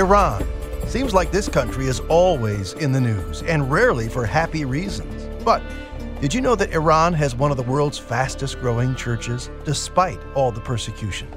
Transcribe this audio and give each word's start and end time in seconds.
Iran. 0.00 0.42
Seems 0.86 1.12
like 1.12 1.30
this 1.30 1.46
country 1.46 1.86
is 1.86 2.00
always 2.08 2.72
in 2.72 2.90
the 2.90 3.00
news, 3.00 3.42
and 3.42 3.70
rarely 3.70 4.08
for 4.08 4.24
happy 4.24 4.64
reasons. 4.64 5.28
But 5.44 5.62
did 6.22 6.32
you 6.32 6.40
know 6.40 6.54
that 6.54 6.72
Iran 6.72 7.12
has 7.12 7.36
one 7.36 7.50
of 7.50 7.58
the 7.58 7.62
world's 7.62 7.98
fastest 7.98 8.60
growing 8.60 8.94
churches, 8.94 9.50
despite 9.66 10.18
all 10.34 10.52
the 10.52 10.60
persecution? 10.60 11.28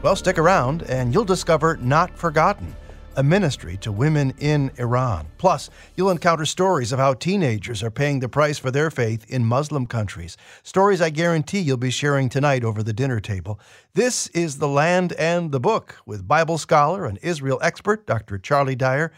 Well, 0.00 0.14
stick 0.14 0.38
around 0.38 0.84
and 0.84 1.12
you'll 1.12 1.24
discover 1.24 1.76
Not 1.78 2.16
Forgotten 2.16 2.76
a 3.16 3.22
ministry 3.22 3.76
to 3.78 3.92
women 3.92 4.34
in 4.38 4.70
Iran. 4.78 5.26
Plus, 5.38 5.70
you'll 5.96 6.10
encounter 6.10 6.44
stories 6.44 6.92
of 6.92 6.98
how 6.98 7.14
teenagers 7.14 7.82
are 7.82 7.90
paying 7.90 8.20
the 8.20 8.28
price 8.28 8.58
for 8.58 8.70
their 8.70 8.90
faith 8.90 9.24
in 9.30 9.44
Muslim 9.44 9.86
countries. 9.86 10.36
Stories 10.62 11.00
I 11.00 11.10
guarantee 11.10 11.60
you'll 11.60 11.76
be 11.76 11.90
sharing 11.90 12.28
tonight 12.28 12.64
over 12.64 12.82
the 12.82 12.92
dinner 12.92 13.20
table. 13.20 13.60
This 13.94 14.28
is 14.28 14.58
The 14.58 14.68
Land 14.68 15.12
and 15.14 15.52
the 15.52 15.60
Book 15.60 15.98
with 16.06 16.28
Bible 16.28 16.58
scholar 16.58 17.04
and 17.06 17.18
Israel 17.22 17.58
expert 17.62 18.06
Dr. 18.06 18.38
Charlie 18.38 18.76
Dyer. 18.76 19.12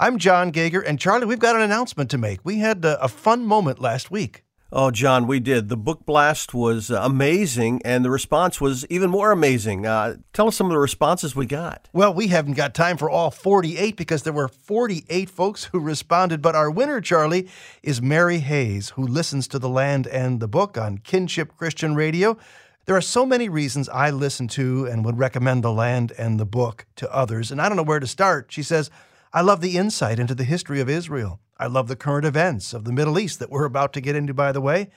I'm 0.00 0.18
John 0.18 0.50
Gauger, 0.50 0.80
and 0.80 0.98
Charlie, 0.98 1.26
we've 1.26 1.38
got 1.38 1.54
an 1.54 1.62
announcement 1.62 2.10
to 2.10 2.18
make. 2.18 2.40
We 2.44 2.58
had 2.58 2.84
a, 2.84 3.00
a 3.02 3.08
fun 3.08 3.44
moment 3.44 3.78
last 3.78 4.10
week. 4.10 4.42
Oh, 4.74 4.90
John, 4.90 5.26
we 5.26 5.38
did. 5.38 5.68
The 5.68 5.76
book 5.76 6.06
blast 6.06 6.54
was 6.54 6.88
amazing, 6.88 7.82
and 7.84 8.02
the 8.02 8.10
response 8.10 8.58
was 8.58 8.86
even 8.86 9.10
more 9.10 9.30
amazing. 9.30 9.84
Uh, 9.84 10.16
tell 10.32 10.48
us 10.48 10.56
some 10.56 10.68
of 10.68 10.72
the 10.72 10.78
responses 10.78 11.36
we 11.36 11.44
got. 11.44 11.90
Well, 11.92 12.14
we 12.14 12.28
haven't 12.28 12.54
got 12.54 12.72
time 12.72 12.96
for 12.96 13.10
all 13.10 13.30
48 13.30 13.98
because 13.98 14.22
there 14.22 14.32
were 14.32 14.48
48 14.48 15.28
folks 15.28 15.64
who 15.64 15.78
responded. 15.78 16.40
But 16.40 16.54
our 16.54 16.70
winner, 16.70 17.02
Charlie, 17.02 17.50
is 17.82 18.00
Mary 18.00 18.38
Hayes, 18.38 18.88
who 18.90 19.06
listens 19.06 19.46
to 19.48 19.58
The 19.58 19.68
Land 19.68 20.06
and 20.06 20.40
the 20.40 20.48
Book 20.48 20.78
on 20.78 20.96
Kinship 20.96 21.54
Christian 21.54 21.94
Radio. 21.94 22.38
There 22.86 22.96
are 22.96 23.02
so 23.02 23.26
many 23.26 23.50
reasons 23.50 23.90
I 23.90 24.08
listen 24.08 24.48
to 24.48 24.86
and 24.86 25.04
would 25.04 25.18
recommend 25.18 25.62
The 25.62 25.70
Land 25.70 26.12
and 26.16 26.40
the 26.40 26.46
Book 26.46 26.86
to 26.96 27.14
others, 27.14 27.50
and 27.50 27.60
I 27.60 27.68
don't 27.68 27.76
know 27.76 27.82
where 27.82 28.00
to 28.00 28.06
start. 28.06 28.46
She 28.48 28.62
says, 28.62 28.88
I 29.34 29.42
love 29.42 29.60
the 29.60 29.76
insight 29.76 30.18
into 30.18 30.34
the 30.34 30.44
history 30.44 30.80
of 30.80 30.88
Israel. 30.88 31.40
I 31.62 31.66
love 31.66 31.86
the 31.86 31.94
current 31.94 32.26
events 32.26 32.74
of 32.74 32.82
the 32.82 32.90
Middle 32.90 33.20
East 33.20 33.38
that 33.38 33.48
we're 33.48 33.66
about 33.66 33.92
to 33.92 34.00
get 34.00 34.16
into, 34.16 34.34
by 34.34 34.50
the 34.50 34.60
way. 34.60 34.90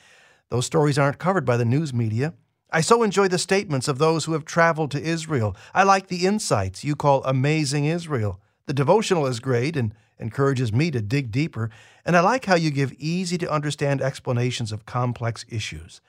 Those 0.50 0.66
stories 0.66 0.98
aren't 0.98 1.20
covered 1.20 1.46
by 1.46 1.58
the 1.58 1.64
news 1.64 1.94
media. 1.94 2.34
I 2.72 2.82
so 2.82 3.04
enjoy 3.04 3.28
the 3.28 3.38
statements 3.38 3.88
of 3.88 4.00
those 4.00 4.26
who 4.26 4.34
have 4.34 4.46
traveled 4.46 4.90
to 4.92 5.00
Israel. 5.00 5.56
I 5.76 5.84
like 5.84 6.08
the 6.08 6.26
insights 6.26 6.84
you 6.84 6.96
call 6.96 7.24
Amazing 7.24 7.86
Israel. 7.86 8.42
The 8.66 8.74
devotional 8.74 9.28
is 9.28 9.40
great 9.40 9.78
and 9.78 9.94
encourages 10.18 10.74
me 10.74 10.90
to 10.90 11.04
dig 11.04 11.30
deeper, 11.30 11.70
and 12.04 12.18
I 12.18 12.22
like 12.22 12.46
how 12.46 12.56
you 12.56 12.72
give 12.72 12.94
easy 12.94 13.38
to 13.38 13.52
understand 13.52 14.02
explanations 14.02 14.72
of 14.72 14.88
complex 14.88 15.46
issues. 15.48 16.02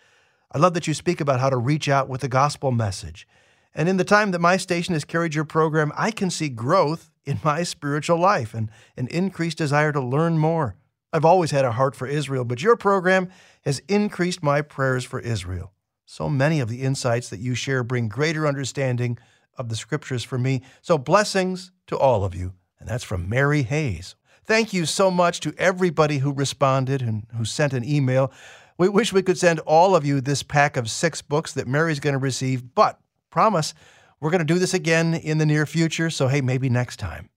I 0.52 0.56
love 0.56 0.72
that 0.72 0.86
you 0.86 0.94
speak 0.94 1.20
about 1.20 1.40
how 1.40 1.50
to 1.50 1.58
reach 1.58 1.86
out 1.86 2.08
with 2.08 2.22
the 2.22 2.28
gospel 2.28 2.72
message. 2.72 3.28
And 3.74 3.90
in 3.90 3.98
the 3.98 4.04
time 4.04 4.30
that 4.30 4.40
my 4.40 4.56
station 4.56 4.94
has 4.94 5.04
carried 5.04 5.34
your 5.34 5.44
program, 5.44 5.92
I 5.98 6.10
can 6.10 6.30
see 6.30 6.48
growth 6.48 7.10
in 7.26 7.40
my 7.44 7.62
spiritual 7.64 8.18
life 8.18 8.54
and 8.54 8.70
an 8.96 9.08
increased 9.08 9.58
desire 9.58 9.92
to 9.92 10.00
learn 10.00 10.38
more. 10.38 10.76
I've 11.12 11.24
always 11.24 11.50
had 11.50 11.64
a 11.64 11.72
heart 11.72 11.94
for 11.94 12.06
Israel, 12.06 12.44
but 12.44 12.62
your 12.62 12.76
program 12.76 13.28
has 13.64 13.80
increased 13.88 14.42
my 14.42 14.62
prayers 14.62 15.04
for 15.04 15.20
Israel. 15.20 15.72
So 16.04 16.28
many 16.28 16.60
of 16.60 16.68
the 16.68 16.82
insights 16.82 17.28
that 17.30 17.40
you 17.40 17.54
share 17.54 17.82
bring 17.82 18.08
greater 18.08 18.46
understanding 18.46 19.18
of 19.58 19.68
the 19.68 19.76
scriptures 19.76 20.22
for 20.22 20.38
me. 20.38 20.62
So 20.82 20.98
blessings 20.98 21.72
to 21.88 21.98
all 21.98 22.24
of 22.24 22.34
you. 22.34 22.52
And 22.78 22.88
that's 22.88 23.04
from 23.04 23.28
Mary 23.28 23.62
Hayes. 23.62 24.14
Thank 24.44 24.72
you 24.72 24.86
so 24.86 25.10
much 25.10 25.40
to 25.40 25.54
everybody 25.58 26.18
who 26.18 26.32
responded 26.32 27.02
and 27.02 27.26
who 27.36 27.44
sent 27.44 27.72
an 27.72 27.84
email. 27.84 28.32
We 28.78 28.88
wish 28.88 29.12
we 29.12 29.22
could 29.22 29.38
send 29.38 29.58
all 29.60 29.96
of 29.96 30.04
you 30.04 30.20
this 30.20 30.42
pack 30.42 30.76
of 30.76 30.88
six 30.88 31.22
books 31.22 31.52
that 31.54 31.66
Mary's 31.66 31.98
going 31.98 32.12
to 32.12 32.18
receive, 32.18 32.74
but 32.74 33.00
promise 33.30 33.74
we're 34.20 34.30
going 34.30 34.38
to 34.38 34.44
do 34.44 34.58
this 34.58 34.74
again 34.74 35.14
in 35.14 35.38
the 35.38 35.46
near 35.46 35.66
future, 35.66 36.10
so 36.10 36.28
hey, 36.28 36.40
maybe 36.40 36.68
next 36.68 36.96
time. 36.96 37.30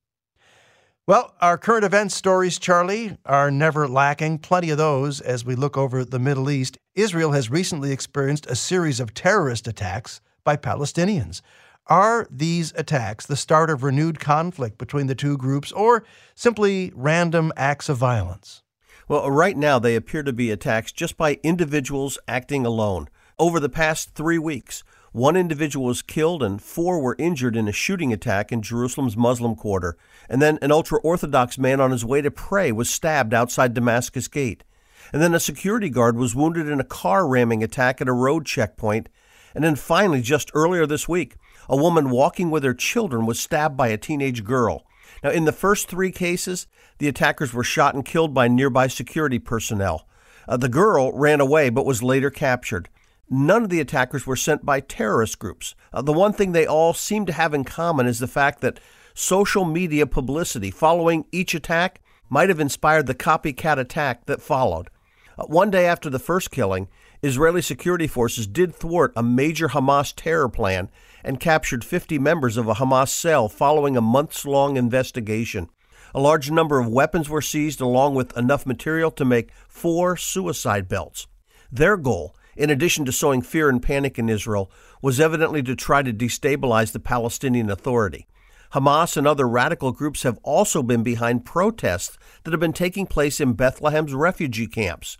Well, 1.07 1.33
our 1.41 1.57
current 1.57 1.85
events 1.85 2.13
stories, 2.13 2.59
Charlie, 2.59 3.17
are 3.25 3.49
never 3.49 3.87
lacking. 3.87 4.39
Plenty 4.39 4.69
of 4.69 4.77
those 4.77 5.19
as 5.21 5.43
we 5.43 5.55
look 5.55 5.75
over 5.75 6.05
the 6.05 6.19
Middle 6.19 6.51
East. 6.51 6.77
Israel 6.93 7.31
has 7.31 7.49
recently 7.49 7.91
experienced 7.91 8.45
a 8.45 8.55
series 8.55 8.99
of 8.99 9.15
terrorist 9.15 9.67
attacks 9.67 10.21
by 10.43 10.55
Palestinians. 10.55 11.41
Are 11.87 12.27
these 12.29 12.71
attacks 12.75 13.25
the 13.25 13.35
start 13.35 13.71
of 13.71 13.81
renewed 13.81 14.19
conflict 14.19 14.77
between 14.77 15.07
the 15.07 15.15
two 15.15 15.35
groups 15.35 15.71
or 15.71 16.03
simply 16.35 16.91
random 16.93 17.51
acts 17.57 17.89
of 17.89 17.97
violence? 17.97 18.61
Well, 19.07 19.31
right 19.31 19.57
now 19.57 19.79
they 19.79 19.95
appear 19.95 20.21
to 20.21 20.31
be 20.31 20.51
attacks 20.51 20.91
just 20.91 21.17
by 21.17 21.39
individuals 21.41 22.19
acting 22.27 22.63
alone. 22.67 23.09
Over 23.39 23.59
the 23.59 23.69
past 23.69 24.13
three 24.13 24.37
weeks, 24.37 24.83
one 25.11 25.35
individual 25.35 25.87
was 25.87 26.01
killed 26.01 26.43
and 26.43 26.61
four 26.61 26.99
were 26.99 27.15
injured 27.17 27.55
in 27.55 27.67
a 27.67 27.71
shooting 27.71 28.13
attack 28.13 28.51
in 28.51 28.61
Jerusalem's 28.61 29.17
Muslim 29.17 29.55
quarter. 29.55 29.97
And 30.29 30.41
then 30.41 30.59
an 30.61 30.71
ultra 30.71 30.99
Orthodox 30.99 31.57
man 31.57 31.81
on 31.81 31.91
his 31.91 32.05
way 32.05 32.21
to 32.21 32.29
pray 32.29 32.71
was 32.71 32.89
stabbed 32.89 33.33
outside 33.33 33.73
Damascus 33.73 34.27
Gate. 34.27 34.63
And 35.11 35.21
then 35.21 35.33
a 35.33 35.39
security 35.39 35.89
guard 35.89 36.15
was 36.15 36.35
wounded 36.35 36.67
in 36.67 36.79
a 36.79 36.83
car 36.83 37.27
ramming 37.27 37.63
attack 37.63 38.01
at 38.01 38.07
a 38.07 38.13
road 38.13 38.45
checkpoint. 38.45 39.09
And 39.55 39.63
then 39.63 39.75
finally, 39.75 40.21
just 40.21 40.51
earlier 40.53 40.85
this 40.85 41.09
week, 41.09 41.35
a 41.67 41.75
woman 41.75 42.11
walking 42.11 42.51
with 42.51 42.63
her 42.63 42.73
children 42.73 43.25
was 43.25 43.39
stabbed 43.39 43.75
by 43.75 43.87
a 43.87 43.97
teenage 43.97 44.43
girl. 44.43 44.85
Now, 45.23 45.31
in 45.31 45.45
the 45.45 45.51
first 45.51 45.87
three 45.87 46.11
cases, 46.11 46.67
the 46.99 47.07
attackers 47.07 47.53
were 47.53 47.63
shot 47.63 47.95
and 47.95 48.05
killed 48.05 48.33
by 48.33 48.47
nearby 48.47 48.87
security 48.87 49.39
personnel. 49.39 50.07
Uh, 50.47 50.57
the 50.57 50.69
girl 50.69 51.11
ran 51.13 51.41
away 51.41 51.69
but 51.69 51.85
was 51.85 52.03
later 52.03 52.29
captured. 52.29 52.89
None 53.29 53.63
of 53.63 53.69
the 53.69 53.79
attackers 53.79 54.25
were 54.25 54.35
sent 54.35 54.65
by 54.65 54.79
terrorist 54.79 55.37
groups. 55.37 55.75
Uh, 55.93 56.01
the 56.01 56.13
one 56.13 56.33
thing 56.33 56.51
they 56.51 56.65
all 56.65 56.93
seem 56.93 57.25
to 57.27 57.33
have 57.33 57.53
in 57.53 57.63
common 57.63 58.07
is 58.07 58.19
the 58.19 58.27
fact 58.27 58.61
that 58.61 58.79
social 59.13 59.65
media 59.65 60.07
publicity 60.07 60.71
following 60.71 61.25
each 61.31 61.53
attack 61.53 62.01
might 62.27 62.49
have 62.49 62.59
inspired 62.59 63.05
the 63.05 63.13
copycat 63.13 63.77
attack 63.77 64.25
that 64.25 64.41
followed. 64.41 64.89
Uh, 65.37 65.45
one 65.45 65.69
day 65.69 65.85
after 65.85 66.09
the 66.09 66.17
first 66.17 66.49
killing, 66.49 66.87
Israeli 67.21 67.61
security 67.61 68.07
forces 68.07 68.47
did 68.47 68.73
thwart 68.73 69.13
a 69.15 69.21
major 69.21 69.69
Hamas 69.69 70.13
terror 70.15 70.49
plan 70.49 70.89
and 71.23 71.39
captured 71.39 71.83
50 71.83 72.17
members 72.17 72.57
of 72.57 72.67
a 72.67 72.75
Hamas 72.75 73.09
cell 73.09 73.47
following 73.47 73.95
a 73.95 74.01
months 74.01 74.45
long 74.45 74.75
investigation. 74.75 75.69
A 76.15 76.19
large 76.19 76.49
number 76.49 76.79
of 76.79 76.87
weapons 76.87 77.29
were 77.29 77.41
seized, 77.41 77.81
along 77.81 78.15
with 78.15 78.35
enough 78.35 78.65
material 78.65 79.11
to 79.11 79.25
make 79.25 79.51
four 79.67 80.17
suicide 80.17 80.87
belts. 80.87 81.27
Their 81.71 81.97
goal 81.97 82.35
in 82.55 82.69
addition 82.69 83.05
to 83.05 83.11
sowing 83.11 83.41
fear 83.41 83.69
and 83.69 83.81
panic 83.81 84.19
in 84.19 84.29
Israel, 84.29 84.71
was 85.01 85.19
evidently 85.19 85.63
to 85.63 85.75
try 85.75 86.01
to 86.01 86.13
destabilize 86.13 86.91
the 86.91 86.99
Palestinian 86.99 87.69
Authority. 87.69 88.27
Hamas 88.73 89.17
and 89.17 89.25
other 89.25 89.47
radical 89.47 89.91
groups 89.91 90.23
have 90.23 90.37
also 90.43 90.83
been 90.83 91.01
behind 91.01 91.45
protests 91.45 92.17
that 92.43 92.51
have 92.51 92.59
been 92.59 92.73
taking 92.73 93.07
place 93.07 93.39
in 93.39 93.53
Bethlehem's 93.53 94.13
refugee 94.13 94.67
camps. 94.67 95.17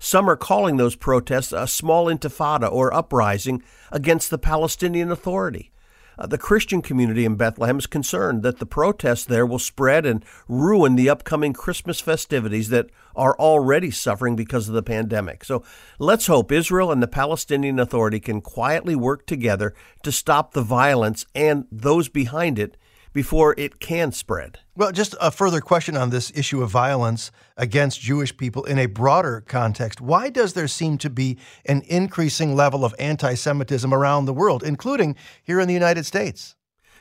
Some 0.00 0.28
are 0.28 0.36
calling 0.36 0.76
those 0.76 0.96
protests 0.96 1.52
a 1.52 1.66
small 1.66 2.06
intifada 2.06 2.70
or 2.70 2.92
uprising 2.92 3.62
against 3.92 4.30
the 4.30 4.38
Palestinian 4.38 5.10
Authority. 5.10 5.70
Uh, 6.18 6.26
the 6.26 6.38
Christian 6.38 6.82
community 6.82 7.24
in 7.24 7.36
Bethlehem 7.36 7.78
is 7.78 7.86
concerned 7.86 8.42
that 8.42 8.58
the 8.58 8.66
protests 8.66 9.24
there 9.24 9.46
will 9.46 9.60
spread 9.60 10.04
and 10.04 10.24
ruin 10.48 10.96
the 10.96 11.08
upcoming 11.08 11.52
Christmas 11.52 12.00
festivities 12.00 12.70
that 12.70 12.90
are 13.14 13.38
already 13.38 13.90
suffering 13.90 14.34
because 14.34 14.68
of 14.68 14.74
the 14.74 14.82
pandemic. 14.82 15.44
So 15.44 15.62
let's 15.98 16.26
hope 16.26 16.50
Israel 16.50 16.90
and 16.90 17.02
the 17.02 17.08
Palestinian 17.08 17.78
Authority 17.78 18.18
can 18.18 18.40
quietly 18.40 18.96
work 18.96 19.26
together 19.26 19.74
to 20.02 20.10
stop 20.10 20.52
the 20.52 20.62
violence 20.62 21.24
and 21.34 21.66
those 21.70 22.08
behind 22.08 22.58
it 22.58 22.76
before 23.12 23.54
it 23.58 23.80
can 23.80 24.12
spread. 24.12 24.58
Well, 24.76 24.92
just 24.92 25.14
a 25.20 25.30
further 25.30 25.60
question 25.60 25.96
on 25.96 26.10
this 26.10 26.32
issue 26.34 26.62
of 26.62 26.70
violence 26.70 27.30
against 27.56 28.00
Jewish 28.00 28.36
people 28.36 28.64
in 28.64 28.78
a 28.78 28.86
broader 28.86 29.42
context. 29.46 30.00
Why 30.00 30.30
does 30.30 30.52
there 30.52 30.68
seem 30.68 30.98
to 30.98 31.10
be 31.10 31.38
an 31.66 31.82
increasing 31.86 32.54
level 32.54 32.84
of 32.84 32.94
anti 32.98 33.34
Semitism 33.34 33.92
around 33.92 34.26
the 34.26 34.34
world, 34.34 34.62
including 34.62 35.16
here 35.42 35.60
in 35.60 35.68
the 35.68 35.74
United 35.74 36.06
States? 36.06 36.54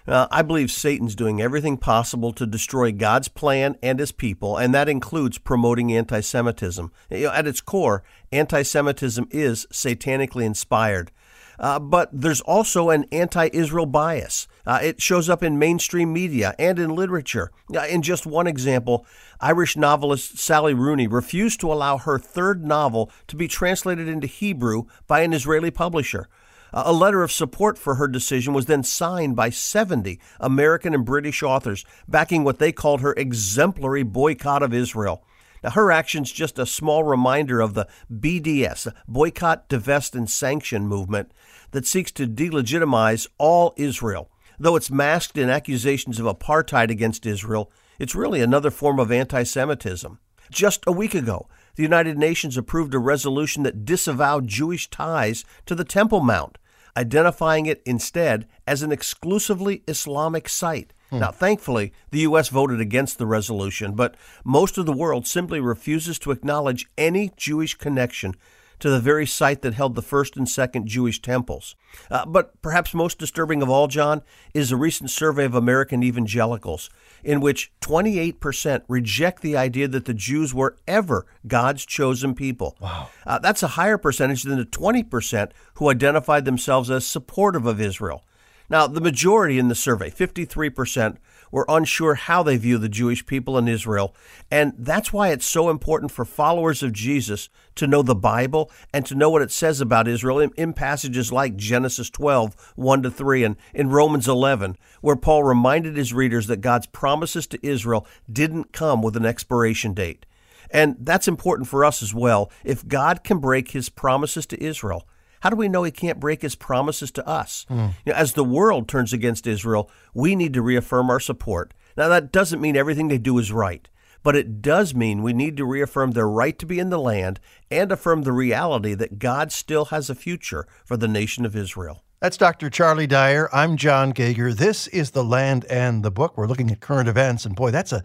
Uh, 0.07 0.25
I 0.31 0.41
believe 0.41 0.71
Satan's 0.71 1.15
doing 1.15 1.41
everything 1.41 1.75
possible 1.75 2.31
to 2.33 2.47
destroy 2.47 2.93
God's 2.93 3.27
plan 3.27 3.75
and 3.83 3.99
his 3.99 4.13
people, 4.13 4.55
and 4.55 4.73
that 4.73 4.87
includes 4.87 5.37
promoting 5.37 5.91
anti 5.91 6.21
Semitism. 6.21 6.91
You 7.09 7.25
know, 7.25 7.33
at 7.33 7.45
its 7.45 7.59
core, 7.59 8.03
anti 8.31 8.61
Semitism 8.61 9.27
is 9.31 9.67
satanically 9.71 10.45
inspired. 10.45 11.11
Uh, 11.59 11.79
but 11.79 12.09
there's 12.11 12.41
also 12.41 12.89
an 12.89 13.05
anti 13.11 13.49
Israel 13.53 13.85
bias. 13.85 14.47
Uh, 14.65 14.79
it 14.81 15.01
shows 15.01 15.29
up 15.29 15.41
in 15.41 15.57
mainstream 15.57 16.11
media 16.13 16.53
and 16.59 16.77
in 16.77 16.95
literature. 16.95 17.51
Uh, 17.73 17.85
in 17.87 18.01
just 18.01 18.25
one 18.25 18.47
example, 18.47 19.05
Irish 19.39 19.77
novelist 19.77 20.37
Sally 20.37 20.73
Rooney 20.73 21.07
refused 21.07 21.59
to 21.61 21.71
allow 21.71 21.97
her 21.97 22.19
third 22.19 22.65
novel 22.65 23.11
to 23.27 23.35
be 23.35 23.47
translated 23.47 24.07
into 24.07 24.27
Hebrew 24.27 24.83
by 25.07 25.21
an 25.21 25.33
Israeli 25.33 25.71
publisher. 25.71 26.27
Uh, 26.73 26.83
a 26.85 26.93
letter 26.93 27.23
of 27.23 27.31
support 27.31 27.77
for 27.77 27.95
her 27.95 28.07
decision 28.07 28.53
was 28.53 28.65
then 28.65 28.83
signed 28.83 29.35
by 29.35 29.49
70 29.49 30.19
American 30.39 30.93
and 30.93 31.05
British 31.05 31.41
authors, 31.41 31.85
backing 32.07 32.43
what 32.43 32.59
they 32.59 32.71
called 32.71 33.01
her 33.01 33.13
exemplary 33.13 34.03
boycott 34.03 34.61
of 34.61 34.73
Israel. 34.73 35.23
Now, 35.63 35.71
her 35.71 35.91
action's 35.91 36.31
just 36.31 36.59
a 36.59 36.65
small 36.65 37.03
reminder 37.03 37.61
of 37.61 37.73
the 37.73 37.87
BDS, 38.11 38.93
Boycott, 39.07 39.67
Divest, 39.69 40.15
and 40.15 40.29
Sanction 40.29 40.87
movement 40.87 41.31
that 41.71 41.85
seeks 41.85 42.11
to 42.13 42.27
delegitimize 42.27 43.27
all 43.37 43.73
Israel. 43.77 44.29
Though 44.59 44.75
it's 44.75 44.89
masked 44.89 45.37
in 45.37 45.49
accusations 45.49 46.19
of 46.19 46.25
apartheid 46.25 46.89
against 46.89 47.25
Israel, 47.25 47.71
it's 47.99 48.15
really 48.15 48.41
another 48.41 48.71
form 48.71 48.99
of 48.99 49.11
anti 49.11 49.43
Semitism. 49.43 50.19
Just 50.49 50.83
a 50.87 50.91
week 50.91 51.13
ago, 51.13 51.47
the 51.75 51.83
United 51.83 52.17
Nations 52.17 52.57
approved 52.57 52.93
a 52.93 52.99
resolution 52.99 53.63
that 53.63 53.85
disavowed 53.85 54.47
Jewish 54.47 54.89
ties 54.89 55.45
to 55.65 55.75
the 55.75 55.83
Temple 55.83 56.21
Mount, 56.21 56.57
identifying 56.95 57.67
it 57.67 57.83
instead 57.85 58.47
as 58.65 58.81
an 58.81 58.91
exclusively 58.91 59.83
Islamic 59.87 60.49
site. 60.49 60.93
Hmm. 61.09 61.19
Now, 61.19 61.31
thankfully, 61.31 61.93
the 62.11 62.21
U.S. 62.21 62.49
voted 62.49 62.81
against 62.81 63.17
the 63.17 63.27
resolution, 63.27 63.93
but 63.93 64.15
most 64.43 64.77
of 64.77 64.85
the 64.85 64.93
world 64.93 65.27
simply 65.27 65.59
refuses 65.59 66.17
to 66.19 66.31
acknowledge 66.31 66.87
any 66.97 67.31
Jewish 67.37 67.75
connection 67.75 68.35
to 68.79 68.89
the 68.89 68.99
very 68.99 69.25
site 69.25 69.61
that 69.61 69.73
held 69.73 69.95
the 69.95 70.01
first 70.01 70.37
and 70.37 70.47
second 70.47 70.87
Jewish 70.87 71.21
temples. 71.21 71.75
Uh, 72.11 72.25
but 72.25 72.61
perhaps 72.61 72.93
most 72.93 73.17
disturbing 73.17 73.61
of 73.61 73.69
all, 73.69 73.87
John, 73.87 74.21
is 74.53 74.71
a 74.71 74.77
recent 74.77 75.09
survey 75.09 75.45
of 75.45 75.55
American 75.55 76.03
evangelicals 76.03 76.89
in 77.23 77.39
which 77.39 77.71
28% 77.81 78.83
reject 78.87 79.41
the 79.41 79.57
idea 79.57 79.87
that 79.87 80.05
the 80.05 80.13
Jews 80.13 80.53
were 80.53 80.77
ever 80.87 81.25
God's 81.47 81.85
chosen 81.85 82.35
people. 82.35 82.77
Wow. 82.79 83.09
Uh, 83.25 83.39
that's 83.39 83.63
a 83.63 83.67
higher 83.69 83.97
percentage 83.97 84.43
than 84.43 84.57
the 84.57 84.65
20% 84.65 85.51
who 85.75 85.89
identified 85.89 86.45
themselves 86.45 86.91
as 86.91 87.05
supportive 87.05 87.65
of 87.65 87.81
Israel. 87.81 88.23
Now, 88.69 88.85
the 88.85 89.01
majority 89.01 89.59
in 89.59 89.69
the 89.69 89.75
survey, 89.75 90.09
53%, 90.09 91.17
were 91.51 91.65
unsure 91.67 92.15
how 92.15 92.43
they 92.43 92.57
view 92.57 92.77
the 92.77 92.89
Jewish 92.89 93.25
people 93.25 93.57
in 93.57 93.67
Israel. 93.67 94.15
And 94.51 94.73
that's 94.77 95.11
why 95.11 95.29
it's 95.29 95.45
so 95.45 95.69
important 95.69 96.11
for 96.11 96.25
followers 96.25 96.83
of 96.83 96.93
Jesus 96.93 97.49
to 97.75 97.87
know 97.87 98.01
the 98.01 98.15
Bible 98.15 98.71
and 98.93 99.05
to 99.05 99.15
know 99.15 99.29
what 99.29 99.41
it 99.41 99.51
says 99.51 99.81
about 99.81 100.07
Israel 100.07 100.39
in, 100.39 100.51
in 100.57 100.73
passages 100.73 101.31
like 101.31 101.55
Genesis 101.55 102.09
12, 102.09 102.73
1 102.75 103.03
to 103.03 103.11
3, 103.11 103.43
and 103.43 103.55
in 103.73 103.89
Romans 103.89 104.27
11, 104.27 104.77
where 105.01 105.15
Paul 105.15 105.43
reminded 105.43 105.95
his 105.95 106.13
readers 106.13 106.47
that 106.47 106.61
God's 106.61 106.87
promises 106.87 107.47
to 107.47 107.65
Israel 107.65 108.05
didn't 108.31 108.73
come 108.73 109.01
with 109.01 109.15
an 109.15 109.25
expiration 109.25 109.93
date. 109.93 110.25
And 110.69 110.97
that's 110.99 111.27
important 111.27 111.67
for 111.67 111.85
us 111.85 112.03
as 112.03 112.13
well. 112.13 112.51
If 112.63 112.87
God 112.87 113.23
can 113.23 113.39
break 113.39 113.71
his 113.71 113.89
promises 113.89 114.45
to 114.47 114.61
Israel, 114.63 115.07
how 115.41 115.49
do 115.49 115.55
we 115.55 115.69
know 115.69 115.83
he 115.83 115.91
can't 115.91 116.19
break 116.19 116.41
his 116.41 116.55
promises 116.55 117.11
to 117.11 117.27
us? 117.27 117.65
Mm. 117.69 117.93
You 118.05 118.13
know, 118.13 118.17
as 118.17 118.33
the 118.33 118.43
world 118.43 118.87
turns 118.87 119.13
against 119.13 119.47
Israel, 119.47 119.89
we 120.13 120.35
need 120.35 120.53
to 120.53 120.61
reaffirm 120.61 121.09
our 121.09 121.19
support. 121.19 121.73
Now, 121.95 122.07
that 122.09 122.31
doesn't 122.31 122.61
mean 122.61 122.75
everything 122.75 123.07
they 123.07 123.17
do 123.17 123.37
is 123.39 123.51
right, 123.51 123.87
but 124.23 124.35
it 124.35 124.61
does 124.61 124.93
mean 124.93 125.23
we 125.23 125.33
need 125.33 125.57
to 125.57 125.65
reaffirm 125.65 126.11
their 126.11 126.29
right 126.29 126.57
to 126.59 126.65
be 126.65 126.79
in 126.79 126.89
the 126.89 126.99
land 126.99 127.39
and 127.71 127.91
affirm 127.91 128.23
the 128.23 128.31
reality 128.31 128.93
that 128.93 129.19
God 129.19 129.51
still 129.51 129.85
has 129.85 130.09
a 130.09 130.15
future 130.15 130.67
for 130.85 130.97
the 130.97 131.07
nation 131.07 131.45
of 131.45 131.55
Israel. 131.55 132.03
That's 132.19 132.37
Dr. 132.37 132.71
Charlie 132.71 133.05
Dyer. 133.05 133.47
I'm 133.53 133.77
John 133.77 134.09
Gauger. 134.09 134.51
This 134.51 134.87
is 134.87 135.11
The 135.11 135.23
Land 135.23 135.65
and 135.65 136.03
the 136.03 136.09
Book. 136.09 136.35
We're 136.35 136.47
looking 136.47 136.71
at 136.71 136.79
current 136.79 137.07
events, 137.07 137.45
and 137.45 137.55
boy, 137.55 137.69
that's 137.69 137.93
a 137.93 138.03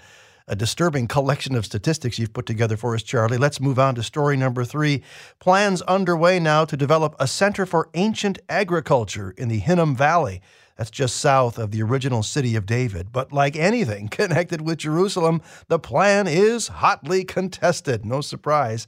a 0.53 0.55
disturbing 0.55 1.09
collection 1.09 1.55
of 1.55 1.65
statistics 1.65 2.19
you've 2.19 2.35
put 2.35 2.45
together 2.45 2.77
for 2.77 2.95
us, 2.95 3.03
Charlie. 3.03 3.39
Let's 3.39 3.59
move 3.59 3.79
on 3.79 3.95
to 3.95 4.03
story 4.03 4.37
number 4.37 4.67
three. 4.67 5.03
Plans 5.39 5.81
underway 5.83 6.39
now 6.39 6.67
to 6.67 6.77
develop 6.77 7.17
a 7.19 7.27
center 7.27 7.65
for 7.65 7.89
ancient 7.95 8.39
agriculture 8.51 9.33
in 9.39 9.49
the 9.49 9.61
Hinnom 9.61 9.97
Valley. 9.97 10.43
That's 10.77 10.91
just 10.91 11.17
south 11.17 11.57
of 11.57 11.71
the 11.71 11.81
original 11.81 12.23
city 12.23 12.55
of 12.55 12.67
David. 12.67 13.13
But 13.13 13.33
like 13.33 13.57
anything 13.57 14.09
connected 14.11 14.61
with 14.61 14.77
Jerusalem, 14.77 15.41
the 15.69 15.79
plan 15.79 16.27
is 16.27 16.69
hotly 16.69 17.25
contested. 17.25 18.05
No 18.05 18.21
surprise. 18.21 18.87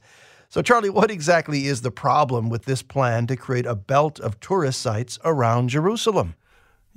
So, 0.49 0.61
Charlie, 0.61 0.91
what 0.91 1.09
exactly 1.09 1.65
is 1.65 1.81
the 1.81 1.89
problem 1.89 2.47
with 2.47 2.65
this 2.65 2.83
plan 2.83 3.25
to 3.25 3.35
create 3.35 3.65
a 3.65 3.73
belt 3.73 4.19
of 4.19 4.39
tourist 4.39 4.83
sites 4.83 5.17
around 5.25 5.69
Jerusalem? 5.69 6.35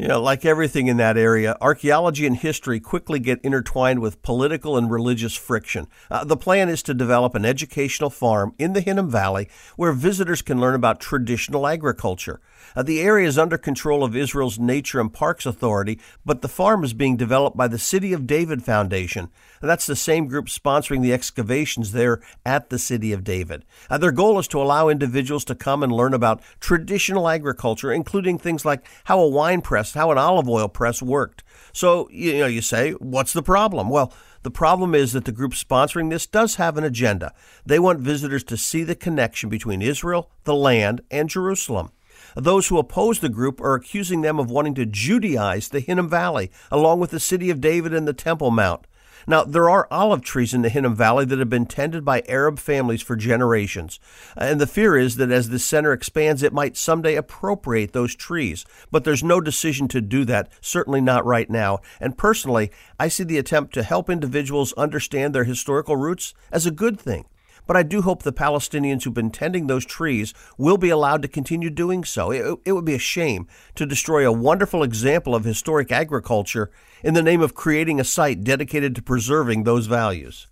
Know, 0.07 0.23
like 0.23 0.45
everything 0.45 0.87
in 0.87 0.97
that 0.99 1.17
area, 1.17 1.57
archaeology 1.61 2.25
and 2.25 2.37
history 2.37 2.79
quickly 2.79 3.19
get 3.19 3.41
intertwined 3.43 3.99
with 3.99 4.23
political 4.23 4.77
and 4.77 4.89
religious 4.89 5.35
friction. 5.35 5.89
Uh, 6.09 6.25
the 6.25 6.37
plan 6.37 6.69
is 6.69 6.85
to 6.85 6.95
develop 6.95 7.35
an 7.35 7.45
educational 7.45 8.09
farm 8.09 8.55
in 8.59 8.75
the 8.75 8.81
Hinnom 8.81 9.11
Valley 9.11 9.49
where 9.75 9.93
visitors 9.93 10.41
can 10.41 10.61
learn 10.61 10.77
about 10.77 11.01
traditional 11.01 11.67
agriculture. 11.67 12.41
Uh, 12.77 12.83
the 12.83 13.01
area 13.01 13.27
is 13.27 13.39
under 13.39 13.59
control 13.59 14.05
of 14.05 14.15
Israel's 14.15 14.59
Nature 14.59 15.01
and 15.01 15.13
Parks 15.13 15.47
Authority, 15.47 15.99
but 16.25 16.43
the 16.43 16.49
farm 16.49 16.85
is 16.85 16.95
being 16.95 17.17
developed 17.17 17.57
by 17.57 17.67
the 17.67 17.79
City 17.79 18.13
of 18.13 18.27
David 18.27 18.63
Foundation. 18.63 19.29
That's 19.61 19.87
the 19.87 19.97
same 19.97 20.29
group 20.29 20.47
sponsoring 20.47 21.03
the 21.03 21.13
excavations 21.13 21.93
there 21.93 22.21
at 22.47 22.71
the 22.71 22.79
City 22.79 23.13
of 23.13 23.25
David. 23.25 23.65
Uh, 23.91 23.99
their 23.99 24.13
goal 24.13 24.39
is 24.39 24.47
to 24.49 24.63
allow 24.63 24.89
individuals 24.89 25.45
to 25.47 25.55
come 25.55 25.83
and 25.83 25.93
learn 25.93 26.15
about 26.15 26.43
traditional 26.61 27.29
agriculture, 27.29 27.93
including 27.93 28.39
things 28.39 28.65
like 28.65 28.87
how 29.05 29.19
a 29.19 29.29
wine 29.29 29.61
press, 29.61 29.88
how 29.95 30.11
an 30.11 30.19
olive 30.19 30.49
oil 30.49 30.69
press 30.69 31.03
worked. 31.03 31.43
So, 31.73 32.09
you 32.11 32.39
know, 32.39 32.47
you 32.47 32.63
say, 32.63 32.93
what's 32.93 33.33
the 33.33 33.43
problem? 33.43 33.89
Well, 33.89 34.13
the 34.43 34.51
problem 34.51 34.95
is 34.95 35.13
that 35.13 35.25
the 35.25 35.33
group 35.33 35.53
sponsoring 35.53 36.11
this 36.11 36.27
does 36.27 36.57
have 36.57 36.77
an 36.77 36.85
agenda. 36.85 37.35
They 37.67 37.79
want 37.79 38.01
visitors 38.01 38.45
to 38.45 38.57
see 38.57 38.85
the 38.85 38.95
connection 38.95 39.49
between 39.49 39.83
Israel, 39.83 40.31
the 40.45 40.55
land, 40.55 41.01
and 41.11 41.29
Jerusalem. 41.29 41.91
Those 42.37 42.69
who 42.69 42.79
oppose 42.79 43.19
the 43.19 43.29
group 43.29 43.61
are 43.61 43.75
accusing 43.75 44.21
them 44.21 44.39
of 44.39 44.51
wanting 44.51 44.75
to 44.75 44.87
Judaize 44.87 45.71
the 45.71 45.81
Hinnom 45.81 46.09
Valley, 46.09 46.51
along 46.71 47.01
with 47.01 47.11
the 47.11 47.21
city 47.21 47.51
of 47.51 47.61
David 47.61 47.93
and 47.93 48.07
the 48.07 48.13
Temple 48.13 48.51
Mount. 48.51 48.87
Now, 49.27 49.45
there 49.45 49.69
are 49.69 49.89
olive 49.91 50.23
trees 50.23 50.55
in 50.55 50.63
the 50.63 50.69
Hinnom 50.69 50.95
Valley 50.95 51.25
that 51.25 51.39
have 51.39 51.51
been 51.51 51.67
tended 51.67 52.05
by 52.05 52.23
Arab 52.29 52.59
families 52.59 53.03
for 53.03 53.17
generations. 53.17 54.01
And 54.37 54.61
the 54.61 54.67
fear 54.67 54.97
is 54.97 55.17
that 55.17 55.31
as 55.31 55.49
the 55.49 55.59
center 55.59 55.93
expands, 55.93 56.43
it 56.43 56.53
might 56.53 56.77
someday 56.77 57.15
appropriate 57.15 57.93
those 57.93 58.15
trees. 58.15 58.65
But 58.91 59.05
there's 59.05 59.25
no 59.25 59.41
decision 59.41 59.89
to 59.89 60.01
do 60.01 60.25
that, 60.27 60.51
certainly 60.61 61.01
not 61.01 61.25
right 61.25 61.51
now. 61.51 61.81
And 62.01 62.17
personally, 62.17 62.71
I 62.99 63.09
see 63.09 63.25
the 63.25 63.39
attempt 63.39 63.75
to 63.75 63.83
help 63.83 64.09
individuals 64.09 64.73
understand 64.75 65.35
their 65.35 65.45
historical 65.45 65.97
roots 65.97 66.35
as 66.53 66.67
a 66.67 66.71
good 66.71 67.01
thing 67.01 67.27
but 67.69 67.77
I 67.77 67.85
do 67.85 68.01
hope 68.01 68.23
the 68.23 68.33
Palestinians 68.33 69.05
who've 69.05 69.15
been 69.15 69.31
tending 69.31 69.67
those 69.67 69.85
trees 69.85 70.33
will 70.57 70.79
be 70.79 70.89
allowed 70.89 71.21
to 71.23 71.29
continue 71.29 71.69
doing 71.69 72.03
so. 72.03 72.31
It, 72.31 72.59
it, 72.65 72.73
would 72.73 72.87
be 72.87 72.95
a 72.95 72.99
shame 72.99 73.47
to 73.75 73.85
destroy 73.85 74.27
a 74.27 74.33
wonderful 74.33 74.83
example 74.83 75.35
of 75.35 75.45
historic 75.45 75.93
agriculture 75.93 76.71
in 77.05 77.13
the 77.13 77.23
name 77.23 77.43
of 77.43 77.55
creating 77.55 78.01
a 78.01 78.05
site 78.05 78.43
dedicated 78.43 78.95
to 78.95 79.03
preserving 79.03 79.63
those 79.63 79.87
values. 79.87 80.49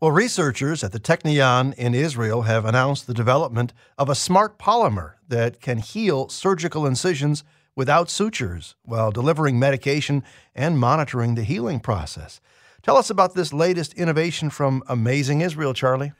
Well, 0.00 0.10
researchers 0.10 0.82
at 0.82 0.92
the 0.92 1.00
Technion 1.00 1.74
in 1.74 1.94
Israel 1.94 2.42
have 2.42 2.64
announced 2.64 3.06
the 3.06 3.14
development 3.14 3.74
of 3.98 4.08
a 4.08 4.14
smart 4.14 4.58
polymer 4.58 5.14
that 5.28 5.60
can 5.60 5.78
heal 5.78 6.30
surgical 6.30 6.86
incisions 6.86 7.44
without 7.76 8.08
sutures 8.08 8.74
while 8.84 9.10
delivering 9.10 9.58
medication 9.58 10.24
and 10.54 10.78
monitoring 10.78 11.34
the 11.34 11.44
healing 11.44 11.78
process. 11.78 12.40
Tell 12.82 12.96
us 12.96 13.10
about 13.10 13.34
this 13.34 13.52
latest 13.52 13.92
innovation 13.94 14.48
from 14.48 14.82
Amazing 14.88 15.42
Israel, 15.42 15.74
Charlie. 15.74 16.12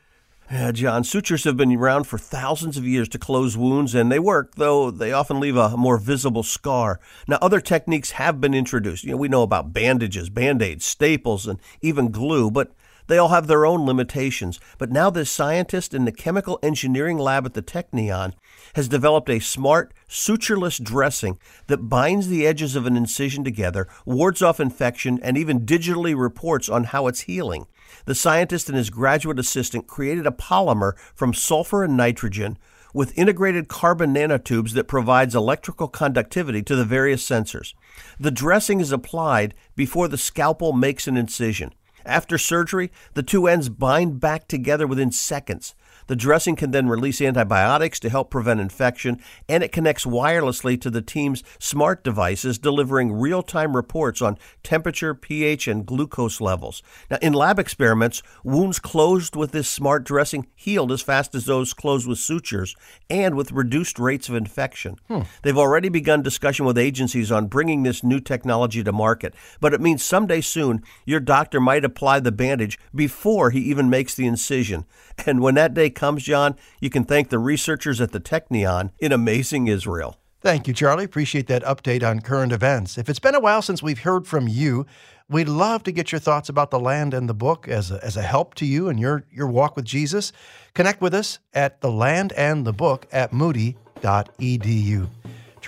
Yeah, 0.51 0.73
John, 0.73 1.05
sutures 1.05 1.45
have 1.45 1.59
been 1.59 1.77
around 1.77 2.05
for 2.05 2.17
thousands 2.17 2.79
of 2.79 2.87
years 2.87 3.07
to 3.11 3.19
close 3.19 3.55
wounds, 3.55 3.95
and 3.95 4.11
they 4.11 4.19
work, 4.19 4.55
though 4.55 4.91
they 4.91 5.13
often 5.13 5.41
leave 5.41 5.59
a 5.59 5.77
more 5.77 5.99
visible 5.99 6.43
scar. 6.43 7.01
Now, 7.27 7.37
other 7.43 7.61
techniques 7.61 8.13
have 8.13 8.41
been 8.41 8.55
introduced. 8.55 9.05
You 9.05 9.11
know, 9.11 9.19
we 9.19 9.29
know 9.29 9.43
about 9.43 9.75
bandages, 9.75 10.31
band 10.31 10.63
aids, 10.63 10.87
staples, 10.87 11.47
and 11.47 11.61
even 11.83 12.11
glue, 12.11 12.51
but 12.51 12.73
they 13.09 13.19
all 13.19 13.29
have 13.29 13.47
their 13.47 13.67
own 13.67 13.85
limitations. 13.85 14.59
But 14.79 14.91
now, 14.91 15.11
this 15.11 15.31
scientist 15.31 15.93
in 15.93 16.07
the 16.07 16.13
chemical 16.13 16.59
engineering 16.63 17.19
lab 17.19 17.45
at 17.45 17.53
the 17.53 17.61
Technion 17.61 18.33
has 18.75 18.89
developed 18.89 19.29
a 19.29 19.41
smart, 19.41 19.93
sutureless 20.09 20.83
dressing 20.83 21.39
that 21.67 21.91
binds 21.91 22.29
the 22.29 22.47
edges 22.47 22.75
of 22.75 22.87
an 22.87 22.97
incision 22.97 23.45
together, 23.45 23.87
wards 24.07 24.41
off 24.41 24.61
infection, 24.61 25.19
and 25.23 25.37
even 25.37 25.67
digitally 25.67 26.19
reports 26.19 26.71
on 26.71 26.85
how 26.85 27.07
it's 27.07 27.21
healing. 27.21 27.67
The 28.05 28.15
scientist 28.15 28.69
and 28.69 28.77
his 28.77 28.91
graduate 28.91 29.39
assistant 29.39 29.87
created 29.87 30.27
a 30.27 30.31
polymer 30.31 30.97
from 31.15 31.35
sulfur 31.35 31.85
and 31.85 31.97
nitrogen 31.97 32.59
with 32.95 33.17
integrated 33.19 33.69
carbon 33.69 34.15
nanotubes 34.15 34.73
that 34.73 34.89
provides 34.89 35.35
electrical 35.35 35.89
conductivity 35.89 36.63
to 36.63 36.77
the 36.77 36.85
various 36.85 37.27
sensors. 37.27 37.75
The 38.19 38.31
dressing 38.31 38.81
is 38.81 38.93
applied 38.93 39.55
before 39.77 40.09
the 40.09 40.19
scalpel 40.19 40.73
makes 40.73 41.07
an 41.07 41.17
incision. 41.17 41.75
After 42.07 42.39
surgery, 42.39 42.91
the 43.15 43.23
two 43.23 43.47
ends 43.47 43.69
bind 43.69 44.21
back 44.21 44.49
together 44.49 44.87
within 44.87 45.13
seconds. 45.13 45.75
The 46.09 46.17
dressing 46.17 46.57
can 46.57 46.73
then 46.73 46.89
release 46.89 47.21
antibiotics 47.21 48.01
to 48.01 48.11
help 48.11 48.31
prevent 48.31 48.61
infection, 48.61 49.21
and 49.49 49.63
it 49.63 49.73
connects 49.73 50.05
wirelessly 50.05 50.81
to 50.81 50.91
the 50.91 51.03
team's 51.03 51.45
smart 51.59 52.03
devices, 52.03 52.59
delivering 52.59 53.13
real 53.13 53.43
time 53.43 53.77
reports 53.77 54.21
on 54.21 54.39
temperature, 54.63 55.15
pH, 55.15 55.69
and 55.69 55.87
glucose 55.87 56.41
levels. 56.41 56.83
Now, 57.11 57.19
in 57.23 57.33
lab 57.33 57.59
experiments, 57.59 58.23
wounds 58.43 58.79
closed 58.79 59.37
with 59.37 59.53
this 59.53 59.69
smart 59.69 60.05
dressing 60.05 60.47
healed 60.55 60.91
as 60.91 61.03
fast 61.03 61.35
as 61.35 61.45
those 61.45 61.73
closed 61.75 62.09
with 62.09 62.19
sutures 62.19 62.75
and 63.09 63.37
with 63.37 63.53
reduced 63.53 63.99
rates 63.99 64.29
of 64.29 64.35
infection. 64.35 64.97
Hmm. 65.09 65.21
They've 65.43 65.57
already 65.57 65.91
begun 65.91 66.23
discussion 66.23 66.65
with 66.65 66.79
agencies 66.79 67.31
on 67.31 67.47
bringing 67.47 67.83
this 67.83 68.03
new 68.03 68.21
technology 68.21 68.83
to 68.83 68.93
market, 68.93 69.35
but 69.61 69.75
it 69.75 69.81
means 69.81 70.03
someday 70.03 70.41
soon 70.41 70.83
your 71.05 71.21
doctor 71.21 71.61
might 71.61 71.85
apply 71.85 72.21
the 72.21 72.33
bandage 72.33 72.79
before 72.95 73.51
he 73.51 73.61
even 73.61 73.91
makes 73.91 74.15
the 74.15 74.27
incision. 74.27 74.87
And 75.27 75.41
when 75.41 75.55
that 75.55 75.75
day 75.75 75.91
comes, 75.91 76.23
John, 76.23 76.57
you 76.81 76.91
can 76.91 77.05
thank 77.05 77.29
the 77.29 77.39
researchers 77.39 78.01
at 78.01 78.13
the 78.13 78.21
Technion 78.21 78.91
in 78.99 79.13
amazing 79.13 79.67
Israel. 79.67 80.17
Thank 80.41 80.69
you, 80.69 80.75
Charlie. 80.75 81.05
Appreciate 81.05 81.49
that 81.49 81.65
update 81.65 82.09
on 82.09 82.21
current 82.21 82.53
events. 82.53 82.97
If 82.97 83.09
it's 83.09 83.19
been 83.19 83.35
a 83.35 83.41
while 83.41 83.61
since 83.61 83.83
we've 83.83 83.99
heard 83.99 84.27
from 84.27 84.47
you, 84.47 84.87
we'd 85.29 85.49
love 85.49 85.83
to 85.83 85.93
get 85.93 86.13
your 86.13 86.21
thoughts 86.21 86.49
about 86.49 86.71
the 86.71 86.79
land 86.79 87.13
and 87.13 87.29
the 87.29 87.35
book 87.35 87.67
as 87.67 87.91
a, 87.91 88.03
as 88.05 88.17
a 88.17 88.23
help 88.23 88.55
to 88.55 88.65
you 88.65 88.89
in 88.89 88.99
your, 88.99 89.25
your 89.33 89.49
walk 89.49 89.75
with 89.75 89.85
Jesus. 89.85 90.33
Connect 90.75 91.01
with 91.01 91.13
us 91.13 91.41
at 91.53 91.81
the 91.81 91.91
land 91.91 92.33
and 92.35 92.65
the 92.65 92.73
book 92.73 93.09
at 93.11 93.33
moody.edu. 93.33 95.09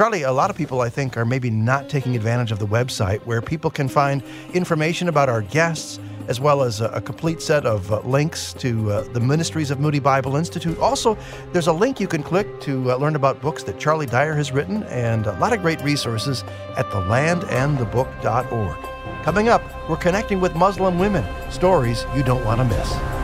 Charlie, 0.00 0.22
a 0.22 0.32
lot 0.32 0.48
of 0.48 0.56
people 0.56 0.80
I 0.80 0.88
think 0.88 1.18
are 1.18 1.26
maybe 1.26 1.50
not 1.50 1.90
taking 1.90 2.16
advantage 2.16 2.52
of 2.52 2.58
the 2.58 2.66
website 2.66 3.20
where 3.26 3.42
people 3.42 3.70
can 3.70 3.86
find 3.86 4.22
information 4.54 5.10
about 5.10 5.28
our 5.28 5.42
guests 5.42 6.00
as 6.26 6.40
well 6.40 6.62
as 6.62 6.80
a, 6.80 6.86
a 6.86 7.02
complete 7.02 7.42
set 7.42 7.66
of 7.66 7.92
uh, 7.92 8.00
links 8.00 8.54
to 8.54 8.90
uh, 8.90 9.02
the 9.12 9.20
ministries 9.20 9.70
of 9.70 9.78
Moody 9.78 9.98
Bible 9.98 10.36
Institute. 10.36 10.78
Also, 10.78 11.18
there's 11.52 11.66
a 11.66 11.72
link 11.74 12.00
you 12.00 12.08
can 12.08 12.22
click 12.22 12.62
to 12.62 12.90
uh, 12.90 12.96
learn 12.96 13.14
about 13.14 13.42
books 13.42 13.62
that 13.64 13.78
Charlie 13.78 14.06
Dyer 14.06 14.34
has 14.34 14.52
written 14.52 14.84
and 14.84 15.26
a 15.26 15.38
lot 15.38 15.52
of 15.52 15.60
great 15.60 15.82
resources 15.82 16.44
at 16.78 16.86
thelandandthebook.org. 16.86 19.22
Coming 19.22 19.50
up, 19.50 19.62
we're 19.86 19.98
connecting 19.98 20.40
with 20.40 20.54
Muslim 20.54 20.98
women, 20.98 21.26
stories 21.50 22.06
you 22.16 22.22
don't 22.22 22.42
want 22.46 22.58
to 22.58 22.64
miss. 22.64 23.19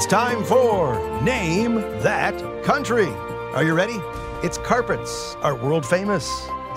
It's 0.00 0.06
time 0.06 0.42
for 0.44 1.20
Name 1.20 1.74
That 2.00 2.64
Country. 2.64 3.08
Are 3.52 3.62
you 3.62 3.74
ready? 3.74 3.98
It's 4.42 4.56
Carpets, 4.56 5.36
are 5.42 5.54
world 5.54 5.84
famous, 5.84 6.26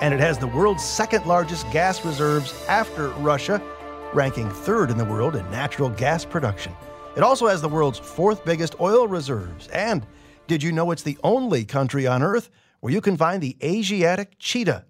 and 0.02 0.12
it 0.12 0.20
has 0.20 0.36
the 0.36 0.48
world's 0.48 0.84
second 0.84 1.24
largest 1.24 1.64
gas 1.72 2.04
reserves 2.04 2.52
after 2.68 3.08
Russia, 3.12 3.62
ranking 4.12 4.50
third 4.50 4.90
in 4.90 4.98
the 4.98 5.06
world 5.06 5.36
in 5.36 5.50
natural 5.50 5.88
gas 5.88 6.26
production. 6.26 6.76
It 7.16 7.22
also 7.22 7.46
has 7.46 7.62
the 7.62 7.68
world's 7.68 7.98
fourth 7.98 8.44
biggest 8.44 8.78
oil 8.78 9.08
reserves. 9.08 9.68
And 9.68 10.06
did 10.46 10.62
you 10.62 10.70
know 10.70 10.90
it's 10.90 11.02
the 11.02 11.16
only 11.24 11.64
country 11.64 12.06
on 12.06 12.22
earth 12.22 12.50
where 12.80 12.92
you 12.92 13.00
can 13.00 13.16
find 13.16 13.42
the 13.42 13.56
Asiatic 13.62 14.38
cheetah? 14.38 14.84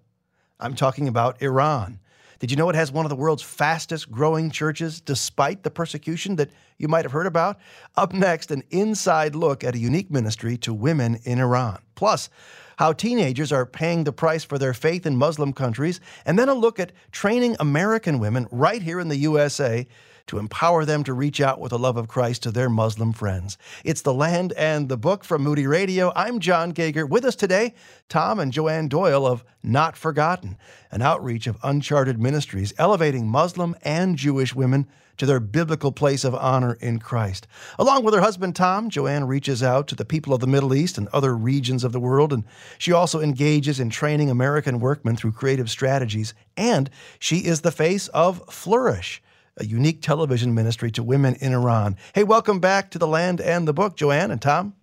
I'm 0.59 0.75
talking 0.75 1.07
about 1.07 1.41
Iran. 1.41 2.01
Did 2.39 2.51
you 2.51 2.57
know 2.57 2.69
it 2.69 2.75
has 2.75 2.91
one 2.91 3.05
of 3.05 3.09
the 3.09 3.15
world's 3.15 3.43
fastest 3.43 4.11
growing 4.11 4.51
churches 4.51 4.99
despite 4.99 5.63
the 5.63 5.71
persecution 5.71 6.35
that 6.35 6.51
you 6.77 6.87
might 6.87 7.05
have 7.05 7.11
heard 7.11 7.27
about? 7.27 7.57
Up 7.95 8.13
next, 8.13 8.51
an 8.51 8.63
inside 8.69 9.35
look 9.35 9.63
at 9.63 9.75
a 9.75 9.79
unique 9.79 10.11
ministry 10.11 10.57
to 10.57 10.73
women 10.73 11.19
in 11.23 11.39
Iran. 11.39 11.79
Plus, 11.95 12.29
how 12.77 12.91
teenagers 12.91 13.51
are 13.51 13.65
paying 13.65 14.03
the 14.03 14.11
price 14.11 14.43
for 14.43 14.57
their 14.57 14.73
faith 14.73 15.05
in 15.05 15.15
Muslim 15.15 15.53
countries, 15.53 16.01
and 16.25 16.37
then 16.37 16.49
a 16.49 16.53
look 16.53 16.79
at 16.79 16.91
training 17.11 17.55
American 17.59 18.19
women 18.19 18.47
right 18.51 18.81
here 18.81 18.99
in 18.99 19.07
the 19.07 19.17
USA 19.17 19.87
to 20.27 20.39
empower 20.39 20.85
them 20.85 21.03
to 21.03 21.13
reach 21.13 21.39
out 21.39 21.59
with 21.59 21.69
the 21.69 21.79
love 21.79 21.97
of 21.97 22.07
Christ 22.07 22.43
to 22.43 22.51
their 22.51 22.69
Muslim 22.69 23.13
friends. 23.13 23.57
It's 23.83 24.01
The 24.01 24.13
Land 24.13 24.53
and 24.53 24.89
the 24.89 24.97
Book 24.97 25.23
from 25.23 25.43
Moody 25.43 25.67
Radio. 25.67 26.11
I'm 26.15 26.39
John 26.39 26.71
Gauger. 26.71 27.05
With 27.05 27.25
us 27.25 27.35
today, 27.35 27.73
Tom 28.09 28.39
and 28.39 28.51
Joanne 28.51 28.87
Doyle 28.87 29.25
of 29.25 29.43
Not 29.61 29.95
Forgotten, 29.95 30.57
an 30.91 31.01
outreach 31.01 31.47
of 31.47 31.57
uncharted 31.63 32.19
ministries 32.19 32.73
elevating 32.77 33.27
Muslim 33.27 33.75
and 33.83 34.15
Jewish 34.15 34.55
women 34.55 34.87
to 35.17 35.25
their 35.25 35.39
biblical 35.39 35.91
place 35.91 36.23
of 36.23 36.35
honor 36.35 36.73
in 36.81 36.99
Christ. 36.99 37.47
Along 37.79 38.03
with 38.03 38.13
her 38.13 38.21
husband 38.21 38.55
Tom, 38.55 38.89
Joanne 38.89 39.27
reaches 39.27 39.63
out 39.63 39.87
to 39.87 39.95
the 39.95 40.05
people 40.05 40.33
of 40.33 40.41
the 40.41 40.47
Middle 40.47 40.73
East 40.73 40.97
and 40.97 41.07
other 41.09 41.35
regions 41.35 41.83
of 41.83 41.91
the 41.91 41.99
world, 41.99 42.33
and 42.33 42.43
she 42.77 42.91
also 42.91 43.21
engages 43.21 43.79
in 43.79 43.89
training 43.89 44.29
American 44.29 44.79
workmen 44.79 45.15
through 45.15 45.31
creative 45.31 45.69
strategies. 45.69 46.33
And 46.57 46.89
she 47.19 47.37
is 47.37 47.61
the 47.61 47.71
face 47.71 48.07
of 48.09 48.41
Flourish, 48.49 49.21
a 49.57 49.65
unique 49.65 50.01
television 50.01 50.53
ministry 50.53 50.91
to 50.91 51.03
women 51.03 51.35
in 51.35 51.53
Iran. 51.53 51.95
Hey, 52.13 52.23
welcome 52.23 52.59
back 52.59 52.91
to 52.91 52.99
the 52.99 53.07
land 53.07 53.41
and 53.41 53.67
the 53.67 53.73
book, 53.73 53.95
Joanne 53.95 54.31
and 54.31 54.41
Tom. 54.41 54.75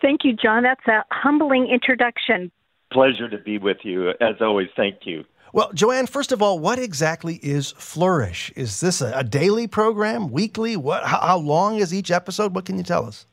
Thank 0.00 0.24
you, 0.24 0.34
John. 0.34 0.62
That's 0.62 0.86
a 0.86 1.04
humbling 1.10 1.68
introduction. 1.68 2.50
Pleasure 2.92 3.28
to 3.28 3.38
be 3.38 3.58
with 3.58 3.78
you. 3.82 4.10
As 4.10 4.36
always, 4.40 4.68
thank 4.76 5.00
you. 5.04 5.24
Well, 5.52 5.70
Joanne, 5.72 6.06
first 6.06 6.32
of 6.32 6.42
all, 6.42 6.58
what 6.58 6.78
exactly 6.78 7.36
is 7.36 7.72
Flourish? 7.72 8.50
Is 8.56 8.80
this 8.80 9.00
a, 9.00 9.12
a 9.14 9.24
daily 9.24 9.66
program, 9.66 10.30
weekly? 10.30 10.76
What? 10.76 11.04
How, 11.04 11.20
how 11.20 11.38
long 11.38 11.76
is 11.76 11.94
each 11.94 12.10
episode? 12.10 12.54
What 12.54 12.64
can 12.64 12.76
you 12.76 12.82
tell 12.82 13.06
us? 13.06 13.24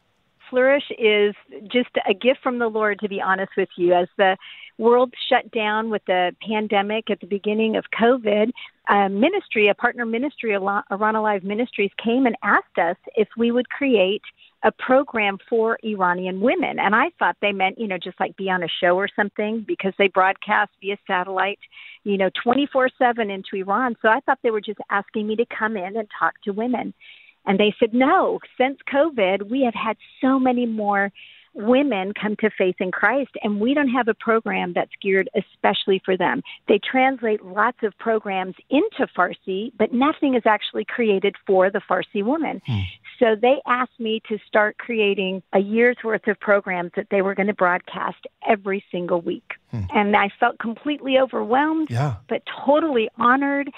Flourish 0.50 0.84
is 1.00 1.34
just 1.64 1.90
a 2.08 2.14
gift 2.14 2.42
from 2.44 2.60
the 2.60 2.68
Lord, 2.68 3.00
to 3.00 3.10
be 3.10 3.22
honest 3.22 3.54
with 3.58 3.70
you. 3.76 3.94
As 3.94 4.08
the 4.18 4.38
world 4.78 5.14
shut 5.30 5.50
down 5.52 5.90
with 5.90 6.04
the 6.06 6.36
pandemic 6.48 7.10
at 7.10 7.22
the 7.22 7.28
beginning 7.28 7.76
of 7.76 7.86
COVID, 8.00 8.52
ministry, 9.10 9.70
a 9.70 9.74
partner 9.74 10.06
ministry, 10.06 10.54
Iran 10.54 11.16
Alive 11.16 11.44
Ministries, 11.44 11.92
came 12.04 12.26
and 12.26 12.36
asked 12.44 12.78
us 12.78 12.98
if 13.16 13.28
we 13.38 13.52
would 13.52 13.70
create 13.70 14.22
a 14.64 14.72
program 14.72 15.38
for 15.50 15.80
Iranian 15.84 16.40
women. 16.40 16.78
And 16.78 16.96
I 16.96 17.06
thought 17.18 17.38
they 17.42 17.52
meant, 17.52 17.80
you 17.80 17.88
know, 17.88 17.98
just 17.98 18.20
like 18.20 18.38
be 18.38 18.50
on 18.50 18.64
a 18.64 18.68
show 18.68 18.96
or 18.96 19.08
something 19.16 19.64
because 19.68 19.94
they 19.98 20.08
broadcast 20.08 20.72
via 20.82 20.98
satellite, 21.08 21.60
you 22.04 22.18
know, 22.18 22.30
24 22.44 22.90
7 22.98 23.32
into 23.32 23.56
Iran. 23.56 23.96
So 24.02 24.10
I 24.10 24.20
thought 24.20 24.40
they 24.44 24.52
were 24.52 24.62
just 24.62 24.80
asking 24.90 25.28
me 25.28 25.36
to 25.38 25.46
come 25.46 25.78
in 25.78 25.98
and 25.98 26.08
talk 26.20 26.34
to 26.44 26.52
women. 26.52 26.94
And 27.46 27.60
they 27.60 27.74
said, 27.80 27.94
no, 27.94 28.40
since 28.58 28.78
COVID, 28.94 29.50
we 29.50 29.62
have 29.64 29.74
had 29.74 29.98
so 30.22 30.38
many 30.38 30.68
more 30.68 31.12
women 31.54 32.14
come 32.14 32.36
to 32.38 32.50
faith 32.58 32.76
in 32.80 32.92
Christ, 32.92 33.32
and 33.44 33.60
we 33.60 33.74
don't 33.74 33.90
have 33.90 34.08
a 34.08 34.14
program 34.14 34.74
that's 34.74 34.92
geared 35.02 35.30
especially 35.36 36.02
for 36.04 36.16
them. 36.16 36.42
They 36.68 36.80
translate 36.80 37.44
lots 37.44 37.78
of 37.84 37.98
programs 37.98 38.56
into 38.70 39.08
Farsi, 39.18 39.72
but 39.78 39.94
nothing 39.94 40.36
is 40.36 40.44
actually 40.46 40.86
created 40.86 41.36
for 41.46 41.70
the 41.70 41.82
Farsi 41.90 42.24
woman. 42.24 42.62
Hmm. 42.66 42.80
So 43.20 43.36
they 43.40 43.62
asked 43.68 44.00
me 44.00 44.22
to 44.30 44.38
start 44.48 44.78
creating 44.78 45.44
a 45.54 45.60
year's 45.60 45.98
worth 46.04 46.28
of 46.28 46.40
programs 46.40 46.92
that 46.96 47.08
they 47.12 47.22
were 47.22 47.36
going 47.36 47.48
to 47.48 47.54
broadcast 47.54 48.26
every 48.48 48.84
single 48.92 49.22
week. 49.22 49.54
Hmm. 49.72 49.82
And 49.94 50.16
I 50.16 50.30
felt 50.40 50.58
completely 50.60 51.18
overwhelmed, 51.20 51.90
yeah. 51.92 52.16
but 52.28 52.42
totally 52.66 53.10
honored 53.18 53.70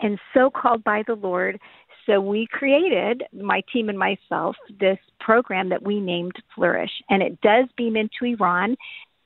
and 0.00 0.18
so 0.34 0.50
called 0.50 0.84
by 0.84 1.02
the 1.06 1.14
Lord 1.14 1.60
so 2.08 2.20
we 2.20 2.48
created, 2.50 3.24
my 3.32 3.62
team 3.72 3.88
and 3.90 3.98
myself, 3.98 4.56
this 4.80 4.98
program 5.20 5.68
that 5.68 5.82
we 5.82 6.00
named 6.00 6.32
Flourish. 6.54 6.90
And 7.10 7.22
it 7.22 7.40
does 7.42 7.66
beam 7.76 7.96
into 7.96 8.24
Iran 8.24 8.76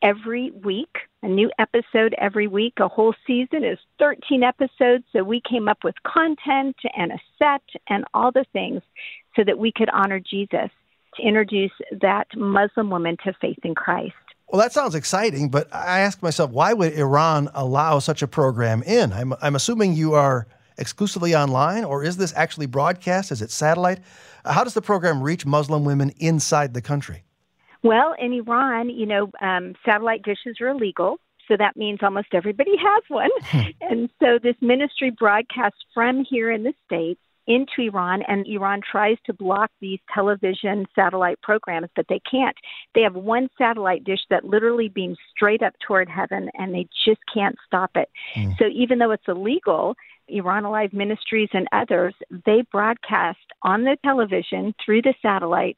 every 0.03 0.51
week, 0.51 0.97
a 1.23 1.29
new 1.29 1.49
episode 1.61 2.15
every 2.19 2.49
week. 2.49 2.75
A 2.81 2.89
whole 2.89 3.15
season 3.25 3.63
is 3.63 3.79
13 4.01 4.43
episodes. 4.43 5.05
So 5.13 5.23
we 5.23 5.41
came 5.49 5.69
up 5.69 5.79
with 5.85 5.95
content 6.03 6.77
and 6.97 7.13
a 7.13 7.19
set 7.39 7.63
and 7.89 8.05
all 8.15 8.33
the 8.33 8.45
things 8.53 8.83
so 9.37 9.45
that 9.45 9.59
we 9.59 9.71
could 9.71 9.89
honor 9.91 10.19
Jesus 10.19 10.71
to 11.17 11.23
introduce 11.23 11.73
that 12.01 12.27
Muslim 12.35 12.91
woman 12.91 13.17
to 13.25 13.33
faith 13.41 13.59
in 13.63 13.77
Christ. 13.77 14.15
Well, 14.49 14.61
that 14.61 14.73
sounds 14.73 14.95
exciting, 14.95 15.51
but 15.51 15.73
I 15.73 16.01
ask 16.01 16.21
myself, 16.21 16.51
why 16.51 16.73
would 16.73 16.93
Iran 16.95 17.49
allow 17.55 18.01
such 18.01 18.23
a 18.23 18.27
program 18.27 18.83
in? 18.83 19.13
I'm, 19.13 19.35
I'm 19.41 19.55
assuming 19.55 19.95
you 19.95 20.15
are 20.15 20.47
exclusively 20.79 21.35
online, 21.35 21.85
or 21.85 22.05
is 22.05 22.17
this 22.17 22.33
actually 22.37 22.67
broadcast? 22.67 23.33
Is 23.33 23.43
it 23.43 23.51
satellite? 23.51 24.01
Uh, 24.45 24.53
how 24.53 24.65
does 24.65 24.75
the 24.75 24.83
program 24.83 25.23
reach 25.23 25.47
Muslim 25.47 25.85
women 25.85 26.13
inside 26.19 26.75
the 26.75 26.83
country? 26.83 27.25
Well, 27.83 28.15
in 28.19 28.33
Iran, 28.33 28.91
you 28.91 29.07
know, 29.07 29.31
um, 29.41 29.75
satellite 29.85 30.23
dishes 30.23 30.61
are 30.61 30.69
illegal. 30.69 31.19
So 31.49 31.57
that 31.57 31.77
means 31.77 31.99
almost 32.03 32.29
everybody 32.33 32.77
has 32.79 33.03
one. 33.09 33.31
Hmm. 33.43 33.61
and 33.81 34.11
so 34.21 34.39
this 34.43 34.57
ministry 34.61 35.11
broadcasts 35.11 35.81
from 35.93 36.25
here 36.29 36.51
in 36.51 36.63
the 36.63 36.73
States 36.87 37.21
into 37.47 37.73
Iran, 37.81 38.23
and 38.29 38.47
Iran 38.47 38.81
tries 38.89 39.17
to 39.27 39.33
block 39.33 39.71
these 39.81 39.99
television 40.15 40.87
satellite 40.95 41.41
programs, 41.43 41.89
but 41.97 42.07
they 42.09 42.21
can't. 42.21 42.57
They 42.95 43.03
have 43.03 43.15
one 43.15 43.49
satellite 43.59 44.05
dish 44.05 44.21
that 44.31 44.45
literally 44.45 44.89
beams 44.89 45.19
straight 45.35 45.63
up 45.63 45.75
toward 45.85 46.09
heaven, 46.09 46.51
and 46.55 46.73
they 46.73 46.87
just 47.05 47.21
can't 47.33 47.57
stop 47.67 47.91
it. 47.97 48.09
Mm. 48.37 48.57
So 48.59 48.67
even 48.73 48.99
though 48.99 49.11
it's 49.11 49.27
illegal, 49.27 49.97
Iran 50.29 50.65
Alive 50.65 50.93
Ministries 50.93 51.49
and 51.53 51.67
others, 51.73 52.15
they 52.47 52.65
broadcast 52.71 53.39
on 53.63 53.85
the 53.85 53.97
television 54.05 54.75
through 54.85 55.03
the 55.03 55.15
satellite 55.23 55.77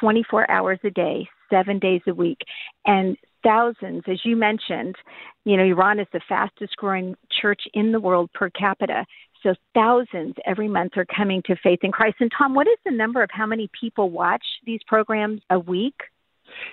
24 0.00 0.50
hours 0.50 0.78
a 0.84 0.90
day, 0.90 1.28
seven 1.50 1.78
days 1.78 2.02
a 2.06 2.14
week. 2.14 2.38
And 2.86 3.16
thousands, 3.42 4.04
as 4.06 4.20
you 4.24 4.36
mentioned, 4.36 4.96
you 5.44 5.56
know, 5.56 5.64
Iran 5.64 5.98
is 5.98 6.06
the 6.12 6.20
fastest 6.28 6.76
growing 6.76 7.16
church 7.40 7.62
in 7.74 7.92
the 7.92 8.00
world 8.00 8.30
per 8.32 8.50
capita. 8.50 9.06
So 9.42 9.54
thousands 9.74 10.34
every 10.46 10.68
month 10.68 10.92
are 10.96 11.06
coming 11.06 11.42
to 11.46 11.56
faith 11.56 11.80
in 11.82 11.92
Christ. 11.92 12.16
And 12.20 12.30
Tom, 12.36 12.54
what 12.54 12.66
is 12.66 12.76
the 12.84 12.92
number 12.92 13.22
of 13.22 13.30
how 13.32 13.46
many 13.46 13.70
people 13.78 14.10
watch 14.10 14.44
these 14.66 14.80
programs 14.86 15.40
a 15.50 15.58
week? 15.58 15.94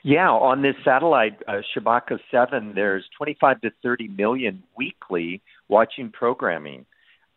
Yeah, 0.03 0.29
on 0.29 0.61
this 0.63 0.75
satellite, 0.83 1.37
uh, 1.47 1.61
Shabaka 1.75 2.19
7, 2.31 2.73
there's 2.73 3.05
25 3.17 3.61
to 3.61 3.71
30 3.83 4.07
million 4.09 4.63
weekly 4.75 5.41
watching 5.67 6.09
programming. 6.09 6.85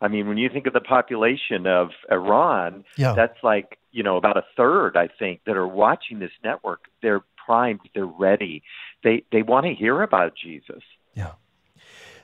I 0.01 0.07
mean, 0.07 0.27
when 0.27 0.37
you 0.37 0.49
think 0.49 0.65
of 0.65 0.73
the 0.73 0.81
population 0.81 1.67
of 1.67 1.89
Iran, 2.11 2.83
yeah. 2.97 3.13
that's 3.13 3.37
like, 3.43 3.77
you 3.91 4.01
know, 4.01 4.17
about 4.17 4.35
a 4.35 4.43
third, 4.57 4.97
I 4.97 5.07
think, 5.07 5.41
that 5.45 5.55
are 5.55 5.67
watching 5.67 6.19
this 6.19 6.31
network. 6.43 6.85
They're 7.03 7.21
primed, 7.45 7.81
they're 7.93 8.05
ready. 8.05 8.63
They 9.03 9.23
they 9.31 9.43
want 9.43 9.65
to 9.67 9.73
hear 9.73 10.01
about 10.01 10.33
Jesus. 10.35 10.81
Yeah. 11.13 11.33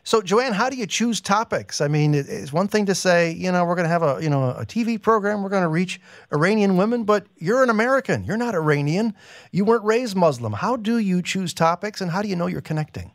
So, 0.03 0.22
Joanne, 0.22 0.53
how 0.53 0.69
do 0.69 0.77
you 0.77 0.88
choose 0.88 1.19
topics? 1.19 1.81
I 1.81 1.89
mean, 1.89 2.13
it's 2.13 2.53
one 2.53 2.69
thing 2.69 2.86
to 2.86 2.96
say, 2.96 3.34
you 3.34 3.51
know, 3.51 3.65
we're 3.65 3.75
going 3.75 3.84
to 3.84 3.89
have 3.89 4.03
a, 4.03 4.19
you 4.22 4.29
know, 4.29 4.51
a 4.51 4.65
TV 4.65 5.01
program, 5.01 5.43
we're 5.43 5.50
going 5.50 5.63
to 5.63 5.67
reach 5.67 6.00
Iranian 6.31 6.77
women, 6.77 7.03
but 7.03 7.27
you're 7.36 7.62
an 7.62 7.69
American. 7.69 8.24
You're 8.24 8.38
not 8.38 8.55
Iranian. 8.55 9.13
You 9.51 9.65
weren't 9.65 9.84
raised 9.84 10.15
Muslim. 10.15 10.53
How 10.53 10.77
do 10.77 10.98
you 10.98 11.22
choose 11.22 11.53
topics 11.53 12.00
and 12.00 12.10
how 12.10 12.22
do 12.22 12.29
you 12.29 12.38
know 12.38 12.48
you're 12.48 12.62
connecting? 12.62 13.12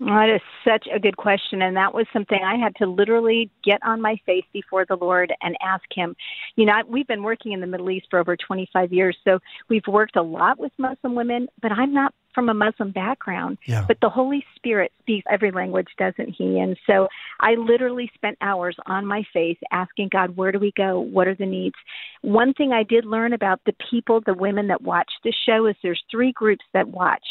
That 0.00 0.28
is 0.28 0.42
such 0.62 0.86
a 0.94 0.98
good 0.98 1.16
question. 1.16 1.62
And 1.62 1.76
that 1.76 1.94
was 1.94 2.06
something 2.12 2.38
I 2.44 2.56
had 2.56 2.76
to 2.76 2.86
literally 2.86 3.50
get 3.64 3.80
on 3.82 4.00
my 4.00 4.16
face 4.26 4.44
before 4.52 4.84
the 4.86 4.96
Lord 4.96 5.32
and 5.42 5.56
ask 5.62 5.84
Him. 5.90 6.14
You 6.56 6.66
know, 6.66 6.74
we've 6.86 7.06
been 7.06 7.22
working 7.22 7.52
in 7.52 7.60
the 7.60 7.66
Middle 7.66 7.90
East 7.90 8.06
for 8.10 8.18
over 8.18 8.36
25 8.36 8.92
years, 8.92 9.16
so 9.24 9.38
we've 9.68 9.86
worked 9.86 10.16
a 10.16 10.22
lot 10.22 10.58
with 10.58 10.72
Muslim 10.78 11.14
women, 11.14 11.48
but 11.62 11.72
I'm 11.72 11.94
not 11.94 12.12
from 12.34 12.50
a 12.50 12.54
Muslim 12.54 12.90
background. 12.90 13.56
Yeah. 13.64 13.86
But 13.88 13.96
the 14.02 14.10
Holy 14.10 14.44
Spirit 14.54 14.92
speaks 15.00 15.24
every 15.30 15.50
language, 15.50 15.88
doesn't 15.98 16.34
He? 16.36 16.58
And 16.58 16.76
so 16.86 17.08
I 17.40 17.54
literally 17.54 18.10
spent 18.14 18.36
hours 18.42 18.76
on 18.84 19.06
my 19.06 19.22
face 19.32 19.56
asking 19.72 20.10
God, 20.12 20.36
where 20.36 20.52
do 20.52 20.58
we 20.58 20.72
go? 20.76 21.00
What 21.00 21.26
are 21.26 21.34
the 21.34 21.46
needs? 21.46 21.76
One 22.20 22.52
thing 22.52 22.72
I 22.72 22.82
did 22.82 23.06
learn 23.06 23.32
about 23.32 23.60
the 23.64 23.74
people, 23.90 24.20
the 24.20 24.34
women 24.34 24.68
that 24.68 24.82
watch 24.82 25.10
this 25.24 25.34
show, 25.46 25.66
is 25.66 25.76
there's 25.82 26.02
three 26.10 26.32
groups 26.32 26.64
that 26.74 26.88
watch. 26.88 27.24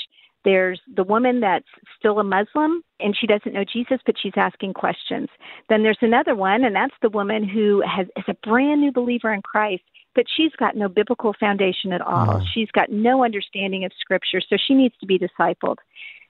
There's 0.45 0.79
the 0.95 1.03
woman 1.03 1.41
that's 1.41 1.65
still 1.99 2.19
a 2.19 2.23
Muslim 2.23 2.83
and 2.99 3.17
she 3.19 3.27
doesn't 3.27 3.53
know 3.53 3.65
Jesus, 3.65 3.99
but 4.05 4.15
she's 4.21 4.33
asking 4.37 4.73
questions. 4.73 5.27
Then 5.67 5.83
there's 5.83 5.97
another 6.01 6.35
one, 6.35 6.63
and 6.63 6.75
that's 6.75 6.93
the 7.01 7.09
woman 7.09 7.43
who 7.43 7.81
has 7.81 8.07
is 8.15 8.23
a 8.27 8.35
brand 8.47 8.79
new 8.79 8.91
believer 8.91 9.33
in 9.33 9.41
Christ, 9.41 9.83
but 10.13 10.25
she's 10.33 10.51
got 10.57 10.77
no 10.77 10.87
biblical 10.87 11.33
foundation 11.37 11.91
at 11.91 12.01
all. 12.01 12.29
Uh-huh. 12.29 12.45
She's 12.53 12.71
got 12.71 12.89
no 12.89 13.25
understanding 13.25 13.83
of 13.83 13.91
Scripture, 13.99 14.39
so 14.39 14.55
she 14.55 14.75
needs 14.75 14.95
to 14.99 15.05
be 15.05 15.19
discipled. 15.19 15.77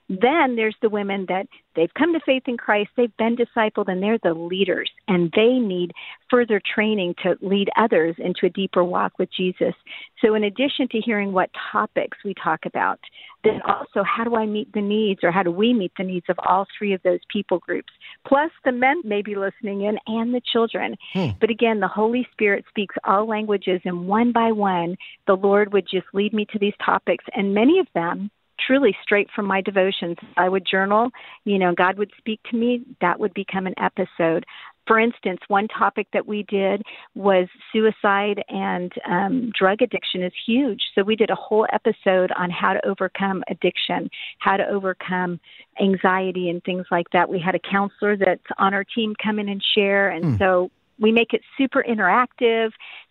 Then 0.08 0.54
there's 0.54 0.76
the 0.80 0.88
women 0.88 1.26
that 1.28 1.46
they've 1.74 1.92
come 1.98 2.12
to 2.12 2.20
faith 2.24 2.44
in 2.46 2.56
Christ, 2.56 2.90
they've 2.96 3.16
been 3.16 3.36
discipled, 3.36 3.88
and 3.88 4.00
they're 4.00 4.18
the 4.22 4.34
leaders, 4.34 4.90
and 5.08 5.32
they 5.34 5.58
need 5.58 5.92
further 6.30 6.60
training 6.74 7.16
to 7.24 7.36
lead 7.40 7.68
others 7.76 8.14
into 8.18 8.46
a 8.46 8.50
deeper 8.50 8.84
walk 8.84 9.18
with 9.18 9.28
Jesus. 9.36 9.74
So, 10.22 10.34
in 10.34 10.44
addition 10.44 10.86
to 10.92 11.00
hearing 11.00 11.32
what 11.32 11.50
topics 11.72 12.18
we 12.24 12.34
talk 12.34 12.60
about, 12.66 13.00
then 13.42 13.60
also 13.66 14.04
how 14.04 14.22
do 14.22 14.36
I 14.36 14.46
meet 14.46 14.72
the 14.72 14.80
needs, 14.80 15.20
or 15.24 15.32
how 15.32 15.42
do 15.42 15.50
we 15.50 15.74
meet 15.74 15.92
the 15.98 16.04
needs 16.04 16.26
of 16.28 16.38
all 16.38 16.66
three 16.78 16.92
of 16.92 17.02
those 17.02 17.20
people 17.28 17.58
groups? 17.58 17.92
Plus, 18.26 18.52
the 18.64 18.72
men 18.72 19.00
may 19.04 19.22
be 19.22 19.34
listening 19.34 19.82
in 19.82 19.98
and 20.06 20.32
the 20.32 20.42
children. 20.52 20.96
Hmm. 21.14 21.30
But 21.40 21.50
again, 21.50 21.80
the 21.80 21.88
Holy 21.88 22.28
Spirit 22.30 22.64
speaks 22.68 22.94
all 23.04 23.26
languages, 23.26 23.80
and 23.84 24.06
one 24.06 24.30
by 24.30 24.52
one, 24.52 24.96
the 25.26 25.36
Lord 25.36 25.72
would 25.72 25.88
just 25.90 26.06
lead 26.12 26.32
me 26.32 26.46
to 26.52 26.58
these 26.60 26.74
topics, 26.84 27.24
and 27.34 27.54
many 27.54 27.80
of 27.80 27.88
them 27.92 28.30
truly 28.64 28.96
straight 29.02 29.28
from 29.34 29.46
my 29.46 29.60
devotions. 29.60 30.16
I 30.36 30.48
would 30.48 30.66
journal, 30.66 31.10
you 31.44 31.58
know, 31.58 31.74
God 31.74 31.98
would 31.98 32.10
speak 32.18 32.40
to 32.50 32.56
me, 32.56 32.82
that 33.00 33.18
would 33.20 33.34
become 33.34 33.66
an 33.66 33.74
episode. 33.78 34.44
For 34.86 35.00
instance, 35.00 35.40
one 35.48 35.66
topic 35.66 36.06
that 36.12 36.26
we 36.28 36.44
did 36.44 36.82
was 37.16 37.48
suicide 37.72 38.44
and 38.48 38.92
um, 39.04 39.50
drug 39.58 39.82
addiction 39.82 40.22
is 40.22 40.32
huge. 40.46 40.80
So 40.94 41.02
we 41.02 41.16
did 41.16 41.30
a 41.30 41.34
whole 41.34 41.66
episode 41.72 42.30
on 42.36 42.50
how 42.50 42.74
to 42.74 42.86
overcome 42.86 43.42
addiction, 43.50 44.08
how 44.38 44.56
to 44.56 44.66
overcome 44.68 45.40
anxiety, 45.80 46.50
and 46.50 46.62
things 46.62 46.86
like 46.92 47.10
that. 47.12 47.28
We 47.28 47.40
had 47.40 47.56
a 47.56 47.58
counselor 47.58 48.16
that's 48.16 48.40
on 48.58 48.74
our 48.74 48.84
team 48.84 49.14
come 49.20 49.40
in 49.40 49.48
and 49.48 49.62
share, 49.74 50.10
and 50.10 50.24
Hmm. 50.24 50.36
so 50.38 50.70
we 50.98 51.12
make 51.12 51.34
it 51.34 51.42
super 51.58 51.84
interactive, 51.86 52.70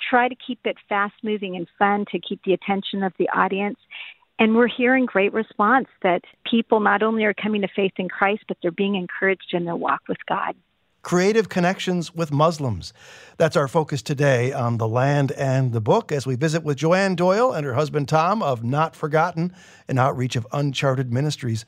try 0.10 0.28
to 0.28 0.36
keep 0.36 0.60
it 0.66 0.78
fast 0.90 1.14
moving 1.24 1.56
and 1.56 1.68
fun 1.78 2.06
to 2.12 2.20
keep 2.20 2.42
the 2.44 2.54
attention 2.54 3.04
of 3.04 3.14
the 3.20 3.30
audience. 3.30 3.78
And 4.38 4.56
we're 4.56 4.68
hearing 4.68 5.06
great 5.06 5.34
response 5.34 5.88
that 6.04 6.24
people 6.50 6.82
not 6.82 7.02
only 7.02 7.24
are 7.24 7.34
coming 7.34 7.62
to 7.62 7.70
faith 7.74 7.94
in 7.98 8.10
Christ, 8.10 8.44
but 8.48 8.58
they're 8.62 8.72
being 8.72 8.96
encouraged 8.96 9.54
in 9.54 9.66
their 9.66 9.76
walk 9.76 10.02
with 10.10 10.18
God. 10.28 10.56
Creative 11.04 11.48
connections 11.48 12.14
with 12.14 12.32
Muslims. 12.32 12.92
That's 13.38 13.56
our 13.56 13.68
focus 13.68 14.02
today 14.02 14.52
on 14.52 14.78
The 14.78 14.88
Land 14.88 15.32
and 15.34 15.72
the 15.72 15.80
Book 15.80 16.12
as 16.12 16.26
we 16.26 16.36
visit 16.36 16.64
with 16.64 16.78
Joanne 16.78 17.16
Doyle 17.16 17.54
and 17.54 17.66
her 17.66 17.76
husband 17.76 18.10
Tom 18.10 18.42
of 18.42 18.64
Not 18.64 18.96
Forgotten, 18.96 19.54
an 19.88 20.00
outreach 20.00 20.36
of 20.36 20.48
Uncharted 20.52 21.14
Ministries. 21.14 21.64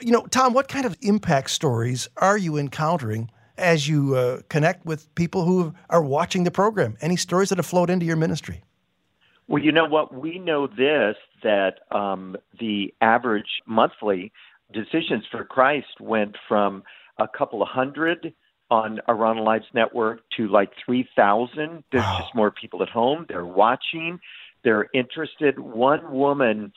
You 0.00 0.12
know, 0.12 0.26
Tom, 0.26 0.54
what 0.54 0.66
kind 0.66 0.86
of 0.86 0.96
impact 1.02 1.50
stories 1.50 2.08
are 2.16 2.38
you 2.38 2.56
encountering 2.56 3.30
as 3.56 3.86
you 3.86 4.16
uh, 4.16 4.40
connect 4.48 4.84
with 4.84 5.14
people 5.14 5.44
who 5.44 5.74
are 5.90 6.02
watching 6.02 6.42
the 6.44 6.50
program? 6.50 6.96
Any 7.00 7.16
stories 7.16 7.50
that 7.50 7.58
have 7.58 7.66
flowed 7.66 7.90
into 7.90 8.06
your 8.06 8.16
ministry? 8.16 8.62
Well, 9.48 9.62
you 9.62 9.72
know 9.72 9.84
what? 9.86 10.14
We 10.14 10.38
know 10.38 10.66
this 10.66 11.16
that 11.42 11.80
um, 11.90 12.36
the 12.58 12.94
average 13.00 13.60
monthly 13.66 14.32
decisions 14.72 15.24
for 15.30 15.44
Christ 15.44 16.00
went 16.00 16.36
from 16.48 16.82
a 17.18 17.28
couple 17.28 17.62
of 17.62 17.68
hundred 17.68 18.34
on 18.70 19.00
Iran 19.08 19.36
Alive's 19.38 19.66
Network 19.74 20.20
to 20.36 20.48
like 20.48 20.70
3,000. 20.84 21.84
There's 21.92 22.02
Wow. 22.02 22.18
just 22.20 22.34
more 22.34 22.50
people 22.50 22.82
at 22.82 22.88
home. 22.88 23.26
They're 23.28 23.44
watching, 23.44 24.18
they're 24.64 24.88
interested. 24.94 25.58
One 25.58 26.12
woman 26.12 26.72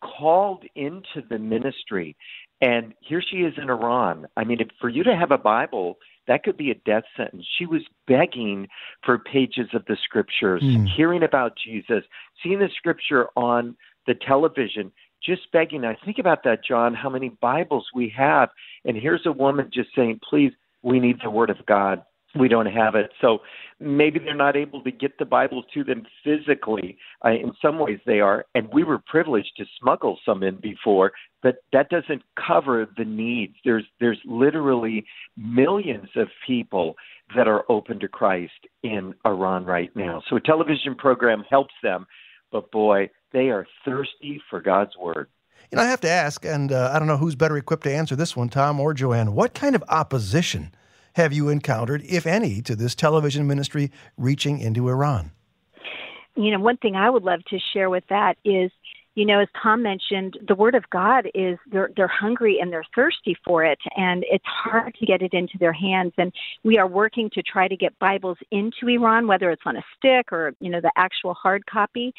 called 0.00 0.64
into 0.74 1.22
the 1.28 1.38
ministry, 1.38 2.16
and 2.60 2.94
here 3.00 3.22
she 3.28 3.38
is 3.38 3.54
in 3.60 3.68
Iran. 3.70 4.26
I 4.36 4.44
mean, 4.44 4.60
if, 4.60 4.68
for 4.80 4.88
you 4.88 5.02
to 5.04 5.14
have 5.16 5.32
a 5.32 5.38
Bible, 5.38 5.98
that 6.26 6.44
could 6.44 6.56
be 6.56 6.70
a 6.70 6.74
death 6.74 7.04
sentence. 7.16 7.44
She 7.58 7.66
was 7.66 7.82
begging 8.06 8.68
for 9.04 9.18
pages 9.18 9.68
of 9.74 9.84
the 9.86 9.96
scriptures, 9.96 10.62
Hmm. 10.62 10.84
hearing 10.84 11.22
about 11.22 11.56
Jesus, 11.56 12.04
seeing 12.42 12.58
the 12.58 12.68
scripture 12.68 13.28
on 13.36 13.76
the 14.06 14.14
television, 14.14 14.92
just 15.22 15.50
begging. 15.52 15.84
I 15.84 15.94
think 15.94 16.18
about 16.18 16.42
that, 16.44 16.64
John, 16.64 16.94
how 16.94 17.08
many 17.08 17.28
Bibles 17.28 17.88
we 17.94 18.08
have. 18.10 18.50
And 18.84 18.96
here's 18.96 19.26
a 19.26 19.32
woman 19.32 19.70
just 19.72 19.94
saying, 19.94 20.20
please, 20.28 20.52
we 20.82 20.98
need 20.98 21.20
the 21.22 21.30
Word 21.30 21.50
of 21.50 21.64
God. 21.66 22.02
We 22.34 22.48
don't 22.48 22.66
have 22.66 22.94
it. 22.94 23.10
So 23.20 23.40
maybe 23.78 24.18
they're 24.18 24.34
not 24.34 24.56
able 24.56 24.82
to 24.84 24.90
get 24.90 25.18
the 25.18 25.24
Bible 25.24 25.64
to 25.74 25.84
them 25.84 26.06
physically. 26.24 26.96
Uh, 27.24 27.30
in 27.30 27.52
some 27.60 27.78
ways, 27.78 27.98
they 28.06 28.20
are. 28.20 28.46
And 28.54 28.68
we 28.72 28.84
were 28.84 28.98
privileged 28.98 29.52
to 29.58 29.64
smuggle 29.78 30.18
some 30.24 30.42
in 30.42 30.56
before, 30.56 31.12
but 31.42 31.56
that 31.72 31.90
doesn't 31.90 32.22
cover 32.36 32.86
the 32.96 33.04
needs. 33.04 33.54
There's, 33.64 33.84
there's 34.00 34.20
literally 34.24 35.04
millions 35.36 36.08
of 36.16 36.28
people 36.46 36.94
that 37.36 37.48
are 37.48 37.64
open 37.68 38.00
to 38.00 38.08
Christ 38.08 38.66
in 38.82 39.14
Iran 39.26 39.64
right 39.64 39.94
now. 39.94 40.22
So 40.28 40.36
a 40.36 40.40
television 40.40 40.94
program 40.94 41.44
helps 41.48 41.74
them, 41.82 42.06
but 42.50 42.70
boy, 42.70 43.10
they 43.32 43.48
are 43.50 43.66
thirsty 43.84 44.40
for 44.48 44.60
God's 44.60 44.96
Word. 44.96 45.28
You 45.70 45.76
know, 45.76 45.82
I 45.82 45.86
have 45.86 46.00
to 46.00 46.10
ask, 46.10 46.44
and 46.44 46.70
uh, 46.72 46.90
I 46.92 46.98
don't 46.98 47.08
know 47.08 47.16
who's 47.16 47.34
better 47.34 47.56
equipped 47.56 47.84
to 47.84 47.94
answer 47.94 48.14
this 48.16 48.36
one, 48.36 48.48
Tom 48.48 48.78
or 48.80 48.92
Joanne. 48.92 49.34
What 49.34 49.54
kind 49.54 49.74
of 49.74 49.82
opposition 49.88 50.74
have 51.14 51.32
you 51.32 51.48
encountered, 51.48 52.02
if 52.04 52.26
any, 52.26 52.62
to 52.62 52.74
this 52.74 52.94
television 52.94 53.46
ministry 53.46 53.90
reaching 54.16 54.58
into 54.58 54.88
Iran? 54.88 55.32
You 56.34 56.50
know, 56.52 56.60
one 56.60 56.78
thing 56.78 56.96
I 56.96 57.10
would 57.10 57.24
love 57.24 57.44
to 57.50 57.58
share 57.72 57.90
with 57.90 58.04
that 58.08 58.38
is, 58.44 58.70
you 59.14 59.26
know, 59.26 59.40
as 59.40 59.48
Tom 59.62 59.82
mentioned, 59.82 60.38
the 60.48 60.54
Word 60.54 60.74
of 60.74 60.88
God 60.88 61.28
is 61.34 61.58
they're 61.70 61.90
they're 61.94 62.08
hungry 62.08 62.58
and 62.58 62.72
they're 62.72 62.86
thirsty 62.94 63.36
for 63.44 63.62
it, 63.62 63.78
and 63.94 64.24
it's 64.30 64.44
hard 64.46 64.94
to 64.94 65.04
get 65.04 65.20
it 65.20 65.34
into 65.34 65.58
their 65.58 65.74
hands. 65.74 66.14
And 66.16 66.32
we 66.64 66.78
are 66.78 66.86
working 66.86 67.28
to 67.34 67.42
try 67.42 67.68
to 67.68 67.76
get 67.76 67.98
Bibles 67.98 68.38
into 68.50 68.88
Iran, 68.88 69.26
whether 69.26 69.50
it's 69.50 69.62
on 69.66 69.76
a 69.76 69.82
stick 69.98 70.32
or 70.32 70.54
you 70.60 70.70
know 70.70 70.80
the 70.80 70.92
actual 70.96 71.34
hard 71.34 71.66
copy. 71.66 72.14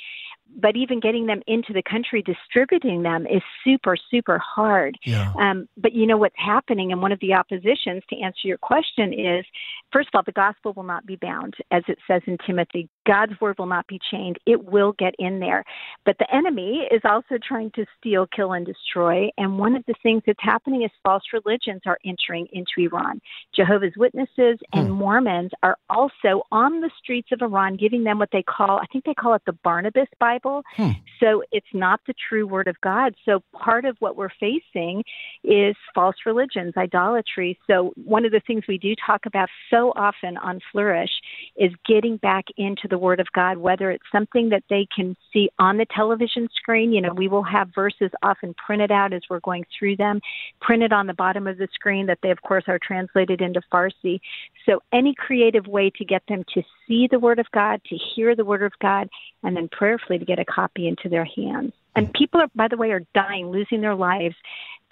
But 0.55 0.75
even 0.75 0.99
getting 0.99 1.25
them 1.25 1.41
into 1.47 1.73
the 1.73 1.83
country, 1.83 2.21
distributing 2.21 3.03
them 3.03 3.25
is 3.27 3.41
super 3.63 3.95
super 4.11 4.37
hard. 4.39 4.97
Yeah. 5.03 5.33
Um, 5.39 5.67
but 5.77 5.93
you 5.93 6.05
know 6.05 6.17
what's 6.17 6.35
happening, 6.37 6.91
and 6.91 7.01
one 7.01 7.11
of 7.11 7.19
the 7.19 7.33
oppositions 7.33 8.03
to 8.09 8.19
answer 8.19 8.47
your 8.47 8.57
question 8.57 9.13
is 9.13 9.45
first 9.91 10.09
of 10.13 10.17
all, 10.17 10.23
the 10.25 10.31
gospel 10.31 10.73
will 10.73 10.83
not 10.83 11.05
be 11.05 11.15
bound, 11.15 11.55
as 11.71 11.83
it 11.87 11.99
says 12.07 12.21
in 12.25 12.37
Timothy. 12.45 12.89
God's 13.05 13.33
word 13.41 13.57
will 13.59 13.65
not 13.65 13.87
be 13.87 13.99
chained, 14.11 14.37
it 14.45 14.63
will 14.65 14.93
get 14.93 15.13
in 15.19 15.39
there. 15.39 15.63
But 16.05 16.17
the 16.19 16.33
enemy 16.33 16.87
is 16.91 17.01
also 17.03 17.37
trying 17.45 17.71
to 17.71 17.85
steal, 17.97 18.27
kill, 18.27 18.53
and 18.53 18.65
destroy. 18.65 19.29
And 19.37 19.59
one 19.59 19.75
of 19.75 19.83
the 19.87 19.95
things 20.03 20.23
that's 20.25 20.39
happening 20.41 20.83
is 20.83 20.91
false 21.03 21.23
religions 21.33 21.81
are 21.85 21.97
entering 22.05 22.47
into 22.51 22.89
Iran. 22.89 23.19
Jehovah's 23.55 23.93
Witnesses 23.97 24.59
and 24.73 24.87
Hmm. 24.87 24.93
Mormons 24.93 25.51
are 25.61 25.77
also 25.89 26.43
on 26.51 26.81
the 26.81 26.89
streets 26.97 27.29
of 27.31 27.41
Iran, 27.41 27.75
giving 27.75 28.03
them 28.03 28.19
what 28.19 28.29
they 28.31 28.43
call, 28.43 28.79
I 28.79 28.85
think 28.91 29.05
they 29.05 29.13
call 29.13 29.33
it 29.33 29.41
the 29.45 29.53
Barnabas 29.63 30.07
Bible. 30.19 30.42
Hmm. 30.75 30.91
So 31.19 31.43
it's 31.51 31.65
not 31.73 32.01
the 32.07 32.13
true 32.29 32.45
word 32.45 32.67
of 32.67 32.79
God. 32.81 33.15
So 33.25 33.41
part 33.53 33.85
of 33.85 33.95
what 33.99 34.15
we're 34.15 34.29
facing 34.39 35.03
is 35.43 35.75
false 35.95 36.15
religions, 36.25 36.73
idolatry. 36.77 37.57
So 37.67 37.93
one 37.95 38.25
of 38.25 38.31
the 38.31 38.41
things 38.45 38.63
we 38.67 38.77
do 38.77 38.93
talk 39.05 39.25
about 39.25 39.49
so 39.69 39.93
often 39.95 40.37
on 40.37 40.59
Flourish 40.71 41.11
is 41.55 41.71
getting 41.85 42.17
back 42.17 42.45
into 42.57 42.87
the 42.89 42.97
Word 42.97 43.19
of 43.19 43.27
God, 43.33 43.57
whether 43.57 43.91
it's 43.91 44.03
something 44.11 44.49
that 44.49 44.63
they 44.69 44.87
can 44.93 45.15
see 45.31 45.49
on 45.59 45.77
the 45.77 45.85
television 45.95 46.47
screen. 46.55 46.91
You 46.91 47.01
know, 47.01 47.13
we 47.13 47.27
will 47.27 47.43
have 47.43 47.69
verses 47.73 48.11
often 48.21 48.53
printed 48.55 48.91
out 48.91 49.13
as 49.13 49.21
we're 49.29 49.39
going 49.39 49.65
through 49.77 49.97
them, 49.97 50.19
printed 50.61 50.93
on 50.93 51.07
the 51.07 51.13
bottom 51.13 51.47
of 51.47 51.57
the 51.57 51.67
screen 51.73 52.05
that 52.07 52.19
they, 52.21 52.31
of 52.31 52.41
course, 52.41 52.63
are 52.67 52.79
translated 52.79 53.41
into 53.41 53.61
Farsi. 53.71 54.19
So 54.65 54.81
any 54.91 55.13
creative 55.15 55.67
way 55.67 55.91
to 55.97 56.05
get 56.05 56.23
them 56.27 56.43
to 56.53 56.63
see 56.87 57.07
the 57.09 57.19
Word 57.19 57.39
of 57.39 57.47
God, 57.53 57.81
to 57.85 57.95
hear 57.95 58.35
the 58.35 58.45
Word 58.45 58.63
of 58.63 58.73
God, 58.81 59.09
and 59.43 59.55
then 59.55 59.69
prayerfully 59.69 60.19
to 60.19 60.25
get 60.25 60.32
a 60.39 60.45
copy 60.45 60.87
into 60.87 61.09
their 61.09 61.25
hands. 61.25 61.73
And 61.95 62.11
people, 62.13 62.41
are, 62.41 62.49
by 62.55 62.67
the 62.67 62.77
way, 62.77 62.91
are 62.91 63.03
dying, 63.13 63.51
losing 63.51 63.81
their 63.81 63.95
lives 63.95 64.35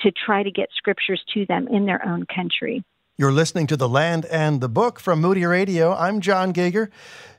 to 0.02 0.12
try 0.12 0.44
to 0.44 0.52
get 0.52 0.70
scriptures 0.76 1.22
to 1.34 1.46
them 1.46 1.68
in 1.68 1.86
their 1.86 2.06
own 2.06 2.26
country. 2.26 2.84
You're 3.18 3.32
listening 3.32 3.68
to 3.68 3.78
The 3.78 3.90
Land 3.90 4.26
and 4.26 4.62
the 4.62 4.70
Book 4.70 5.00
from 5.00 5.22
Moody 5.22 5.46
Radio. 5.46 5.94
I'm 5.94 6.22
John 6.22 6.54
Gauger. 6.54 6.90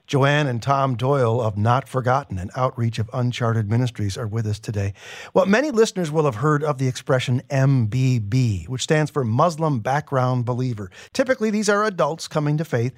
Joanne 0.07 0.47
and 0.47 0.62
Tom 0.62 0.97
Doyle 0.97 1.41
of 1.41 1.57
Not 1.57 1.88
Forgotten 1.88 2.38
an 2.38 2.51
Outreach 2.55 2.99
of 2.99 3.09
Uncharted 3.12 3.71
Ministries 3.71 4.19
are 4.19 4.27
with 4.27 4.47
us 4.47 4.59
today. 4.59 4.93
Well, 5.33 5.47
many 5.47 5.71
listeners 5.71 6.11
will 6.11 6.25
have 6.25 6.37
heard 6.37 6.62
of 6.62 6.79
the 6.79 6.87
expression 6.87 7.43
MBB, 7.49 8.69
which 8.69 8.83
stands 8.83 9.11
for 9.11 9.25
Muslim 9.25 9.81
Background 9.81 10.45
Believer. 10.45 10.91
Typically, 11.12 11.51
these 11.51 11.69
are 11.69 11.85
adults 11.85 12.29
coming 12.29 12.59
to 12.59 12.65
faith. 12.65 12.95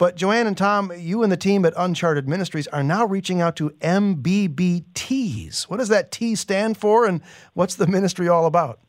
But 0.00 0.16
Joanne 0.16 0.46
and 0.46 0.56
Tom, 0.56 0.90
you 0.96 1.22
and 1.22 1.30
the 1.30 1.36
team 1.36 1.66
at 1.66 1.74
Uncharted 1.76 2.26
Ministries 2.26 2.66
are 2.68 2.82
now 2.82 3.04
reaching 3.04 3.42
out 3.42 3.54
to 3.56 3.68
MBBTs. 3.80 5.64
What 5.64 5.76
does 5.76 5.90
that 5.90 6.10
T 6.10 6.34
stand 6.36 6.78
for, 6.78 7.04
and 7.04 7.20
what's 7.52 7.74
the 7.74 7.86
ministry 7.86 8.26
all 8.26 8.46
about? 8.46 8.80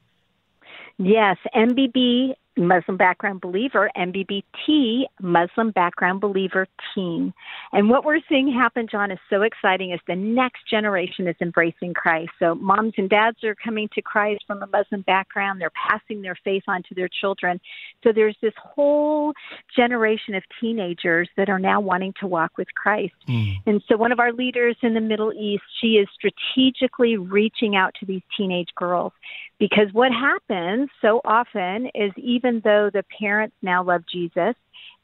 Yes, 0.98 1.36
MBB 1.54 2.36
Muslim 2.58 2.98
background 2.98 3.40
believer, 3.40 3.90
MBBT, 3.96 5.04
Muslim 5.22 5.72
background 5.72 6.20
believer 6.20 6.68
teen. 6.94 7.34
And 7.72 7.90
what 7.90 8.04
we're 8.04 8.20
seeing 8.28 8.52
happen, 8.52 8.88
John, 8.92 9.10
is 9.10 9.20
so 9.30 9.44
exciting 9.44 9.92
is 9.92 10.00
the 10.08 10.16
next 10.16 10.70
generation 10.70 11.28
is 11.28 11.36
embracing 11.42 11.94
Christ. 11.94 12.32
So 12.40 12.56
moms 12.56 12.94
and 12.98 13.10
dads 13.10 13.44
are 13.44 13.56
coming 13.56 13.88
to 13.96 14.02
Christ 14.02 14.44
from 14.46 14.62
a 14.62 14.68
Muslim 14.68 15.02
background. 15.02 15.62
They're 15.62 15.72
passing 15.90 16.22
their 16.22 16.36
faith 16.44 16.64
on 16.68 16.84
to 16.90 16.96
their 16.96 17.10
children. 17.10 17.60
So 18.04 18.12
there's 18.14 18.38
this 18.42 18.54
whole 18.58 19.34
generation 19.74 20.36
of 20.36 20.44
teenagers 20.60 21.30
that 21.38 21.50
are 21.50 21.60
now 21.60 21.80
wanting 21.80 22.14
to 22.20 22.28
walk 22.28 22.58
with 22.58 22.68
Christ. 22.76 23.14
Mm. 23.30 23.56
And 23.66 23.84
so 23.88 23.96
one 23.96 24.12
of 24.12 24.20
our 24.20 24.34
leaders 24.34 24.76
in 24.82 24.94
the 24.94 25.02
Middle 25.02 25.32
East, 25.32 25.64
she 25.80 25.94
is 25.94 26.08
strategically 26.14 27.18
reaching 27.18 27.76
out 27.76 27.94
to 28.00 28.06
these 28.06 28.22
teenage 28.36 28.70
girls 28.76 29.14
because 29.62 29.94
what 29.94 30.12
happens 30.12 30.90
so 31.04 31.22
often 31.24 31.86
is 31.94 32.12
even 32.18 32.41
though 32.64 32.90
the 32.92 33.04
parents 33.20 33.56
now 33.62 33.84
love 33.84 34.04
Jesus, 34.12 34.56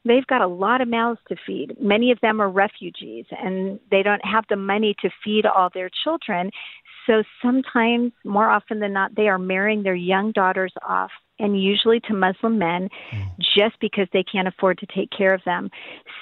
they've 0.06 0.28
got 0.28 0.42
a 0.42 0.48
lot 0.48 0.82
of 0.82 0.88
mouths 0.88 1.20
to 1.30 1.36
feed. 1.46 1.76
Many 1.80 2.12
of 2.12 2.20
them 2.22 2.42
are 2.42 2.50
refugees 2.50 3.26
and 3.32 3.80
they 3.92 4.04
don't 4.04 4.24
have 4.26 4.46
the 4.50 4.56
money 4.56 4.96
to 5.02 5.10
feed 5.24 5.46
all 5.46 5.70
their 5.74 5.90
children. 6.04 6.52
So 7.06 7.24
sometimes, 7.42 8.12
more 8.26 8.50
often 8.50 8.80
than 8.80 8.94
not, 8.94 9.16
they 9.16 9.28
are 9.28 9.40
marrying 9.40 9.84
their 9.84 9.96
young 9.96 10.32
daughters 10.32 10.74
off 10.88 11.12
and 11.40 11.62
usually 11.62 12.00
to 12.02 12.14
Muslim 12.14 12.58
men 12.58 12.90
mm. 13.12 13.32
just 13.40 13.80
because 13.80 14.08
they 14.14 14.24
can't 14.24 14.48
afford 14.48 14.78
to 14.80 14.86
take 14.88 15.10
care 15.12 15.34
of 15.34 15.42
them. 15.46 15.70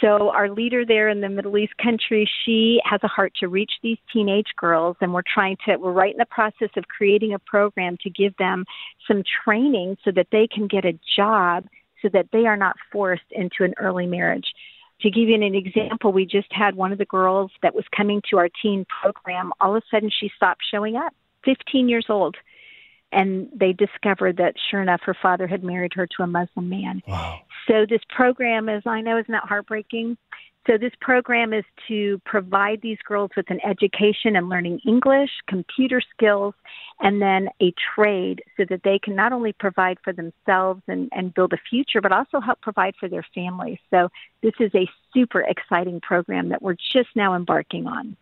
So, 0.01 0.29
our 0.29 0.49
leader 0.49 0.85
there 0.85 1.09
in 1.09 1.21
the 1.21 1.29
Middle 1.29 1.57
East 1.57 1.77
country, 1.77 2.29
she 2.45 2.79
has 2.83 2.99
a 3.03 3.07
heart 3.07 3.33
to 3.39 3.47
reach 3.47 3.73
these 3.81 3.97
teenage 4.11 4.49
girls, 4.57 4.97
and 5.01 5.13
we're 5.13 5.23
trying 5.31 5.57
to, 5.65 5.77
we're 5.77 5.91
right 5.91 6.13
in 6.13 6.17
the 6.17 6.25
process 6.25 6.69
of 6.75 6.87
creating 6.87 7.33
a 7.33 7.39
program 7.39 7.97
to 8.03 8.09
give 8.09 8.35
them 8.37 8.65
some 9.07 9.23
training 9.43 9.97
so 10.03 10.11
that 10.11 10.27
they 10.31 10.47
can 10.47 10.67
get 10.67 10.85
a 10.85 10.97
job 11.15 11.65
so 12.01 12.09
that 12.13 12.27
they 12.31 12.45
are 12.45 12.57
not 12.57 12.75
forced 12.91 13.23
into 13.31 13.63
an 13.63 13.73
early 13.79 14.05
marriage. 14.05 14.53
To 15.01 15.09
give 15.09 15.27
you 15.27 15.35
an 15.35 15.43
example, 15.43 16.13
we 16.13 16.25
just 16.25 16.51
had 16.51 16.75
one 16.75 16.91
of 16.91 16.97
the 16.97 17.05
girls 17.05 17.51
that 17.61 17.75
was 17.75 17.83
coming 17.95 18.21
to 18.29 18.37
our 18.37 18.49
teen 18.61 18.85
program. 19.01 19.51
All 19.59 19.75
of 19.75 19.83
a 19.83 19.85
sudden, 19.91 20.09
she 20.09 20.31
stopped 20.35 20.61
showing 20.69 20.95
up, 20.95 21.13
15 21.43 21.89
years 21.89 22.05
old 22.09 22.37
and 23.11 23.49
they 23.53 23.73
discovered 23.73 24.37
that 24.37 24.55
sure 24.69 24.81
enough 24.81 25.01
her 25.03 25.15
father 25.21 25.47
had 25.47 25.63
married 25.63 25.93
her 25.93 26.07
to 26.07 26.23
a 26.23 26.27
muslim 26.27 26.69
man. 26.69 27.01
Wow. 27.07 27.39
so 27.67 27.85
this 27.89 28.01
program 28.09 28.69
is 28.69 28.83
i 28.85 29.01
know 29.01 29.17
isn't 29.17 29.31
that 29.31 29.43
heartbreaking. 29.43 30.17
So 30.67 30.79
this 30.79 30.93
program 30.99 31.53
is 31.53 31.63
to 31.89 32.19
provide 32.25 32.81
these 32.81 32.97
girls 33.07 33.29
with 33.37 33.51
an 33.51 33.59
education 33.63 34.35
and 34.35 34.49
learning 34.49 34.79
english 34.87 35.29
computer 35.47 36.01
skills 36.01 36.55
and 36.99 37.21
then 37.21 37.49
a 37.61 37.71
trade 37.95 38.41
so 38.57 38.65
that 38.69 38.81
they 38.83 38.97
can 38.97 39.15
not 39.15 39.31
only 39.31 39.53
provide 39.53 39.97
for 40.03 40.11
themselves 40.11 40.81
and, 40.87 41.09
and 41.11 41.33
build 41.33 41.53
a 41.53 41.57
future 41.69 42.01
but 42.01 42.11
also 42.11 42.39
help 42.39 42.61
provide 42.61 42.95
for 42.99 43.07
their 43.07 43.25
families. 43.35 43.77
So 43.91 44.09
this 44.41 44.53
is 44.59 44.71
a 44.73 44.89
super 45.13 45.41
exciting 45.41 46.01
program 46.01 46.49
that 46.49 46.61
we're 46.61 46.77
just 46.93 47.09
now 47.15 47.35
embarking 47.35 47.85
on 47.85 48.17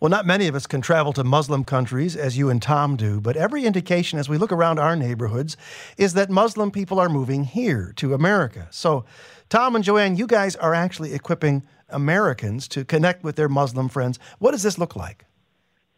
well, 0.00 0.10
not 0.10 0.26
many 0.26 0.46
of 0.46 0.54
us 0.54 0.66
can 0.66 0.82
travel 0.82 1.12
to 1.14 1.24
Muslim 1.24 1.64
countries 1.64 2.16
as 2.16 2.36
you 2.36 2.50
and 2.50 2.60
Tom 2.60 2.96
do, 2.96 3.20
but 3.20 3.36
every 3.36 3.64
indication 3.64 4.18
as 4.18 4.28
we 4.28 4.36
look 4.36 4.52
around 4.52 4.78
our 4.78 4.94
neighborhoods 4.94 5.56
is 5.96 6.12
that 6.14 6.28
Muslim 6.28 6.70
people 6.70 7.00
are 7.00 7.08
moving 7.08 7.44
here 7.44 7.92
to 7.96 8.12
America. 8.12 8.68
So, 8.70 9.04
Tom 9.48 9.74
and 9.74 9.84
Joanne, 9.84 10.16
you 10.16 10.26
guys 10.26 10.54
are 10.56 10.74
actually 10.74 11.14
equipping 11.14 11.62
Americans 11.88 12.68
to 12.68 12.84
connect 12.84 13.24
with 13.24 13.36
their 13.36 13.48
Muslim 13.48 13.88
friends. 13.88 14.18
What 14.38 14.50
does 14.50 14.62
this 14.62 14.78
look 14.78 14.96
like? 14.96 15.24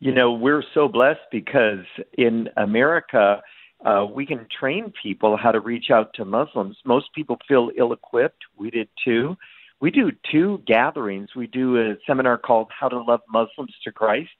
You 0.01 0.12
know, 0.12 0.33
we're 0.33 0.62
so 0.75 0.87
blessed 0.87 1.27
because 1.33 1.85
in 2.17 2.49
America, 2.57 3.43
uh, 3.85 4.07
we 4.09 4.27
can 4.27 4.47
train 4.49 4.93
people 5.03 5.37
how 5.37 5.51
to 5.51 5.59
reach 5.59 5.91
out 5.91 6.14
to 6.14 6.25
Muslims. 6.25 6.77
Most 6.85 7.07
people 7.14 7.38
feel 7.49 7.71
ill 7.77 7.93
equipped. 7.93 8.45
We 8.57 8.71
did 8.71 8.88
too 9.05 9.37
we 9.81 9.91
do 9.91 10.11
two 10.31 10.62
gatherings. 10.67 11.31
We 11.37 11.47
do 11.47 11.77
a 11.77 11.97
seminar 12.07 12.38
called 12.38 12.69
How 12.79 12.88
to 12.88 13.01
Love 13.01 13.21
Muslims 13.29 13.75
to 13.85 13.93
Christ, 13.93 14.31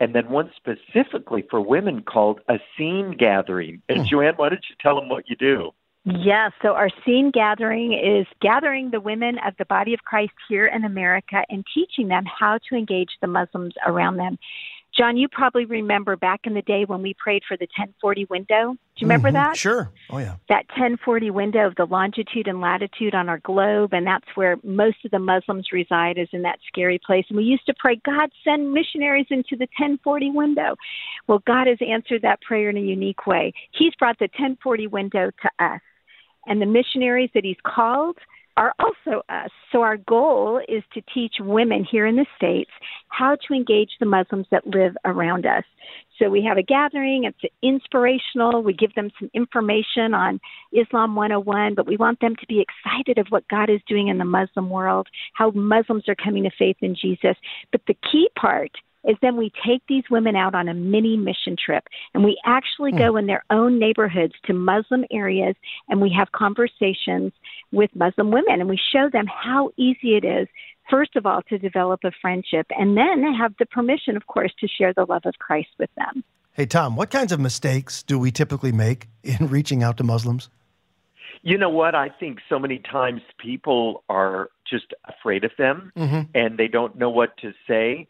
and 0.00 0.14
then 0.14 0.28
one 0.28 0.50
specifically 0.56 1.44
for 1.50 1.60
women 1.60 2.02
called 2.02 2.40
a 2.48 2.58
scene 2.76 3.16
gathering. 3.18 3.82
And 3.88 4.00
hmm. 4.00 4.06
Joanne, 4.06 4.34
why 4.36 4.50
don't 4.50 4.64
you 4.68 4.76
tell 4.80 4.96
them 4.96 5.08
what 5.08 5.28
you 5.28 5.36
do? 5.36 5.72
Yes, 6.06 6.52
so 6.60 6.74
our 6.74 6.90
scene 7.06 7.30
gathering 7.30 7.94
is 7.94 8.26
gathering 8.42 8.90
the 8.90 9.00
women 9.00 9.38
of 9.38 9.54
the 9.58 9.64
body 9.64 9.94
of 9.94 10.00
Christ 10.00 10.34
here 10.50 10.66
in 10.66 10.84
America 10.84 11.42
and 11.48 11.64
teaching 11.72 12.08
them 12.08 12.24
how 12.26 12.58
to 12.68 12.74
engage 12.74 13.08
the 13.22 13.26
Muslims 13.26 13.72
around 13.86 14.18
them. 14.18 14.38
John, 14.96 15.16
you 15.16 15.28
probably 15.28 15.64
remember 15.64 16.16
back 16.16 16.42
in 16.44 16.54
the 16.54 16.62
day 16.62 16.84
when 16.84 17.02
we 17.02 17.14
prayed 17.14 17.42
for 17.46 17.56
the 17.56 17.66
1040 17.76 18.26
window. 18.30 18.72
Do 18.72 18.78
you 18.98 19.06
remember 19.06 19.28
mm-hmm. 19.28 19.48
that? 19.48 19.56
Sure. 19.56 19.90
Oh, 20.10 20.18
yeah. 20.18 20.36
That 20.48 20.66
1040 20.68 21.30
window 21.30 21.66
of 21.66 21.74
the 21.74 21.84
longitude 21.84 22.46
and 22.46 22.60
latitude 22.60 23.14
on 23.14 23.28
our 23.28 23.38
globe, 23.40 23.92
and 23.92 24.06
that's 24.06 24.26
where 24.36 24.56
most 24.62 25.04
of 25.04 25.10
the 25.10 25.18
Muslims 25.18 25.68
reside, 25.72 26.16
is 26.16 26.28
in 26.32 26.42
that 26.42 26.60
scary 26.68 27.00
place. 27.04 27.24
And 27.28 27.36
we 27.36 27.44
used 27.44 27.66
to 27.66 27.74
pray, 27.76 28.00
God, 28.04 28.30
send 28.44 28.72
missionaries 28.72 29.26
into 29.30 29.56
the 29.56 29.66
1040 29.78 30.30
window. 30.30 30.76
Well, 31.26 31.42
God 31.44 31.66
has 31.66 31.78
answered 31.80 32.22
that 32.22 32.40
prayer 32.42 32.70
in 32.70 32.76
a 32.76 32.80
unique 32.80 33.26
way. 33.26 33.52
He's 33.72 33.94
brought 33.98 34.18
the 34.20 34.28
1040 34.38 34.86
window 34.86 35.30
to 35.42 35.64
us. 35.64 35.80
And 36.46 36.60
the 36.62 36.66
missionaries 36.66 37.30
that 37.34 37.44
He's 37.44 37.56
called, 37.64 38.18
are 38.56 38.74
also 38.78 39.22
us. 39.28 39.50
So 39.72 39.82
our 39.82 39.96
goal 39.96 40.60
is 40.68 40.82
to 40.94 41.02
teach 41.12 41.34
women 41.40 41.84
here 41.88 42.06
in 42.06 42.16
the 42.16 42.26
States 42.36 42.70
how 43.08 43.36
to 43.46 43.54
engage 43.54 43.90
the 43.98 44.06
Muslims 44.06 44.46
that 44.50 44.66
live 44.66 44.94
around 45.04 45.46
us. 45.46 45.64
So 46.18 46.30
we 46.30 46.44
have 46.44 46.56
a 46.56 46.62
gathering, 46.62 47.24
it's 47.24 47.54
inspirational. 47.62 48.62
We 48.62 48.72
give 48.72 48.94
them 48.94 49.10
some 49.18 49.30
information 49.34 50.14
on 50.14 50.40
Islam 50.72 51.16
101, 51.16 51.74
but 51.74 51.86
we 51.86 51.96
want 51.96 52.20
them 52.20 52.36
to 52.36 52.46
be 52.46 52.64
excited 52.64 53.18
of 53.18 53.26
what 53.30 53.48
God 53.48 53.68
is 53.68 53.80
doing 53.88 54.08
in 54.08 54.18
the 54.18 54.24
Muslim 54.24 54.70
world, 54.70 55.08
how 55.34 55.50
Muslims 55.50 56.08
are 56.08 56.14
coming 56.14 56.44
to 56.44 56.50
faith 56.56 56.76
in 56.80 56.94
Jesus. 56.94 57.36
But 57.72 57.82
the 57.88 57.96
key 58.10 58.28
part 58.38 58.70
is 59.04 59.16
then 59.22 59.36
we 59.36 59.52
take 59.66 59.82
these 59.88 60.04
women 60.10 60.36
out 60.36 60.54
on 60.54 60.68
a 60.68 60.74
mini 60.74 61.16
mission 61.16 61.56
trip 61.62 61.84
and 62.14 62.24
we 62.24 62.38
actually 62.44 62.92
mm. 62.92 62.98
go 62.98 63.16
in 63.16 63.26
their 63.26 63.44
own 63.50 63.78
neighborhoods 63.78 64.34
to 64.44 64.52
Muslim 64.52 65.04
areas 65.10 65.54
and 65.88 66.00
we 66.00 66.10
have 66.16 66.32
conversations 66.32 67.32
with 67.72 67.90
Muslim 67.94 68.30
women 68.30 68.60
and 68.60 68.68
we 68.68 68.78
show 68.92 69.08
them 69.12 69.26
how 69.26 69.70
easy 69.76 70.16
it 70.16 70.24
is 70.24 70.48
first 70.90 71.16
of 71.16 71.26
all 71.26 71.42
to 71.48 71.58
develop 71.58 72.00
a 72.04 72.10
friendship 72.20 72.66
and 72.70 72.96
then 72.96 73.22
have 73.34 73.54
the 73.58 73.66
permission 73.66 74.16
of 74.16 74.26
course 74.26 74.52
to 74.60 74.68
share 74.68 74.92
the 74.92 75.04
love 75.04 75.22
of 75.24 75.34
Christ 75.38 75.70
with 75.78 75.90
them. 75.96 76.24
Hey 76.52 76.66
Tom, 76.66 76.96
what 76.96 77.10
kinds 77.10 77.32
of 77.32 77.40
mistakes 77.40 78.02
do 78.02 78.18
we 78.18 78.30
typically 78.30 78.72
make 78.72 79.08
in 79.22 79.46
reaching 79.48 79.82
out 79.82 79.96
to 79.98 80.04
Muslims? 80.04 80.48
You 81.42 81.58
know 81.58 81.68
what? 81.68 81.94
I 81.94 82.08
think 82.08 82.38
so 82.48 82.58
many 82.58 82.78
times 82.78 83.20
people 83.38 84.02
are 84.08 84.48
just 84.66 84.94
afraid 85.04 85.44
of 85.44 85.50
them 85.58 85.92
mm-hmm. 85.94 86.22
and 86.34 86.56
they 86.56 86.68
don't 86.68 86.96
know 86.96 87.10
what 87.10 87.36
to 87.38 87.52
say 87.68 88.08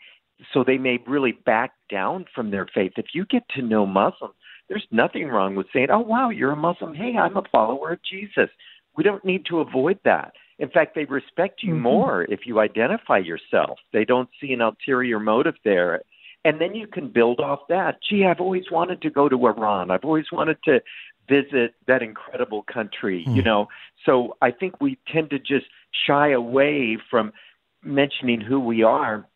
so 0.52 0.64
they 0.64 0.78
may 0.78 0.98
really 1.06 1.32
back 1.32 1.72
down 1.90 2.26
from 2.34 2.50
their 2.50 2.66
faith. 2.66 2.92
If 2.96 3.06
you 3.14 3.24
get 3.24 3.48
to 3.50 3.62
know 3.62 3.86
Muslims, 3.86 4.34
there's 4.68 4.86
nothing 4.90 5.28
wrong 5.28 5.54
with 5.54 5.66
saying, 5.72 5.88
"Oh 5.90 6.00
wow, 6.00 6.30
you're 6.30 6.52
a 6.52 6.56
Muslim. 6.56 6.94
Hey, 6.94 7.16
I'm 7.16 7.36
a 7.36 7.42
follower 7.52 7.92
of 7.92 8.02
Jesus." 8.02 8.50
We 8.96 9.04
don't 9.04 9.24
need 9.24 9.44
to 9.46 9.60
avoid 9.60 9.98
that. 10.04 10.34
In 10.58 10.68
fact, 10.68 10.94
they 10.94 11.04
respect 11.04 11.62
you 11.62 11.72
mm-hmm. 11.72 11.82
more 11.82 12.22
if 12.24 12.46
you 12.46 12.60
identify 12.60 13.18
yourself. 13.18 13.78
They 13.92 14.04
don't 14.04 14.28
see 14.40 14.52
an 14.52 14.60
ulterior 14.60 15.18
motive 15.18 15.56
there. 15.64 16.02
And 16.44 16.60
then 16.60 16.74
you 16.74 16.86
can 16.86 17.08
build 17.08 17.40
off 17.40 17.60
that. 17.68 17.98
Gee, 18.08 18.24
I've 18.24 18.40
always 18.40 18.70
wanted 18.70 19.02
to 19.02 19.10
go 19.10 19.28
to 19.28 19.46
Iran. 19.46 19.90
I've 19.90 20.04
always 20.04 20.26
wanted 20.30 20.58
to 20.64 20.80
visit 21.28 21.74
that 21.86 22.02
incredible 22.02 22.62
country, 22.62 23.24
mm. 23.26 23.34
you 23.34 23.42
know. 23.42 23.68
So 24.04 24.36
I 24.42 24.50
think 24.50 24.80
we 24.80 24.98
tend 25.08 25.30
to 25.30 25.38
just 25.38 25.66
shy 26.06 26.30
away 26.30 26.98
from 27.10 27.32
mentioning 27.82 28.40
who 28.40 28.60
we 28.60 28.82
are 28.82 29.26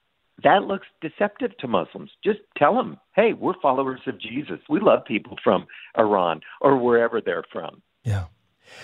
that 0.45 0.65
looks 0.65 0.87
deceptive 1.01 1.57
to 1.59 1.69
Muslims. 1.69 2.11
Just 2.25 2.41
tell 2.57 2.75
them, 2.75 2.99
hey, 3.15 3.33
we're 3.33 3.55
followers 3.61 4.01
of 4.07 4.21
Jesus. 4.21 4.61
We 4.69 4.81
love 4.81 5.05
people 5.05 5.37
from 5.43 5.67
Iran 5.99 6.41
or 6.61 6.79
wherever 6.79 7.21
they're 7.21 7.45
from. 7.53 7.83
Yeah. 8.05 8.27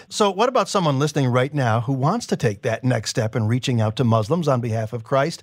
So, 0.09 0.31
what 0.31 0.49
about 0.49 0.69
someone 0.69 0.99
listening 0.99 1.29
right 1.29 1.53
now 1.53 1.83
who 1.83 1.93
wants 1.93 2.27
to 2.29 2.37
take 2.37 2.63
that 2.63 2.85
next 2.85 3.11
step 3.11 3.37
in 3.37 3.47
reaching 3.47 3.81
out 3.81 3.97
to 3.97 4.05
Muslims 4.05 4.49
on 4.49 4.61
behalf 4.61 4.93
of 4.93 5.05
Christ? 5.05 5.43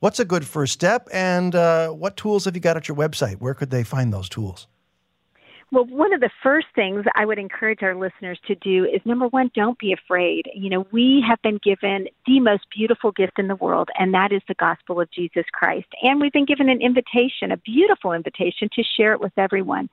What's 0.00 0.18
a 0.18 0.24
good 0.24 0.46
first 0.46 0.72
step, 0.72 1.08
and 1.12 1.54
uh, 1.54 1.90
what 1.90 2.16
tools 2.16 2.46
have 2.46 2.54
you 2.54 2.60
got 2.60 2.76
at 2.76 2.88
your 2.88 2.96
website? 2.96 3.36
Where 3.36 3.54
could 3.54 3.70
they 3.70 3.82
find 3.84 4.12
those 4.12 4.30
tools? 4.30 4.66
Well, 5.72 5.86
one 5.86 6.12
of 6.12 6.20
the 6.20 6.28
first 6.42 6.66
things 6.74 7.06
I 7.14 7.24
would 7.24 7.38
encourage 7.38 7.82
our 7.82 7.94
listeners 7.94 8.38
to 8.46 8.54
do 8.56 8.84
is 8.84 9.00
number 9.06 9.26
one, 9.28 9.50
don't 9.54 9.78
be 9.78 9.94
afraid. 9.94 10.42
You 10.54 10.68
know, 10.68 10.86
we 10.92 11.24
have 11.26 11.40
been 11.40 11.58
given 11.64 12.08
the 12.26 12.40
most 12.40 12.64
beautiful 12.76 13.10
gift 13.10 13.38
in 13.38 13.48
the 13.48 13.56
world, 13.56 13.88
and 13.98 14.12
that 14.12 14.32
is 14.32 14.42
the 14.46 14.54
gospel 14.54 15.00
of 15.00 15.10
Jesus 15.10 15.44
Christ. 15.50 15.86
And 16.02 16.20
we've 16.20 16.32
been 16.32 16.44
given 16.44 16.68
an 16.68 16.82
invitation, 16.82 17.52
a 17.52 17.56
beautiful 17.56 18.12
invitation 18.12 18.68
to 18.74 18.82
share 18.98 19.14
it 19.14 19.20
with 19.22 19.32
everyone. 19.38 19.88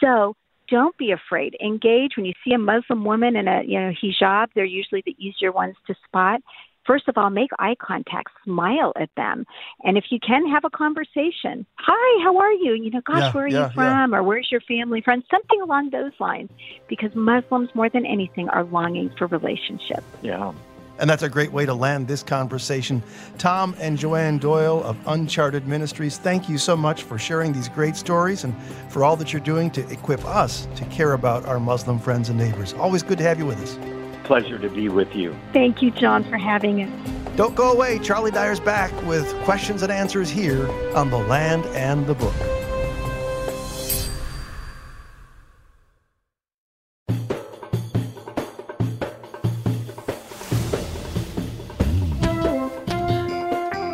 So 0.00 0.34
don't 0.68 0.96
be 0.98 1.12
afraid. 1.12 1.56
Engage 1.64 2.16
when 2.16 2.26
you 2.26 2.32
see 2.44 2.52
a 2.52 2.58
Muslim 2.58 3.04
woman 3.04 3.36
in 3.36 3.46
a 3.46 3.62
you 3.64 3.78
know 3.78 3.92
hijab. 4.02 4.48
They're 4.56 4.64
usually 4.64 5.04
the 5.06 5.14
easier 5.20 5.52
ones 5.52 5.76
to 5.86 5.94
spot. 6.04 6.40
First 6.84 7.08
of 7.08 7.16
all, 7.16 7.30
make 7.30 7.50
eye 7.58 7.76
contact, 7.80 8.28
smile 8.44 8.92
at 8.96 9.10
them, 9.16 9.46
and 9.84 9.96
if 9.96 10.06
you 10.10 10.18
can, 10.18 10.48
have 10.48 10.64
a 10.64 10.70
conversation. 10.70 11.64
Hi, 11.78 12.24
how 12.24 12.36
are 12.38 12.52
you? 12.52 12.74
You 12.74 12.90
know, 12.90 13.00
gosh, 13.06 13.20
Yeah, 13.20 13.32
where 13.32 13.44
are 13.44 13.48
yeah, 13.48 13.66
you 13.68 13.72
from, 13.74 14.14
or 14.14 14.22
where's 14.22 14.48
your 14.50 14.60
family 14.62 15.00
from? 15.00 15.22
Something 15.30 15.60
along 15.60 15.90
those 15.90 16.12
lines, 16.18 16.50
because 16.88 17.14
Muslims, 17.14 17.70
more 17.74 17.88
than 17.88 18.04
anything, 18.04 18.48
are 18.48 18.64
longing 18.64 19.10
for 19.16 19.26
relationship. 19.28 20.02
Yeah. 20.22 20.52
And 20.98 21.08
that's 21.08 21.22
a 21.22 21.28
great 21.28 21.52
way 21.52 21.66
to 21.66 21.74
land 21.74 22.06
this 22.06 22.22
conversation. 22.22 23.02
Tom 23.38 23.74
and 23.78 23.98
Joanne 23.98 24.38
Doyle 24.38 24.82
of 24.84 24.96
Uncharted 25.06 25.66
Ministries, 25.66 26.18
thank 26.18 26.48
you 26.48 26.58
so 26.58 26.76
much 26.76 27.02
for 27.02 27.18
sharing 27.18 27.52
these 27.52 27.68
great 27.68 27.96
stories 27.96 28.44
and 28.44 28.54
for 28.88 29.02
all 29.02 29.16
that 29.16 29.32
you're 29.32 29.40
doing 29.40 29.70
to 29.70 29.88
equip 29.90 30.24
us 30.24 30.68
to 30.76 30.84
care 30.86 31.14
about 31.14 31.44
our 31.46 31.58
Muslim 31.58 31.98
friends 31.98 32.28
and 32.28 32.38
neighbors. 32.38 32.74
Always 32.74 33.02
good 33.02 33.18
to 33.18 33.24
have 33.24 33.38
you 33.38 33.46
with 33.46 33.60
us. 33.62 34.01
Pleasure 34.24 34.58
to 34.58 34.68
be 34.68 34.88
with 34.88 35.14
you. 35.14 35.36
Thank 35.52 35.82
you, 35.82 35.90
John, 35.90 36.24
for 36.24 36.38
having 36.38 36.82
us. 36.82 37.10
Don't 37.36 37.54
go 37.54 37.72
away. 37.72 37.98
Charlie 37.98 38.30
Dyer's 38.30 38.60
back 38.60 38.92
with 39.06 39.32
questions 39.44 39.82
and 39.82 39.90
answers 39.90 40.28
here 40.28 40.68
on 40.94 41.10
The 41.10 41.18
Land 41.18 41.64
and 41.66 42.06
the 42.06 42.14
Book. 42.14 42.34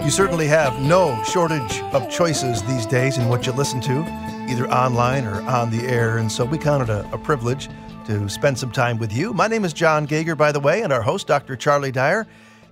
You 0.02 0.10
certainly 0.10 0.46
have 0.46 0.80
no 0.80 1.22
shortage 1.22 1.80
of 1.92 2.10
choices 2.10 2.62
these 2.62 2.86
days 2.86 3.18
in 3.18 3.28
what 3.28 3.46
you 3.46 3.52
listen 3.52 3.80
to, 3.82 4.00
either 4.48 4.68
online 4.68 5.26
or 5.26 5.42
on 5.42 5.70
the 5.70 5.86
air, 5.86 6.16
and 6.16 6.32
so 6.32 6.44
we 6.44 6.58
count 6.58 6.82
it 6.82 6.88
a, 6.88 7.08
a 7.12 7.18
privilege 7.18 7.68
to 8.08 8.26
spend 8.26 8.58
some 8.58 8.72
time 8.72 8.96
with 8.96 9.12
you. 9.12 9.34
My 9.34 9.48
name 9.48 9.66
is 9.66 9.74
John 9.74 10.06
Gauger, 10.06 10.34
by 10.34 10.50
the 10.50 10.60
way, 10.60 10.80
and 10.80 10.94
our 10.94 11.02
host, 11.02 11.26
Dr. 11.26 11.56
Charlie 11.56 11.92
Dyer, 11.92 12.26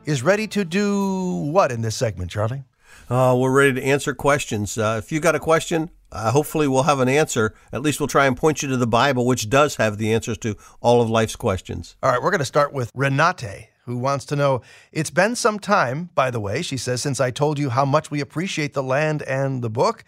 is 0.06 0.22
ready 0.22 0.46
to 0.46 0.64
do 0.64 1.50
what 1.52 1.70
in 1.70 1.82
this 1.82 1.94
segment, 1.94 2.30
Charlie? 2.30 2.64
Uh, 3.10 3.36
we're 3.38 3.52
ready 3.52 3.74
to 3.74 3.84
answer 3.84 4.14
questions. 4.14 4.78
Uh, 4.78 4.98
if 4.98 5.12
you 5.12 5.20
got 5.20 5.34
a 5.34 5.38
question, 5.38 5.90
uh, 6.10 6.30
hopefully 6.30 6.66
we'll 6.66 6.84
have 6.84 7.00
an 7.00 7.10
answer. 7.10 7.54
At 7.70 7.82
least 7.82 8.00
we'll 8.00 8.06
try 8.06 8.24
and 8.24 8.34
point 8.34 8.62
you 8.62 8.68
to 8.70 8.78
the 8.78 8.86
Bible, 8.86 9.26
which 9.26 9.50
does 9.50 9.76
have 9.76 9.98
the 9.98 10.14
answers 10.14 10.38
to 10.38 10.56
all 10.80 11.02
of 11.02 11.10
life's 11.10 11.36
questions. 11.36 11.96
All 12.02 12.10
right, 12.10 12.22
we're 12.22 12.30
going 12.30 12.38
to 12.38 12.46
start 12.46 12.72
with 12.72 12.90
Renate, 12.94 13.66
who 13.84 13.98
wants 13.98 14.24
to 14.26 14.36
know 14.36 14.62
It's 14.90 15.10
been 15.10 15.36
some 15.36 15.58
time, 15.58 16.08
by 16.14 16.30
the 16.30 16.40
way, 16.40 16.62
she 16.62 16.78
says, 16.78 17.02
since 17.02 17.20
I 17.20 17.30
told 17.30 17.58
you 17.58 17.68
how 17.68 17.84
much 17.84 18.10
we 18.10 18.22
appreciate 18.22 18.72
the 18.72 18.82
land 18.82 19.22
and 19.24 19.60
the 19.60 19.68
book. 19.68 20.02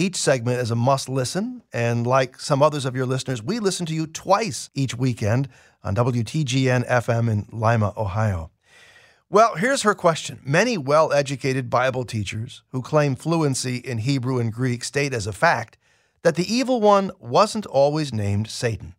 Each 0.00 0.16
segment 0.16 0.60
is 0.60 0.70
a 0.70 0.74
must 0.74 1.10
listen, 1.10 1.62
and 1.74 2.06
like 2.06 2.40
some 2.40 2.62
others 2.62 2.86
of 2.86 2.96
your 2.96 3.04
listeners, 3.04 3.42
we 3.42 3.58
listen 3.58 3.84
to 3.84 3.92
you 3.92 4.06
twice 4.06 4.70
each 4.72 4.96
weekend 4.96 5.46
on 5.84 5.94
WTGN 5.94 6.88
FM 6.88 7.30
in 7.30 7.46
Lima, 7.52 7.92
Ohio. 7.98 8.50
Well, 9.28 9.56
here's 9.56 9.82
her 9.82 9.94
question. 9.94 10.40
Many 10.42 10.78
well 10.78 11.12
educated 11.12 11.68
Bible 11.68 12.06
teachers 12.06 12.62
who 12.70 12.80
claim 12.80 13.14
fluency 13.14 13.76
in 13.76 13.98
Hebrew 13.98 14.38
and 14.38 14.50
Greek 14.50 14.84
state 14.84 15.12
as 15.12 15.26
a 15.26 15.34
fact 15.34 15.76
that 16.22 16.34
the 16.34 16.50
evil 16.50 16.80
one 16.80 17.10
wasn't 17.20 17.66
always 17.66 18.10
named 18.10 18.48
Satan. 18.48 18.94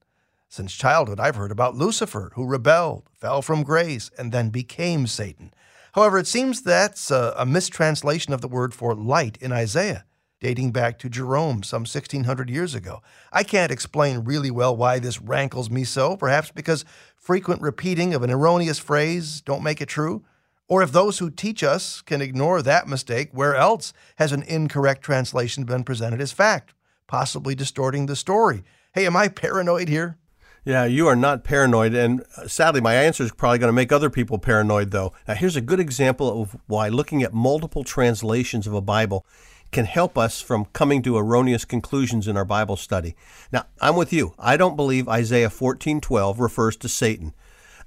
Since 0.49 0.75
childhood, 0.75 1.19
I've 1.19 1.35
heard 1.35 1.51
about 1.51 1.73
Lucifer, 1.73 2.31
who 2.35 2.45
rebelled, 2.45 3.09
fell 3.15 3.41
from 3.41 3.63
grace, 3.63 4.11
and 4.19 4.31
then 4.31 4.51
became 4.51 5.07
Satan. 5.07 5.51
However, 5.93 6.19
it 6.19 6.27
seems 6.27 6.61
that's 6.61 7.09
a, 7.09 7.33
a 7.39 7.45
mistranslation 7.47 8.33
of 8.33 8.41
the 8.41 8.47
word 8.47 8.75
for 8.75 8.93
light 8.93 9.39
in 9.41 9.51
Isaiah, 9.51 10.05
dating 10.41 10.71
back 10.71 10.99
to 10.99 11.09
Jerome 11.09 11.63
some 11.63 11.81
1600 11.81 12.49
years 12.49 12.75
ago. 12.75 13.01
I 13.31 13.43
can't 13.43 13.71
explain 13.71 14.25
really 14.25 14.51
well 14.51 14.75
why 14.75 14.99
this 14.99 15.21
rankles 15.21 15.69
me 15.69 15.85
so, 15.85 16.17
perhaps 16.17 16.51
because 16.51 16.83
frequent 17.15 17.61
repeating 17.61 18.13
of 18.13 18.23
an 18.23 18.31
erroneous 18.31 18.79
phrase 18.79 19.39
don't 19.39 19.63
make 19.63 19.79
it 19.79 19.87
true, 19.87 20.25
or 20.67 20.81
if 20.81 20.91
those 20.91 21.19
who 21.19 21.29
teach 21.29 21.63
us 21.63 22.01
can 22.01 22.21
ignore 22.21 22.61
that 22.61 22.87
mistake, 22.87 23.29
where 23.31 23.55
else 23.55 23.93
has 24.15 24.31
an 24.31 24.41
incorrect 24.43 25.03
translation 25.03 25.63
been 25.63 25.83
presented 25.83 26.19
as 26.19 26.31
fact, 26.31 26.73
possibly 27.07 27.53
distorting 27.53 28.07
the 28.07 28.15
story? 28.15 28.63
Hey, 28.93 29.05
am 29.05 29.15
I 29.15 29.27
paranoid 29.27 29.89
here? 29.89 30.17
Yeah, 30.63 30.85
you 30.85 31.07
are 31.07 31.15
not 31.15 31.43
paranoid. 31.43 31.93
And 31.93 32.23
uh, 32.37 32.47
sadly, 32.47 32.81
my 32.81 32.93
answer 32.93 33.23
is 33.23 33.31
probably 33.31 33.57
going 33.57 33.69
to 33.69 33.73
make 33.73 33.91
other 33.91 34.09
people 34.09 34.37
paranoid, 34.37 34.91
though. 34.91 35.11
Now, 35.27 35.33
here's 35.33 35.55
a 35.55 35.61
good 35.61 35.79
example 35.79 36.41
of 36.41 36.55
why 36.67 36.87
looking 36.89 37.23
at 37.23 37.33
multiple 37.33 37.83
translations 37.83 38.67
of 38.67 38.73
a 38.73 38.81
Bible 38.81 39.25
can 39.71 39.85
help 39.85 40.17
us 40.17 40.41
from 40.41 40.65
coming 40.65 41.01
to 41.01 41.17
erroneous 41.17 41.65
conclusions 41.65 42.27
in 42.27 42.37
our 42.37 42.45
Bible 42.45 42.75
study. 42.75 43.15
Now, 43.51 43.65
I'm 43.79 43.95
with 43.95 44.11
you. 44.11 44.33
I 44.37 44.57
don't 44.57 44.75
believe 44.75 45.07
Isaiah 45.07 45.49
14:12 45.49 46.39
refers 46.39 46.75
to 46.77 46.89
Satan. 46.89 47.33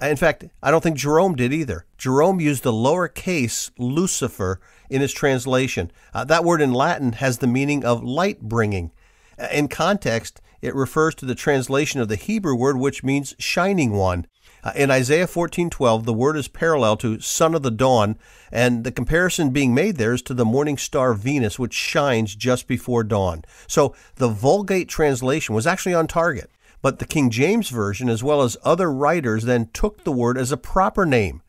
In 0.01 0.17
fact, 0.17 0.45
I 0.63 0.71
don't 0.71 0.83
think 0.83 0.97
Jerome 0.97 1.37
did 1.37 1.53
either. 1.53 1.87
Jerome 1.99 2.41
used 2.41 2.63
the 2.63 2.73
lowercase 2.73 3.71
Lucifer 3.79 4.61
in 4.91 5.01
his 5.01 5.13
translation. 5.13 5.91
Uh, 6.13 6.25
that 6.25 6.45
word 6.45 6.61
in 6.61 6.73
Latin 6.73 7.13
has 7.13 7.39
the 7.39 7.47
meaning 7.47 7.85
of 7.85 8.03
light 8.03 8.41
bringing. 8.41 8.91
Uh, 9.39 9.49
In 9.53 9.69
context, 9.69 10.41
it 10.61 10.75
refers 10.75 11.15
to 11.17 11.27
the 11.27 11.35
translation 11.35 12.01
of 12.01 12.09
the 12.09 12.17
Hebrew 12.17 12.57
word 12.57 12.79
which 12.79 13.05
means 13.05 13.35
shining 13.39 13.93
one. 13.93 14.27
Uh, 14.63 14.73
in 14.75 14.91
Isaiah 14.91 15.27
14:12, 15.27 16.05
the 16.05 16.13
word 16.13 16.37
is 16.37 16.49
parallel 16.49 16.97
to 16.99 17.21
son 17.21 17.55
of 17.55 17.63
the 17.63 17.71
dawn, 17.71 18.17
and 18.51 18.85
the 18.85 18.93
comparison 18.93 19.51
being 19.51 19.75
made 19.75 19.97
there 19.97 20.15
is 20.15 20.23
to 20.23 20.35
the 20.35 20.45
morning 20.45 20.79
star 20.79 21.15
Venus 21.15 21.59
which 21.59 21.75
shines 21.75 22.35
just 22.35 22.67
before 22.67 23.05
dawn. 23.05 23.45
So, 23.67 23.95
the 24.17 24.29
Vulgate 24.29 24.89
translation 24.89 25.55
was 25.55 25.67
actually 25.67 25.95
on 25.95 26.07
target, 26.07 26.51
but 26.83 26.99
the 26.99 27.07
King 27.07 27.31
James 27.31 27.69
version 27.69 28.09
as 28.09 28.23
well 28.23 28.43
as 28.43 28.57
other 28.65 28.91
writers 28.91 29.45
then 29.45 29.69
took 29.73 30.05
the 30.05 30.13
word 30.13 30.39
as 30.39 30.53
a 30.53 30.57
proper 30.57 31.05
name 31.05 31.43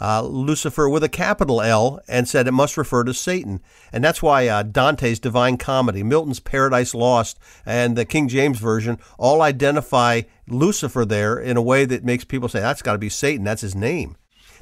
uh, 0.00 0.22
Lucifer 0.22 0.88
with 0.88 1.02
a 1.02 1.08
capital 1.08 1.60
L 1.60 2.00
and 2.08 2.28
said 2.28 2.46
it 2.46 2.52
must 2.52 2.76
refer 2.76 3.04
to 3.04 3.14
Satan. 3.14 3.60
And 3.92 4.02
that's 4.02 4.22
why 4.22 4.48
uh, 4.48 4.62
Dante's 4.62 5.18
Divine 5.18 5.56
Comedy, 5.56 6.02
Milton's 6.02 6.40
Paradise 6.40 6.94
Lost, 6.94 7.38
and 7.66 7.96
the 7.96 8.04
King 8.04 8.28
James 8.28 8.58
Version 8.58 8.98
all 9.18 9.42
identify 9.42 10.22
Lucifer 10.46 11.04
there 11.04 11.38
in 11.38 11.56
a 11.56 11.62
way 11.62 11.84
that 11.84 12.04
makes 12.04 12.24
people 12.24 12.48
say, 12.48 12.60
that's 12.60 12.82
got 12.82 12.92
to 12.92 12.98
be 12.98 13.08
Satan, 13.08 13.44
that's 13.44 13.62
his 13.62 13.74
name. 13.74 14.16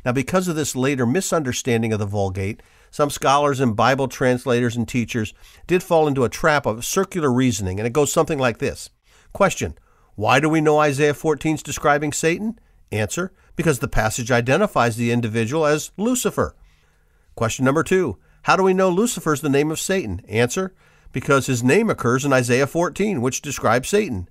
Now, 0.04 0.12
because 0.12 0.46
of 0.46 0.56
this 0.56 0.76
later 0.76 1.04
misunderstanding 1.04 1.92
of 1.92 1.98
the 1.98 2.06
Vulgate, 2.06 2.62
some 2.90 3.10
scholars 3.10 3.60
and 3.60 3.76
Bible 3.76 4.08
translators 4.08 4.76
and 4.76 4.86
teachers 4.86 5.34
did 5.66 5.82
fall 5.82 6.06
into 6.06 6.24
a 6.24 6.28
trap 6.28 6.64
of 6.64 6.84
circular 6.84 7.32
reasoning, 7.32 7.80
and 7.80 7.86
it 7.86 7.92
goes 7.92 8.12
something 8.12 8.38
like 8.38 8.58
this 8.58 8.90
Question 9.32 9.76
Why 10.14 10.40
do 10.40 10.48
we 10.48 10.60
know 10.60 10.78
Isaiah 10.78 11.12
14 11.12 11.56
is 11.56 11.62
describing 11.62 12.12
Satan? 12.12 12.58
Answer 12.92 13.32
Because 13.56 13.80
the 13.80 13.88
passage 13.88 14.30
identifies 14.30 14.96
the 14.96 15.10
individual 15.10 15.66
as 15.66 15.90
Lucifer. 15.96 16.54
Question 17.34 17.64
number 17.64 17.82
two 17.82 18.18
How 18.42 18.56
do 18.56 18.62
we 18.62 18.74
know 18.74 18.90
Lucifer 18.90 19.32
is 19.32 19.40
the 19.40 19.48
name 19.48 19.70
of 19.70 19.80
Satan? 19.80 20.20
Answer 20.28 20.74
Because 21.12 21.46
his 21.46 21.64
name 21.64 21.90
occurs 21.90 22.24
in 22.24 22.32
Isaiah 22.32 22.66
14, 22.66 23.20
which 23.20 23.42
describes 23.42 23.88
Satan. 23.88 24.28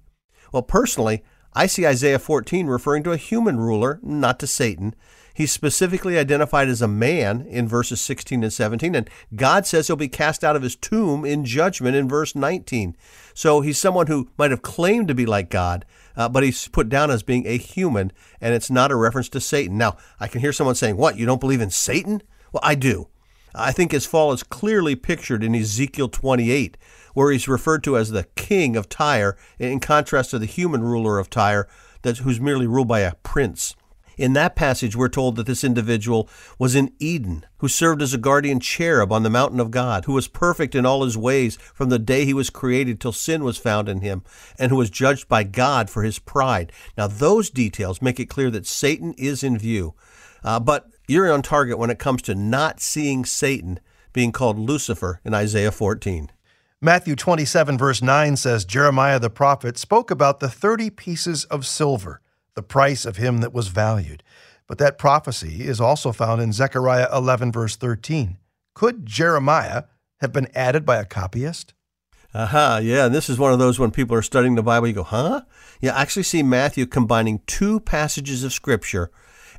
Well, 0.52 0.64
personally, 0.64 1.24
I 1.54 1.68
see 1.68 1.88
Isaiah 1.88 2.20
14 2.20 2.68
referring 2.68 3.04
to 3.04 3.12
a 3.12 3.18
human 3.18 3.60
ruler, 3.60 4.00
not 4.04 4.40
to 4.40 4.48
Satan. 4.48 4.94
He's 5.34 5.52
specifically 5.52 6.18
identified 6.18 6.70
as 6.70 6.82
a 6.82 6.88
man 6.88 7.42
in 7.42 7.68
verses 7.68 8.00
16 8.00 8.42
and 8.42 8.54
17, 8.54 8.96
and 8.96 9.10
God 9.36 9.66
says 9.66 9.88
he'll 9.88 9.98
be 9.98 10.08
cast 10.08 10.44
out 10.44 10.56
of 10.56 10.62
his 10.62 10.78
tomb 10.78 11.26
in 11.26 11.44
judgment 11.44 11.96
in 11.96 12.08
verse 12.08 12.36
19. 12.36 12.96
So 13.34 13.60
he's 13.60 13.78
someone 13.78 14.08
who 14.08 14.30
might 14.38 14.52
have 14.52 14.62
claimed 14.62 15.10
to 15.10 15.16
be 15.16 15.26
like 15.26 15.50
God, 15.50 15.86
uh, 16.18 16.30
but 16.30 16.44
he's 16.44 16.68
put 16.68 16.90
down 16.90 17.12
as 17.12 17.24
being 17.24 17.46
a 17.46 17.58
human, 17.58 18.12
and 18.42 18.54
it's 18.54 18.72
not 18.72 18.92
a 18.92 18.96
reference 18.96 19.30
to 19.30 19.42
Satan. 19.42 19.78
Now, 19.78 19.98
I 20.20 20.28
can 20.28 20.42
hear 20.42 20.54
someone 20.54 20.76
saying, 20.76 20.98
What, 20.98 21.18
you 21.18 21.26
don't 21.26 21.42
believe 21.42 21.62
in 21.62 21.70
Satan? 21.70 22.22
Well, 22.52 22.62
I 22.64 22.76
do. 22.76 23.08
I 23.54 23.72
think 23.72 23.92
his 23.92 24.06
fall 24.06 24.34
is 24.34 24.44
clearly 24.44 24.96
pictured 24.96 25.44
in 25.44 25.56
Ezekiel 25.56 26.10
28, 26.10 26.78
where 27.14 27.32
he's 27.32 27.48
referred 27.48 27.84
to 27.86 27.98
as 27.98 28.12
the 28.12 28.26
king 28.36 28.76
of 28.76 28.90
Tyre, 28.90 29.38
in 29.58 29.80
contrast 29.80 30.32
to 30.32 30.40
the 30.40 30.46
human 30.46 30.82
ruler 30.84 31.20
of 31.20 31.30
Tyre, 31.30 31.68
that's, 32.02 32.20
who's 32.20 32.42
merely 32.42 32.68
ruled 32.68 32.90
by 32.90 33.00
a 33.00 33.16
prince. 33.16 33.76
In 34.18 34.34
that 34.34 34.56
passage, 34.56 34.96
we're 34.96 35.10
told 35.10 35.36
that 35.36 35.46
this 35.46 35.64
individual 35.64 36.30
was 36.58 36.76
in 36.76 36.94
Eden, 37.00 37.46
who 37.58 37.68
served 37.68 38.02
as 38.02 38.14
a 38.14 38.18
guardian 38.18 38.60
cherub 38.60 39.12
on 39.12 39.24
the 39.24 39.30
mountain 39.30 39.60
of 39.60 39.72
God, 39.72 40.06
who 40.06 40.14
was 40.14 40.28
perfect 40.28 40.76
in 40.76 40.86
all 40.86 41.04
his 41.04 41.18
ways 41.18 41.58
from 41.74 41.90
the 41.90 42.00
day 42.00 42.26
he 42.26 42.34
was 42.34 42.50
created 42.50 43.00
till 43.00 43.12
sin 43.12 43.44
was 43.44 43.58
found 43.58 43.90
in 43.90 44.02
him, 44.02 44.24
and 44.58 44.72
who 44.72 44.78
was 44.78 44.90
judged 44.90 45.28
by 45.28 45.44
God 45.44 45.90
for 45.90 46.04
his 46.04 46.20
pride. 46.20 46.72
Now, 46.98 47.08
those 47.08 47.50
details 47.50 48.02
make 48.02 48.20
it 48.20 48.30
clear 48.30 48.50
that 48.52 48.66
Satan 48.66 49.14
is 49.18 49.44
in 49.44 49.58
view. 49.58 49.96
Uh, 50.44 50.60
but 50.60 50.88
you're 51.08 51.32
on 51.32 51.42
target 51.42 51.78
when 51.78 51.90
it 51.90 52.00
comes 52.00 52.22
to 52.24 52.36
not 52.36 52.80
seeing 52.80 53.26
Satan 53.26 53.80
being 54.14 54.32
called 54.32 54.58
Lucifer 54.58 55.20
in 55.26 55.34
Isaiah 55.34 55.72
14. 55.72 56.32
Matthew 56.82 57.16
27, 57.16 57.78
verse 57.78 58.02
9 58.02 58.36
says 58.38 58.64
Jeremiah 58.64 59.20
the 59.20 59.30
prophet 59.30 59.78
spoke 59.78 60.12
about 60.12 60.40
the 60.40 60.50
30 60.50 60.92
pieces 60.92 61.46
of 61.46 61.66
silver 61.66 62.22
the 62.56 62.64
price 62.64 63.06
of 63.06 63.18
him 63.18 63.40
that 63.40 63.54
was 63.54 63.68
valued. 63.68 64.24
But 64.68 64.78
that 64.80 64.98
prophecy 64.98 65.64
is 65.68 65.80
also 65.80 66.12
found 66.12 66.42
in 66.42 66.52
Zechariah 66.52 67.08
11, 67.14 67.52
verse 67.52 67.76
13. 67.76 68.38
Could 68.74 69.06
Jeremiah 69.06 69.84
have 70.20 70.34
been 70.34 70.48
added 70.56 70.86
by 70.86 70.98
a 70.98 71.06
copyist? 71.06 71.74
Aha, 72.34 72.44
uh-huh, 72.76 72.80
yeah, 72.84 73.08
this 73.08 73.30
is 73.30 73.40
one 73.40 73.54
of 73.54 73.60
those 73.60 73.80
when 73.80 73.92
people 73.92 74.16
are 74.18 74.22
studying 74.22 74.56
the 74.56 74.64
Bible, 74.64 74.88
you 74.88 74.94
go, 74.94 75.04
huh? 75.04 75.44
I 75.84 75.88
actually 75.88 76.24
see 76.24 76.44
Matthew 76.44 76.86
combining 76.86 77.40
two 77.48 77.80
passages 77.80 78.44
of 78.44 78.52
Scripture 78.52 79.12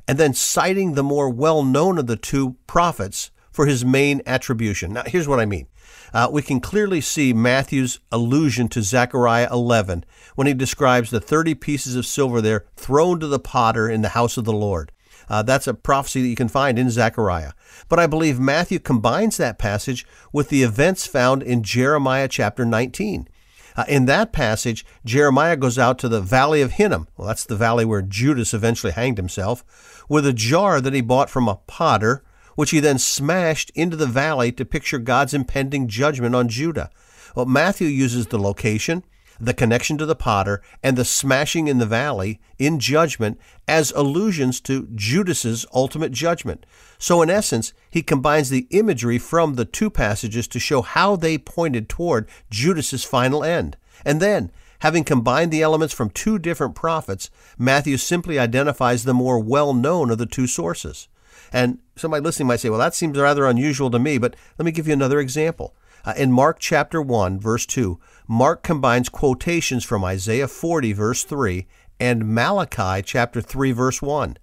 and 0.07 0.17
then 0.17 0.33
citing 0.33 0.93
the 0.93 1.03
more 1.03 1.29
well 1.29 1.63
known 1.63 1.97
of 1.97 2.07
the 2.07 2.15
two 2.15 2.57
prophets 2.67 3.31
for 3.51 3.65
his 3.65 3.83
main 3.83 4.21
attribution. 4.25 4.93
Now, 4.93 5.03
here's 5.07 5.27
what 5.27 5.39
I 5.39 5.45
mean. 5.45 5.67
Uh, 6.13 6.29
we 6.31 6.41
can 6.41 6.59
clearly 6.59 7.01
see 7.01 7.33
Matthew's 7.33 7.99
allusion 8.11 8.67
to 8.69 8.81
Zechariah 8.81 9.49
11 9.51 10.05
when 10.35 10.47
he 10.47 10.53
describes 10.53 11.09
the 11.09 11.19
30 11.19 11.55
pieces 11.55 11.95
of 11.95 12.05
silver 12.05 12.41
there 12.41 12.65
thrown 12.75 13.19
to 13.19 13.27
the 13.27 13.39
potter 13.39 13.89
in 13.89 14.01
the 14.01 14.09
house 14.09 14.37
of 14.37 14.45
the 14.45 14.53
Lord. 14.53 14.91
Uh, 15.29 15.43
that's 15.43 15.67
a 15.67 15.73
prophecy 15.73 16.21
that 16.21 16.27
you 16.27 16.35
can 16.35 16.47
find 16.47 16.79
in 16.79 16.89
Zechariah. 16.89 17.51
But 17.89 17.99
I 17.99 18.07
believe 18.07 18.39
Matthew 18.39 18.79
combines 18.79 19.37
that 19.37 19.59
passage 19.59 20.05
with 20.31 20.49
the 20.49 20.63
events 20.63 21.05
found 21.05 21.43
in 21.43 21.63
Jeremiah 21.63 22.27
chapter 22.27 22.65
19. 22.65 23.27
Uh, 23.75 23.85
in 23.87 24.05
that 24.05 24.31
passage, 24.31 24.85
Jeremiah 25.05 25.55
goes 25.55 25.77
out 25.77 25.99
to 25.99 26.09
the 26.09 26.21
valley 26.21 26.61
of 26.61 26.73
Hinnom. 26.73 27.07
Well, 27.15 27.27
that's 27.27 27.45
the 27.45 27.55
valley 27.55 27.85
where 27.85 28.01
Judas 28.01 28.53
eventually 28.53 28.93
hanged 28.93 29.17
himself, 29.17 30.03
with 30.09 30.25
a 30.25 30.33
jar 30.33 30.81
that 30.81 30.93
he 30.93 31.01
bought 31.01 31.29
from 31.29 31.47
a 31.47 31.59
potter 31.67 32.23
which 32.57 32.71
he 32.71 32.79
then 32.79 32.97
smashed 32.97 33.69
into 33.75 33.95
the 33.95 34.07
valley 34.07 34.51
to 34.51 34.65
picture 34.65 34.97
God's 34.97 35.35
impending 35.35 35.87
judgment 35.87 36.33
on 36.33 36.49
Judah. 36.49 36.89
Well, 37.35 37.45
Matthew 37.45 37.87
uses 37.87 38.25
the 38.25 38.39
location, 38.39 39.03
the 39.39 39.53
connection 39.53 39.95
to 39.99 40.07
the 40.07 40.15
potter, 40.15 40.63
and 40.81 40.97
the 40.97 41.05
smashing 41.05 41.67
in 41.67 41.77
the 41.77 41.85
valley 41.85 42.41
in 42.57 42.79
judgment 42.79 43.39
as 43.67 43.91
allusions 43.91 44.59
to 44.61 44.87
Judas's 44.95 45.67
ultimate 45.71 46.11
judgment. 46.11 46.65
So, 46.97 47.21
in 47.21 47.29
essence, 47.29 47.73
he 47.91 48.01
combines 48.01 48.49
the 48.49 48.65
imagery 48.71 49.19
from 49.19 49.53
the 49.53 49.65
two 49.65 49.91
passages 49.91 50.47
to 50.47 50.59
show 50.59 50.81
how 50.81 51.15
they 51.15 51.37
pointed 51.37 51.87
toward 51.87 52.27
Judas's 52.49 53.03
final 53.03 53.43
end. 53.43 53.77
And 54.03 54.19
then, 54.19 54.51
having 54.79 55.03
combined 55.03 55.51
the 55.51 55.61
elements 55.61 55.93
from 55.93 56.09
two 56.09 56.39
different 56.39 56.73
prophets, 56.73 57.29
Matthew 57.55 57.97
simply 57.97 58.39
identifies 58.39 59.03
the 59.03 59.13
more 59.13 59.37
well 59.37 59.75
known 59.75 60.09
of 60.09 60.17
the 60.17 60.25
two 60.25 60.47
sources. 60.47 61.07
And 61.51 61.79
somebody 61.95 62.23
listening 62.23 62.47
might 62.47 62.59
say, 62.59 62.69
well, 62.69 62.79
that 62.79 62.95
seems 62.95 63.17
rather 63.17 63.45
unusual 63.45 63.89
to 63.91 63.99
me, 63.99 64.17
but 64.17 64.35
let 64.57 64.65
me 64.65 64.71
give 64.71 64.87
you 64.87 64.93
another 64.93 65.19
example. 65.19 65.75
Uh, 66.05 66.13
in 66.15 66.31
Mark 66.31 66.59
chapter 66.59 67.01
1, 67.01 67.39
verse 67.39 67.65
2, 67.65 67.99
Mark 68.27 68.63
combines 68.63 69.09
quotations 69.09 69.83
from 69.83 70.05
Isaiah 70.05 70.47
40, 70.47 70.93
verse 70.93 71.23
3, 71.23 71.67
and 71.99 72.33
Malachi 72.33 73.01
chapter 73.01 73.41
3, 73.41 73.71
verse 73.71 74.01
1. 74.01 74.37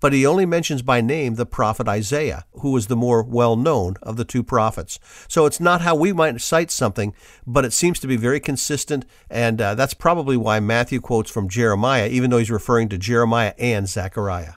But 0.00 0.12
he 0.12 0.26
only 0.26 0.44
mentions 0.44 0.82
by 0.82 1.00
name 1.00 1.36
the 1.36 1.46
prophet 1.46 1.88
Isaiah, 1.88 2.44
who 2.60 2.72
was 2.72 2.88
the 2.88 2.96
more 2.96 3.22
well 3.22 3.56
known 3.56 3.94
of 4.02 4.16
the 4.16 4.24
two 4.24 4.42
prophets. 4.42 4.98
So 5.28 5.46
it's 5.46 5.60
not 5.60 5.80
how 5.80 5.94
we 5.94 6.12
might 6.12 6.40
cite 6.40 6.70
something, 6.70 7.14
but 7.46 7.64
it 7.64 7.72
seems 7.72 8.00
to 8.00 8.06
be 8.06 8.16
very 8.16 8.40
consistent, 8.40 9.06
and 9.30 9.60
uh, 9.60 9.74
that's 9.74 9.94
probably 9.94 10.36
why 10.36 10.60
Matthew 10.60 11.00
quotes 11.00 11.30
from 11.30 11.48
Jeremiah, 11.48 12.08
even 12.08 12.30
though 12.30 12.38
he's 12.38 12.50
referring 12.50 12.88
to 12.90 12.98
Jeremiah 12.98 13.54
and 13.58 13.88
Zechariah. 13.88 14.54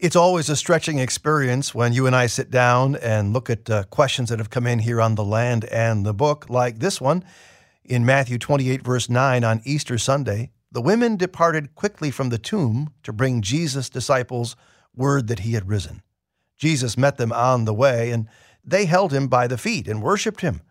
It's 0.00 0.16
always 0.16 0.48
a 0.48 0.56
stretching 0.56 0.98
experience 0.98 1.74
when 1.74 1.92
you 1.92 2.06
and 2.06 2.16
I 2.16 2.26
sit 2.26 2.50
down 2.50 2.96
and 2.96 3.34
look 3.34 3.50
at 3.50 3.68
uh, 3.68 3.82
questions 3.90 4.30
that 4.30 4.38
have 4.38 4.48
come 4.48 4.66
in 4.66 4.78
here 4.78 4.98
on 4.98 5.14
the 5.14 5.22
land 5.22 5.66
and 5.66 6.06
the 6.06 6.14
book, 6.14 6.48
like 6.48 6.78
this 6.78 7.02
one 7.02 7.22
in 7.84 8.06
Matthew 8.06 8.38
28, 8.38 8.82
verse 8.82 9.10
9 9.10 9.44
on 9.44 9.60
Easter 9.66 9.98
Sunday. 9.98 10.52
The 10.72 10.80
women 10.80 11.18
departed 11.18 11.74
quickly 11.74 12.10
from 12.10 12.30
the 12.30 12.38
tomb 12.38 12.94
to 13.02 13.12
bring 13.12 13.42
Jesus' 13.42 13.90
disciples 13.90 14.56
word 14.96 15.28
that 15.28 15.40
he 15.40 15.52
had 15.52 15.68
risen. 15.68 16.00
Jesus 16.56 16.96
met 16.96 17.18
them 17.18 17.30
on 17.30 17.66
the 17.66 17.74
way, 17.74 18.10
and 18.10 18.26
they 18.64 18.86
held 18.86 19.12
him 19.12 19.28
by 19.28 19.46
the 19.46 19.58
feet 19.58 19.86
and 19.86 20.02
worshiped 20.02 20.40
him. 20.40 20.62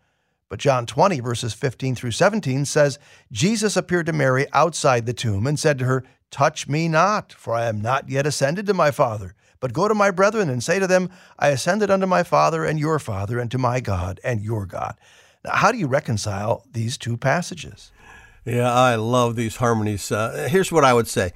But 0.50 0.58
John 0.58 0.84
20, 0.84 1.20
verses 1.20 1.54
15 1.54 1.94
through 1.94 2.10
17 2.10 2.64
says, 2.64 2.98
Jesus 3.30 3.76
appeared 3.76 4.06
to 4.06 4.12
Mary 4.12 4.46
outside 4.52 5.06
the 5.06 5.12
tomb 5.14 5.46
and 5.46 5.58
said 5.58 5.78
to 5.78 5.84
her, 5.86 6.04
Touch 6.32 6.68
me 6.68 6.88
not, 6.88 7.32
for 7.32 7.54
I 7.54 7.66
am 7.66 7.80
not 7.80 8.08
yet 8.10 8.26
ascended 8.26 8.66
to 8.66 8.74
my 8.74 8.90
Father. 8.90 9.34
But 9.60 9.72
go 9.72 9.86
to 9.86 9.94
my 9.94 10.10
brethren 10.10 10.50
and 10.50 10.62
say 10.62 10.80
to 10.80 10.88
them, 10.88 11.08
I 11.38 11.48
ascended 11.48 11.88
unto 11.88 12.06
my 12.06 12.24
Father 12.24 12.64
and 12.64 12.80
your 12.80 12.98
Father, 12.98 13.38
and 13.38 13.50
to 13.52 13.58
my 13.58 13.78
God 13.78 14.20
and 14.24 14.42
your 14.42 14.66
God. 14.66 14.96
Now, 15.44 15.52
how 15.54 15.70
do 15.70 15.78
you 15.78 15.86
reconcile 15.86 16.64
these 16.72 16.98
two 16.98 17.16
passages? 17.16 17.92
Yeah, 18.44 18.72
I 18.72 18.96
love 18.96 19.36
these 19.36 19.56
harmonies. 19.56 20.10
Uh, 20.10 20.48
here's 20.50 20.72
what 20.72 20.84
I 20.84 20.94
would 20.94 21.06
say. 21.06 21.32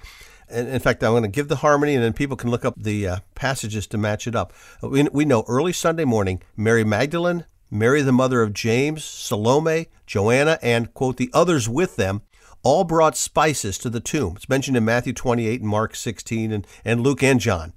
In 0.51 0.81
fact, 0.81 1.05
I'm 1.05 1.13
going 1.13 1.23
to 1.23 1.29
give 1.29 1.49
the 1.49 1.57
harmony, 1.57 1.95
and 1.95 2.03
then 2.03 2.13
people 2.13 2.37
can 2.37 2.51
look 2.51 2.65
up 2.65 2.75
the 2.77 3.07
uh, 3.07 3.19
passages 3.35 3.87
to 3.89 3.99
match 3.99 4.27
it 4.27 4.35
up. 4.35 4.53
We, 4.83 5.05
we 5.05 5.25
know 5.25 5.45
early 5.47 5.73
Sunday 5.73 6.05
morning, 6.05 6.43
Mary 6.57 6.85
Magdalene, 6.85 7.45
Mary 7.75 8.03
the 8.03 8.13
mother 8.13 8.41
of 8.41 8.53
James, 8.53 9.05
Salome, 9.05 9.89
Joanna, 10.07 10.61
and, 10.63 10.95
quote, 10.95 11.17
the 11.17 11.29
others 11.35 11.69
with 11.69 11.97
them 11.97 12.23
all 12.63 12.85
brought 12.85 13.17
spices 13.17 13.79
to 13.79 13.91
the 13.91 13.99
tomb. 13.99 14.35
It's 14.37 14.49
mentioned 14.49 14.77
in 14.77 14.85
Matthew 14.85 15.13
28 15.13 15.61
and 15.61 15.69
Mark 15.69 15.97
16 15.97 16.53
and, 16.53 16.65
and 16.85 17.01
Luke 17.01 17.21
and 17.25 17.41
John. 17.41 17.73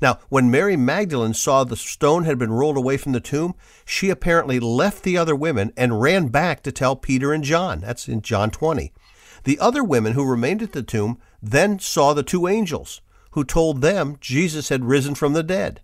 Now, 0.00 0.20
when 0.30 0.50
Mary 0.50 0.74
Magdalene 0.74 1.34
saw 1.34 1.64
the 1.64 1.76
stone 1.76 2.24
had 2.24 2.38
been 2.38 2.50
rolled 2.50 2.78
away 2.78 2.96
from 2.96 3.12
the 3.12 3.20
tomb, 3.20 3.54
she 3.84 4.08
apparently 4.08 4.58
left 4.58 5.02
the 5.02 5.18
other 5.18 5.36
women 5.36 5.70
and 5.76 6.00
ran 6.00 6.28
back 6.28 6.62
to 6.62 6.72
tell 6.72 6.96
Peter 6.96 7.34
and 7.34 7.44
John. 7.44 7.80
That's 7.80 8.08
in 8.08 8.22
John 8.22 8.50
20. 8.50 8.90
The 9.44 9.58
other 9.60 9.84
women 9.84 10.14
who 10.14 10.24
remained 10.24 10.62
at 10.62 10.72
the 10.72 10.82
tomb 10.82 11.18
then 11.42 11.78
saw 11.78 12.14
the 12.14 12.22
two 12.22 12.48
angels, 12.48 13.02
who 13.32 13.44
told 13.44 13.82
them 13.82 14.16
Jesus 14.18 14.70
had 14.70 14.86
risen 14.86 15.14
from 15.14 15.34
the 15.34 15.42
dead. 15.42 15.82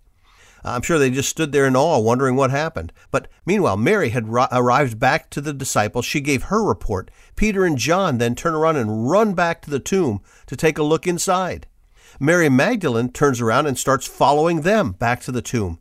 I'm 0.65 0.83
sure 0.83 0.99
they 0.99 1.11
just 1.11 1.29
stood 1.29 1.53
there 1.53 1.67
in 1.67 1.77
awe, 1.77 1.99
wondering 1.99 2.37
what 2.37 2.51
happened. 2.51 2.93
But 3.11 3.29
meanwhile, 3.47 3.77
Mary 3.77 4.11
had 4.11 4.29
ri- 4.29 4.47
arrived 4.51 4.99
back 4.99 5.31
to 5.31 5.41
the 5.41 5.53
disciples. 5.53 6.05
She 6.05 6.21
gave 6.21 6.45
her 6.45 6.63
report. 6.63 7.11
Peter 7.37 7.65
and 7.65 7.79
John 7.79 8.19
then 8.19 8.35
turn 8.35 8.55
around 8.55 8.77
and 8.77 9.09
run 9.09 9.35
back 9.35 9.63
to 9.63 9.71
the 9.71 9.79
tomb 9.79 10.21
to 10.47 10.57
take 10.57 10.79
a 10.79 10.83
look 10.83 11.07
inside. 11.07 11.67
Mary 12.21 12.49
Magdalene 12.49 13.11
turns 13.11 13.41
around 13.41 13.67
and 13.67 13.79
starts 13.79 14.07
following 14.07 14.63
them 14.63 14.93
back 14.93 15.21
to 15.23 15.33
the 15.33 15.43
tomb. 15.43 15.79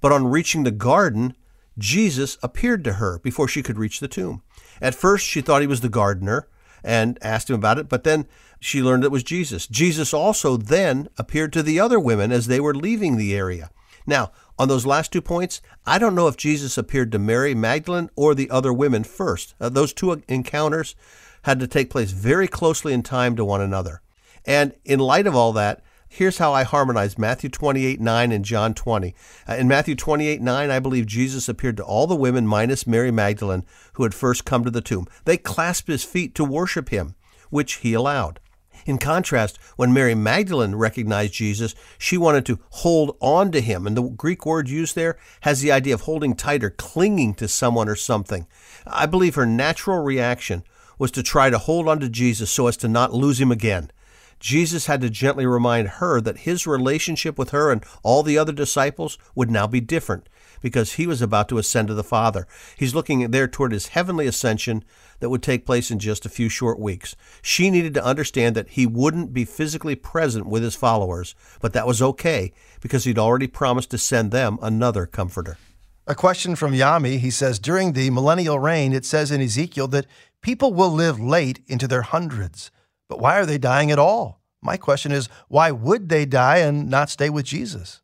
But 0.00 0.12
on 0.12 0.28
reaching 0.28 0.64
the 0.64 0.70
garden, 0.70 1.34
Jesus 1.76 2.38
appeared 2.42 2.84
to 2.84 2.94
her 2.94 3.18
before 3.18 3.48
she 3.48 3.62
could 3.62 3.78
reach 3.78 4.00
the 4.00 4.08
tomb. 4.08 4.42
At 4.80 4.94
first, 4.94 5.26
she 5.26 5.40
thought 5.40 5.60
he 5.60 5.66
was 5.66 5.80
the 5.80 5.88
gardener 5.88 6.48
and 6.82 7.18
asked 7.22 7.50
him 7.50 7.56
about 7.56 7.78
it, 7.78 7.88
but 7.88 8.04
then 8.04 8.26
she 8.60 8.82
learned 8.82 9.04
it 9.04 9.10
was 9.10 9.22
Jesus. 9.22 9.66
Jesus 9.66 10.14
also 10.14 10.56
then 10.56 11.08
appeared 11.18 11.52
to 11.54 11.62
the 11.62 11.80
other 11.80 11.98
women 11.98 12.32
as 12.32 12.46
they 12.46 12.60
were 12.60 12.74
leaving 12.74 13.16
the 13.16 13.34
area. 13.34 13.70
Now, 14.06 14.32
on 14.58 14.68
those 14.68 14.86
last 14.86 15.12
two 15.12 15.22
points, 15.22 15.60
I 15.86 15.98
don't 15.98 16.14
know 16.14 16.28
if 16.28 16.36
Jesus 16.36 16.78
appeared 16.78 17.10
to 17.12 17.18
Mary 17.18 17.54
Magdalene 17.54 18.10
or 18.16 18.34
the 18.34 18.50
other 18.50 18.72
women 18.72 19.04
first. 19.04 19.54
Uh, 19.60 19.68
those 19.68 19.92
two 19.92 20.22
encounters 20.28 20.94
had 21.42 21.60
to 21.60 21.66
take 21.66 21.90
place 21.90 22.12
very 22.12 22.48
closely 22.48 22.92
in 22.92 23.02
time 23.02 23.36
to 23.36 23.44
one 23.44 23.60
another. 23.60 24.00
And 24.44 24.74
in 24.84 24.98
light 24.98 25.26
of 25.26 25.34
all 25.34 25.52
that, 25.54 25.82
here's 26.08 26.38
how 26.38 26.52
I 26.52 26.62
harmonize 26.62 27.18
Matthew 27.18 27.50
28 27.50 28.00
9 28.00 28.32
and 28.32 28.44
John 28.44 28.74
20. 28.74 29.14
Uh, 29.48 29.54
in 29.54 29.68
Matthew 29.68 29.94
28 29.94 30.40
9, 30.40 30.70
I 30.70 30.78
believe 30.78 31.06
Jesus 31.06 31.48
appeared 31.48 31.76
to 31.78 31.84
all 31.84 32.06
the 32.06 32.14
women 32.14 32.46
minus 32.46 32.86
Mary 32.86 33.10
Magdalene 33.10 33.64
who 33.94 34.04
had 34.04 34.14
first 34.14 34.44
come 34.44 34.64
to 34.64 34.70
the 34.70 34.80
tomb. 34.80 35.06
They 35.24 35.36
clasped 35.36 35.88
his 35.88 36.04
feet 36.04 36.34
to 36.36 36.44
worship 36.44 36.90
him, 36.90 37.14
which 37.50 37.74
he 37.76 37.94
allowed. 37.94 38.40
In 38.86 38.98
contrast, 38.98 39.58
when 39.76 39.92
Mary 39.92 40.14
Magdalene 40.14 40.74
recognized 40.74 41.32
Jesus, 41.32 41.74
she 41.98 42.18
wanted 42.18 42.44
to 42.46 42.58
hold 42.70 43.16
on 43.20 43.50
to 43.52 43.60
him. 43.60 43.86
And 43.86 43.96
the 43.96 44.02
Greek 44.02 44.44
word 44.44 44.68
used 44.68 44.94
there 44.94 45.16
has 45.40 45.60
the 45.60 45.72
idea 45.72 45.94
of 45.94 46.02
holding 46.02 46.34
tight 46.34 46.62
or 46.62 46.70
clinging 46.70 47.34
to 47.34 47.48
someone 47.48 47.88
or 47.88 47.96
something. 47.96 48.46
I 48.86 49.06
believe 49.06 49.36
her 49.36 49.46
natural 49.46 50.02
reaction 50.02 50.64
was 50.98 51.10
to 51.12 51.22
try 51.22 51.50
to 51.50 51.58
hold 51.58 51.88
on 51.88 52.00
to 52.00 52.08
Jesus 52.08 52.50
so 52.50 52.66
as 52.66 52.76
to 52.78 52.88
not 52.88 53.12
lose 53.12 53.40
him 53.40 53.50
again. 53.50 53.90
Jesus 54.38 54.86
had 54.86 55.00
to 55.00 55.08
gently 55.08 55.46
remind 55.46 55.88
her 55.88 56.20
that 56.20 56.38
his 56.38 56.66
relationship 56.66 57.38
with 57.38 57.50
her 57.50 57.72
and 57.72 57.82
all 58.02 58.22
the 58.22 58.36
other 58.36 58.52
disciples 58.52 59.16
would 59.34 59.50
now 59.50 59.66
be 59.66 59.80
different 59.80 60.28
because 60.64 60.94
he 60.94 61.06
was 61.06 61.20
about 61.20 61.46
to 61.50 61.58
ascend 61.58 61.88
to 61.88 61.94
the 61.94 62.02
Father. 62.02 62.46
He's 62.78 62.94
looking 62.94 63.30
there 63.30 63.46
toward 63.46 63.72
his 63.72 63.88
heavenly 63.88 64.26
ascension 64.26 64.82
that 65.20 65.28
would 65.28 65.42
take 65.42 65.66
place 65.66 65.90
in 65.90 65.98
just 65.98 66.24
a 66.24 66.30
few 66.30 66.48
short 66.48 66.80
weeks. 66.80 67.14
She 67.42 67.68
needed 67.68 67.92
to 67.94 68.04
understand 68.04 68.56
that 68.56 68.70
he 68.70 68.86
wouldn't 68.86 69.34
be 69.34 69.44
physically 69.44 69.94
present 69.94 70.46
with 70.46 70.62
his 70.62 70.74
followers, 70.74 71.34
but 71.60 71.74
that 71.74 71.86
was 71.86 72.00
okay 72.00 72.54
because 72.80 73.04
he'd 73.04 73.18
already 73.18 73.46
promised 73.46 73.90
to 73.90 73.98
send 73.98 74.30
them 74.30 74.58
another 74.62 75.04
comforter. 75.04 75.58
A 76.06 76.14
question 76.14 76.56
from 76.56 76.72
Yami. 76.72 77.18
He 77.18 77.30
says, 77.30 77.58
During 77.58 77.92
the 77.92 78.08
millennial 78.08 78.58
reign, 78.58 78.94
it 78.94 79.04
says 79.04 79.30
in 79.30 79.42
Ezekiel 79.42 79.88
that 79.88 80.06
people 80.40 80.72
will 80.72 80.90
live 80.90 81.20
late 81.20 81.60
into 81.66 81.86
their 81.86 82.02
hundreds. 82.02 82.70
But 83.06 83.20
why 83.20 83.38
are 83.38 83.46
they 83.46 83.58
dying 83.58 83.90
at 83.90 83.98
all? 83.98 84.40
My 84.62 84.78
question 84.78 85.12
is, 85.12 85.28
why 85.48 85.70
would 85.72 86.08
they 86.08 86.24
die 86.24 86.58
and 86.58 86.88
not 86.88 87.10
stay 87.10 87.28
with 87.28 87.44
Jesus? 87.44 88.00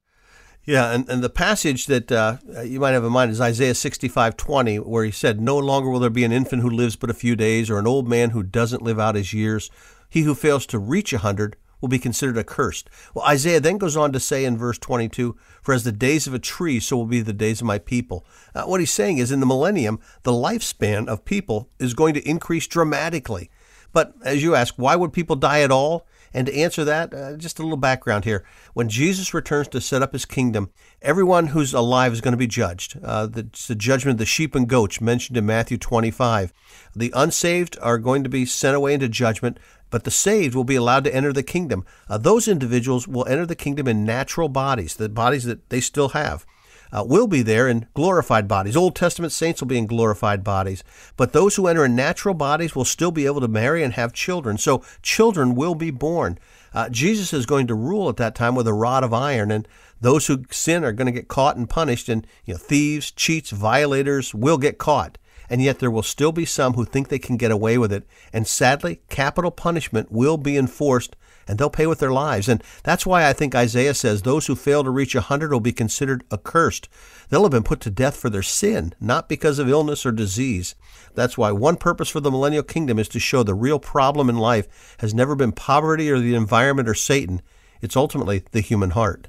Yeah, 0.71 0.93
and, 0.93 1.09
and 1.09 1.21
the 1.21 1.29
passage 1.29 1.87
that 1.87 2.13
uh, 2.13 2.37
you 2.63 2.79
might 2.79 2.93
have 2.93 3.03
in 3.03 3.11
mind 3.11 3.33
is 3.33 3.41
Isaiah 3.41 3.75
65 3.75 4.37
20, 4.37 4.77
where 4.79 5.05
he 5.05 5.11
said, 5.11 5.41
No 5.41 5.59
longer 5.59 5.91
will 5.91 5.99
there 5.99 6.11
be 6.11 6.23
an 6.23 6.31
infant 6.31 6.63
who 6.63 6.71
lives 6.71 6.95
but 6.95 7.11
a 7.11 7.15
few 7.15 7.35
days, 7.35 7.69
or 7.69 7.81
an 7.81 7.89
old 7.89 8.09
man 8.09 8.31
who 8.31 8.45
doesn't 8.45 8.81
live 8.81 9.01
out 9.01 9.17
his 9.17 9.35
years. 9.35 9.69
He 10.09 10.23
who 10.23 10.33
fails 10.33 10.67
to 10.67 10.79
reach 10.79 11.13
a 11.13 11.19
hundred 11.19 11.57
will 11.81 11.89
be 11.89 11.99
considered 11.99 12.39
accursed. 12.39 12.89
Well, 13.13 13.27
Isaiah 13.27 13.59
then 13.59 13.79
goes 13.79 13.97
on 13.97 14.13
to 14.13 14.21
say 14.21 14.45
in 14.45 14.57
verse 14.57 14.79
22 14.79 15.37
For 15.61 15.75
as 15.75 15.83
the 15.83 15.91
days 15.91 16.29
of 16.29 16.35
a 16.35 16.39
tree, 16.39 16.79
so 16.79 16.99
will 16.99 17.07
be 17.07 17.21
the 17.21 17.33
days 17.33 17.61
of 17.61 17.67
my 17.67 17.81
people. 17.81 18.25
Uh, 18.55 18.63
what 18.63 18.79
he's 18.79 18.93
saying 18.93 19.19
is 19.19 19.33
in 19.33 19.41
the 19.41 19.47
millennium, 19.47 19.99
the 20.23 20.31
lifespan 20.31 21.09
of 21.09 21.25
people 21.25 21.69
is 21.81 21.95
going 21.95 22.15
to 22.15 22.29
increase 22.29 22.69
dramatically. 22.69 23.51
But 23.93 24.15
as 24.25 24.45
you 24.45 24.55
ask, 24.55 24.75
why 24.77 24.95
would 24.95 25.13
people 25.13 25.35
die 25.35 25.63
at 25.63 25.73
all? 25.73 26.07
And 26.33 26.47
to 26.47 26.55
answer 26.55 26.85
that, 26.85 27.13
uh, 27.13 27.37
just 27.37 27.59
a 27.59 27.63
little 27.63 27.77
background 27.77 28.25
here. 28.25 28.45
When 28.73 28.89
Jesus 28.89 29.35
returns 29.35 29.69
to 29.69 29.81
set 29.81 30.03
up 30.03 30.13
his 30.13 30.25
kingdom, 30.25 30.71
everyone 31.03 31.49
who's 31.49 31.75
alive 31.75 32.13
is 32.13 32.21
going 32.21 32.33
to 32.33 32.39
be 32.39 32.47
judged. 32.47 32.99
Uh, 33.03 33.27
the, 33.27 33.49
the 33.67 33.75
judgment 33.75 34.15
of 34.15 34.19
the 34.19 34.27
sheep 34.27 34.55
and 34.55 34.69
goats 34.69 35.01
mentioned 35.01 35.37
in 35.37 35.47
Matthew 35.47 35.77
25. 35.77 36.53
The 36.95 37.13
unsaved 37.17 37.77
are 37.83 37.99
going 37.99 38.23
to 38.23 38.31
be 38.31 38.47
sent 38.47 38.77
away 38.77 38.95
into 38.95 39.09
judgment 39.09 39.59
but 39.91 40.05
the 40.05 40.11
saved 40.11 40.55
will 40.55 40.65
be 40.65 40.77
allowed 40.77 41.05
to 41.05 41.15
enter 41.15 41.33
the 41.33 41.43
kingdom. 41.43 41.85
Uh, 42.09 42.17
those 42.17 42.49
individuals 42.49 43.07
will 43.07 43.27
enter 43.27 43.45
the 43.45 43.57
kingdom 43.57 43.89
in 43.89 44.05
natural 44.05 44.49
bodies, 44.49 44.95
the 44.95 45.09
bodies 45.09 45.45
that 45.45 45.69
they 45.69 45.81
still 45.81 46.11
have. 46.11 46.47
Uh, 46.93 47.05
will 47.07 47.27
be 47.27 47.43
there 47.43 47.69
in 47.69 47.87
glorified 47.95 48.49
bodies. 48.49 48.77
Old 48.77 48.97
Testament 48.97 49.33
saints 49.33 49.61
will 49.61 49.69
be 49.69 49.79
in 49.79 49.87
glorified 49.87 50.43
bodies. 50.43 50.83
But 51.17 51.33
those 51.33 51.57
who 51.57 51.67
enter 51.67 51.85
in 51.85 51.95
natural 51.95 52.35
bodies 52.35 52.75
will 52.75 52.85
still 52.85 53.13
be 53.13 53.27
able 53.27 53.41
to 53.41 53.49
marry 53.49 53.83
and 53.83 53.95
have 53.95 54.13
children. 54.13 54.59
So 54.59 54.83
children 55.03 55.55
will 55.55 55.75
be 55.75 55.91
born. 55.91 56.39
Uh, 56.75 56.89
Jesus 56.89 57.33
is 57.33 57.47
going 57.47 57.67
to 57.67 57.75
rule 57.75 58.09
at 58.09 58.17
that 58.17 58.35
time 58.35 58.55
with 58.55 58.67
a 58.67 58.73
rod 58.73 59.05
of 59.05 59.13
iron, 59.13 59.51
and 59.51 59.67
those 60.01 60.27
who 60.27 60.45
sin 60.51 60.85
are 60.85 60.93
going 60.93 61.07
to 61.07 61.13
get 61.13 61.29
caught 61.29 61.57
and 61.57 61.69
punished. 61.69 62.09
And 62.09 62.27
you 62.45 62.55
know, 62.55 62.59
thieves, 62.59 63.11
cheats, 63.11 63.51
violators 63.51 64.35
will 64.35 64.59
get 64.59 64.79
caught 64.79 65.19
and 65.51 65.61
yet 65.61 65.81
there 65.81 65.91
will 65.91 66.05
still 66.05 66.31
be 66.31 66.45
some 66.45 66.75
who 66.75 66.85
think 66.85 67.09
they 67.09 67.19
can 67.19 67.37
get 67.37 67.51
away 67.51 67.77
with 67.77 67.93
it. 67.93 68.07
And 68.33 68.47
sadly, 68.47 69.01
capital 69.09 69.51
punishment 69.51 70.13
will 70.13 70.37
be 70.37 70.57
enforced 70.57 71.17
and 71.47 71.59
they'll 71.59 71.71
pay 71.71 71.87
with 71.87 71.99
their 71.99 72.13
lives. 72.13 72.49
And 72.49 72.63
that's 72.83 73.07
why 73.07 73.29
I 73.29 73.33
think 73.33 73.55
Isaiah 73.55 73.95
says 73.95 74.23
those 74.23 74.47
who 74.47 74.55
fail 74.55 74.85
to 74.85 74.91
reach 74.91 75.15
a 75.15 75.21
hundred 75.21 75.53
will 75.53 75.61
be 75.61 75.73
considered 75.73 76.25
accursed. 76.33 76.89
They'll 77.29 77.43
have 77.43 77.51
been 77.51 77.63
put 77.63 77.81
to 77.81 77.91
death 77.91 78.17
for 78.17 78.31
their 78.31 78.43
sin, 78.43 78.95
not 79.01 79.29
because 79.29 79.59
of 79.59 79.69
illness 79.69 80.05
or 80.07 80.13
disease. 80.13 80.75
That's 81.15 81.39
why 81.39 81.53
one 81.53 81.77
purpose 81.77 82.09
for 82.09 82.21
the 82.21 82.31
millennial 82.31 82.63
kingdom 82.63 82.99
is 82.99 83.09
to 83.09 83.21
show 83.21 83.43
the 83.43 83.55
real 83.55 83.79
problem 83.79 84.29
in 84.29 84.37
life 84.37 84.97
has 85.01 85.15
never 85.15 85.35
been 85.35 85.53
poverty 85.53 86.11
or 86.11 86.19
the 86.19 86.35
environment 86.35 86.89
or 86.89 86.95
Satan. 86.95 87.43
It's 87.81 87.97
ultimately 87.97 88.45
the 88.53 88.61
human 88.61 88.91
heart. 88.91 89.29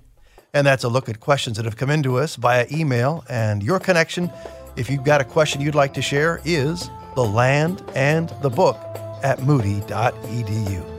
And 0.54 0.68
that's 0.68 0.84
a 0.84 0.90
look 0.90 1.08
at 1.08 1.22
questions 1.22 1.56
that 1.58 1.66
have 1.66 1.78
come 1.78 1.90
into 1.90 2.18
us 2.18 2.36
via 2.36 2.68
email 2.70 3.24
and 3.30 3.64
your 3.64 3.80
connection 3.80 4.30
if 4.76 4.90
you've 4.90 5.04
got 5.04 5.22
a 5.22 5.26
question 5.26 5.62
you'd 5.62 5.76
like 5.76 5.94
to 5.96 6.02
share, 6.02 6.42
is 6.46 6.90
the 7.16 7.24
land 7.24 7.84
and 7.96 8.30
the 8.42 8.50
book 8.50 8.78
at 9.24 9.44
moody.edu. 9.44 10.91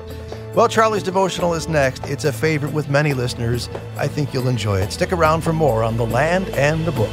Well, 0.54 0.68
Charlie's 0.68 1.02
devotional 1.02 1.54
is 1.54 1.66
next. 1.66 2.06
It's 2.06 2.26
a 2.26 2.32
favorite 2.32 2.74
with 2.74 2.90
many 2.90 3.14
listeners. 3.14 3.70
I 3.96 4.06
think 4.06 4.34
you'll 4.34 4.48
enjoy 4.48 4.80
it. 4.80 4.92
Stick 4.92 5.10
around 5.10 5.40
for 5.40 5.54
more 5.54 5.82
on 5.82 5.96
the 5.96 6.04
land 6.04 6.48
and 6.50 6.84
the 6.84 6.92
book. 6.92 7.08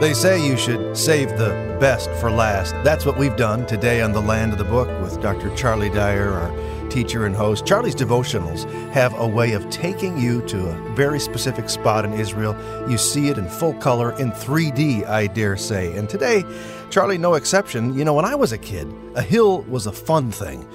They 0.00 0.14
say 0.14 0.42
you 0.42 0.56
should 0.56 0.96
save 0.96 1.36
the 1.36 1.76
best 1.80 2.08
for 2.12 2.30
last. 2.30 2.72
That's 2.82 3.04
what 3.04 3.18
we've 3.18 3.36
done 3.36 3.66
today 3.66 4.00
on 4.00 4.12
The 4.12 4.22
Land 4.22 4.52
of 4.52 4.58
the 4.58 4.64
Book 4.64 4.88
with 5.02 5.20
Dr. 5.20 5.54
Charlie 5.54 5.90
Dyer, 5.90 6.30
our 6.30 6.88
teacher 6.88 7.26
and 7.26 7.34
host. 7.34 7.66
Charlie's 7.66 7.94
devotionals 7.94 8.64
have 8.98 9.16
a 9.20 9.26
way 9.28 9.52
of 9.52 9.70
taking 9.70 10.18
you 10.18 10.42
to 10.42 10.58
a 10.70 10.94
very 10.96 11.20
specific 11.20 11.68
spot 11.68 12.04
in 12.04 12.12
Israel. 12.14 12.56
You 12.90 12.98
see 12.98 13.28
it 13.28 13.38
in 13.38 13.48
full 13.48 13.74
color, 13.74 14.10
in 14.18 14.32
3D, 14.32 15.06
I 15.06 15.28
dare 15.28 15.56
say. 15.56 15.96
And 15.96 16.08
today, 16.08 16.42
Charlie, 16.90 17.16
no 17.16 17.34
exception. 17.34 17.94
You 17.94 18.04
know, 18.04 18.12
when 18.12 18.24
I 18.24 18.34
was 18.34 18.50
a 18.50 18.58
kid, 18.58 18.92
a 19.14 19.22
hill 19.22 19.62
was 19.62 19.86
a 19.86 19.92
fun 19.92 20.32
thing. 20.32 20.68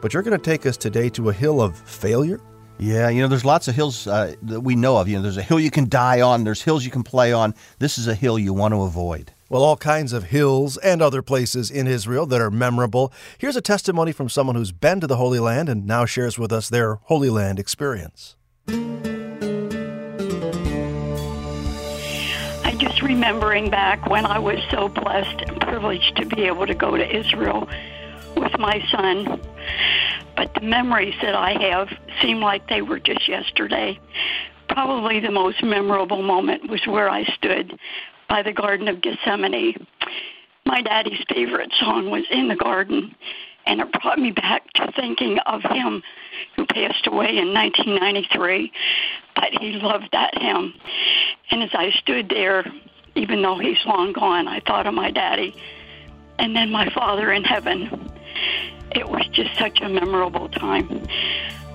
But 0.00 0.14
you're 0.14 0.22
going 0.22 0.38
to 0.38 0.50
take 0.50 0.66
us 0.66 0.76
today 0.76 1.08
to 1.10 1.30
a 1.30 1.32
hill 1.32 1.60
of 1.60 1.76
failure? 1.76 2.40
Yeah, 2.78 3.08
you 3.08 3.20
know, 3.20 3.26
there's 3.26 3.44
lots 3.44 3.66
of 3.66 3.74
hills 3.74 4.06
uh, 4.06 4.36
that 4.42 4.60
we 4.60 4.76
know 4.76 4.96
of. 4.96 5.08
You 5.08 5.16
know, 5.16 5.22
there's 5.22 5.36
a 5.36 5.42
hill 5.42 5.58
you 5.58 5.72
can 5.72 5.88
die 5.88 6.20
on, 6.20 6.44
there's 6.44 6.62
hills 6.62 6.84
you 6.84 6.92
can 6.92 7.02
play 7.02 7.32
on. 7.32 7.56
This 7.80 7.98
is 7.98 8.06
a 8.06 8.14
hill 8.14 8.38
you 8.38 8.54
want 8.54 8.72
to 8.72 8.82
avoid. 8.82 9.33
Well, 9.50 9.62
all 9.62 9.76
kinds 9.76 10.14
of 10.14 10.24
hills 10.24 10.78
and 10.78 11.02
other 11.02 11.20
places 11.20 11.70
in 11.70 11.86
Israel 11.86 12.24
that 12.26 12.40
are 12.40 12.50
memorable. 12.50 13.12
Here's 13.36 13.56
a 13.56 13.60
testimony 13.60 14.10
from 14.10 14.30
someone 14.30 14.56
who's 14.56 14.72
been 14.72 15.00
to 15.00 15.06
the 15.06 15.16
Holy 15.16 15.38
Land 15.38 15.68
and 15.68 15.86
now 15.86 16.06
shares 16.06 16.38
with 16.38 16.50
us 16.50 16.70
their 16.70 16.94
Holy 16.94 17.28
Land 17.28 17.58
experience. 17.58 18.36
I'm 18.66 19.02
just 22.78 23.02
remembering 23.02 23.68
back 23.68 24.08
when 24.08 24.24
I 24.24 24.38
was 24.38 24.60
so 24.70 24.88
blessed 24.88 25.42
and 25.42 25.60
privileged 25.60 26.16
to 26.16 26.26
be 26.26 26.44
able 26.44 26.66
to 26.66 26.74
go 26.74 26.96
to 26.96 27.16
Israel 27.16 27.68
with 28.36 28.58
my 28.58 28.82
son 28.90 29.40
but 30.36 30.52
the 30.54 30.62
memories 30.62 31.14
that 31.22 31.34
I 31.34 31.52
have 31.70 31.88
seem 32.20 32.40
like 32.40 32.68
they 32.68 32.82
were 32.82 32.98
just 32.98 33.28
yesterday. 33.28 33.98
Probably 34.68 35.20
the 35.20 35.30
most 35.30 35.62
memorable 35.62 36.22
moment 36.22 36.68
was 36.68 36.84
where 36.86 37.08
I 37.08 37.24
stood 37.36 37.78
by 38.28 38.42
the 38.42 38.52
Garden 38.52 38.88
of 38.88 39.00
Gethsemane. 39.00 39.86
My 40.66 40.82
daddy's 40.82 41.24
favorite 41.28 41.72
song 41.78 42.10
was 42.10 42.24
In 42.30 42.48
the 42.48 42.56
Garden, 42.56 43.14
and 43.66 43.80
it 43.80 43.92
brought 43.92 44.18
me 44.18 44.30
back 44.30 44.70
to 44.74 44.92
thinking 44.92 45.38
of 45.46 45.62
him 45.62 46.02
who 46.56 46.66
passed 46.66 47.06
away 47.06 47.38
in 47.38 47.52
1993. 47.52 48.72
But 49.34 49.50
he 49.60 49.72
loved 49.72 50.08
that 50.12 50.36
hymn. 50.36 50.74
And 51.50 51.62
as 51.62 51.70
I 51.72 51.90
stood 51.98 52.28
there, 52.28 52.64
even 53.14 53.42
though 53.42 53.58
he's 53.58 53.78
long 53.86 54.12
gone, 54.12 54.48
I 54.48 54.60
thought 54.60 54.86
of 54.86 54.94
my 54.94 55.10
daddy 55.10 55.54
and 56.38 56.54
then 56.54 56.70
my 56.70 56.90
father 56.90 57.32
in 57.32 57.44
heaven 57.44 58.10
it 58.92 59.08
was 59.08 59.26
just 59.32 59.56
such 59.58 59.80
a 59.80 59.88
memorable 59.88 60.48
time. 60.48 61.06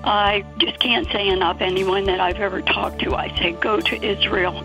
I 0.04 0.44
just 0.58 0.78
can't 0.80 1.06
say 1.12 1.28
enough. 1.28 1.60
Anyone 1.60 2.04
that 2.06 2.18
I've 2.18 2.38
ever 2.38 2.62
talked 2.62 3.00
to, 3.00 3.14
I 3.14 3.28
say, 3.36 3.52
go 3.52 3.78
to 3.78 4.02
Israel. 4.02 4.64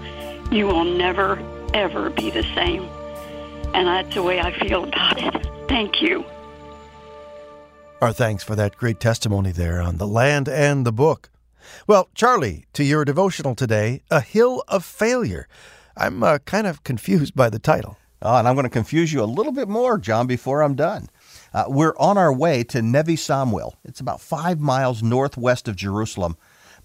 You 0.52 0.68
will 0.68 0.86
never, 0.86 1.36
ever 1.76 2.10
be 2.10 2.32
the 2.32 2.44
same. 2.56 2.84
And 3.74 3.88
that's 3.88 4.16
the 4.16 4.24
way 4.24 4.40
I 4.40 4.58
feel 4.66 4.86
about 4.86 5.22
it. 5.22 5.48
Thank 5.68 6.02
you. 6.02 6.26
Our 8.02 8.14
thanks 8.14 8.44
for 8.44 8.56
that 8.56 8.78
great 8.78 9.00
testimony 9.00 9.52
there 9.52 9.82
on 9.82 9.98
the 9.98 10.08
land 10.08 10.48
and 10.48 10.86
the 10.86 10.94
book. 10.94 11.30
Well, 11.88 12.10
Charlie, 12.16 12.66
to 12.74 12.84
your 12.84 13.04
devotional 13.04 13.56
today, 13.56 14.02
A 14.10 14.22
Hill 14.22 14.64
of 14.68 14.86
Failure. 14.86 15.48
I'm 15.98 16.24
uh, 16.24 16.40
kind 16.40 16.68
of 16.68 16.84
confused 16.84 17.36
by 17.36 17.50
the 17.50 17.60
title. 17.60 17.98
Oh, 18.22 18.38
and 18.38 18.48
I'm 18.48 18.56
going 18.56 18.64
to 18.64 18.70
confuse 18.70 19.12
you 19.12 19.22
a 19.22 19.26
little 19.26 19.52
bit 19.52 19.68
more, 19.68 19.98
John, 19.98 20.28
before 20.28 20.64
I'm 20.64 20.76
done. 20.76 21.10
Uh, 21.54 21.66
we're 21.68 21.96
on 21.98 22.18
our 22.18 22.34
way 22.34 22.64
to 22.66 22.80
Nevi 22.80 23.18
Samuel. 23.18 23.76
It's 23.84 24.00
about 24.00 24.22
five 24.22 24.60
miles 24.60 25.04
northwest 25.04 25.68
of 25.68 25.76
Jerusalem, 25.76 26.38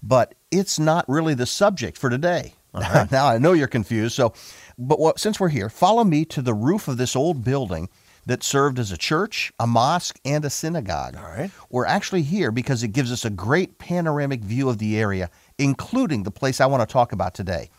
but 0.03 0.35
it's 0.51 0.79
not 0.79 1.07
really 1.07 1.33
the 1.33 1.45
subject 1.45 1.97
for 1.97 2.09
today. 2.09 2.55
Right. 2.73 3.11
now 3.11 3.27
I 3.27 3.37
know 3.37 3.53
you're 3.53 3.67
confused. 3.67 4.15
So, 4.15 4.33
but 4.81 4.99
what, 4.99 5.19
since 5.19 5.39
we're 5.39 5.49
here, 5.49 5.69
follow 5.69 6.03
me 6.03 6.25
to 6.25 6.41
the 6.41 6.53
roof 6.53 6.87
of 6.87 6.97
this 6.97 7.15
old 7.15 7.43
building 7.43 7.89
that 8.25 8.43
served 8.43 8.79
as 8.79 8.91
a 8.91 8.97
church, 8.97 9.51
a 9.59 9.67
mosque, 9.67 10.19
and 10.25 10.45
a 10.45 10.49
synagogue. 10.49 11.15
All 11.15 11.23
right. 11.23 11.51
We're 11.69 11.85
actually 11.85 12.23
here 12.23 12.51
because 12.51 12.83
it 12.83 12.89
gives 12.89 13.11
us 13.11 13.25
a 13.25 13.29
great 13.29 13.77
panoramic 13.77 14.41
view 14.41 14.69
of 14.69 14.77
the 14.77 14.99
area, 14.99 15.29
including 15.57 16.23
the 16.23 16.31
place 16.31 16.61
I 16.61 16.65
want 16.65 16.87
to 16.87 16.91
talk 16.91 17.11
about 17.11 17.33
today. 17.33 17.69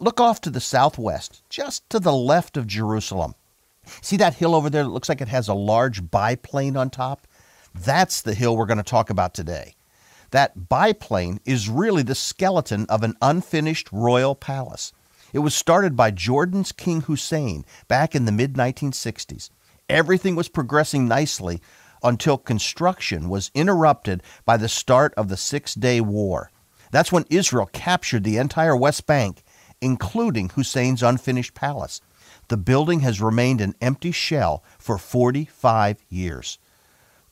Look 0.00 0.20
off 0.20 0.40
to 0.42 0.50
the 0.50 0.60
southwest, 0.60 1.42
just 1.48 1.88
to 1.90 2.00
the 2.00 2.12
left 2.12 2.56
of 2.56 2.66
Jerusalem. 2.66 3.34
See 4.02 4.16
that 4.16 4.34
hill 4.34 4.54
over 4.54 4.68
there 4.68 4.82
that 4.82 4.90
looks 4.90 5.08
like 5.08 5.20
it 5.20 5.28
has 5.28 5.48
a 5.48 5.54
large 5.54 6.10
biplane 6.10 6.76
on 6.76 6.90
top? 6.90 7.26
That's 7.74 8.22
the 8.22 8.34
hill 8.34 8.56
we're 8.56 8.66
going 8.66 8.78
to 8.78 8.82
talk 8.82 9.10
about 9.10 9.32
today. 9.32 9.74
That 10.32 10.68
biplane 10.68 11.38
is 11.44 11.68
really 11.68 12.02
the 12.02 12.14
skeleton 12.14 12.86
of 12.88 13.02
an 13.02 13.14
unfinished 13.22 13.88
royal 13.92 14.34
palace. 14.34 14.92
It 15.36 15.40
was 15.40 15.54
started 15.54 15.96
by 15.96 16.12
Jordan's 16.12 16.72
King 16.72 17.02
Hussein 17.02 17.66
back 17.88 18.14
in 18.14 18.24
the 18.24 18.32
mid 18.32 18.54
1960s. 18.54 19.50
Everything 19.86 20.34
was 20.34 20.48
progressing 20.48 21.06
nicely 21.06 21.60
until 22.02 22.38
construction 22.38 23.28
was 23.28 23.50
interrupted 23.54 24.22
by 24.46 24.56
the 24.56 24.66
start 24.66 25.12
of 25.12 25.28
the 25.28 25.36
Six 25.36 25.74
Day 25.74 26.00
War. 26.00 26.50
That's 26.90 27.12
when 27.12 27.26
Israel 27.28 27.68
captured 27.74 28.24
the 28.24 28.38
entire 28.38 28.74
West 28.74 29.06
Bank, 29.06 29.42
including 29.82 30.48
Hussein's 30.48 31.02
unfinished 31.02 31.52
palace. 31.52 32.00
The 32.48 32.56
building 32.56 33.00
has 33.00 33.20
remained 33.20 33.60
an 33.60 33.74
empty 33.82 34.12
shell 34.12 34.64
for 34.78 34.96
45 34.96 36.02
years. 36.08 36.58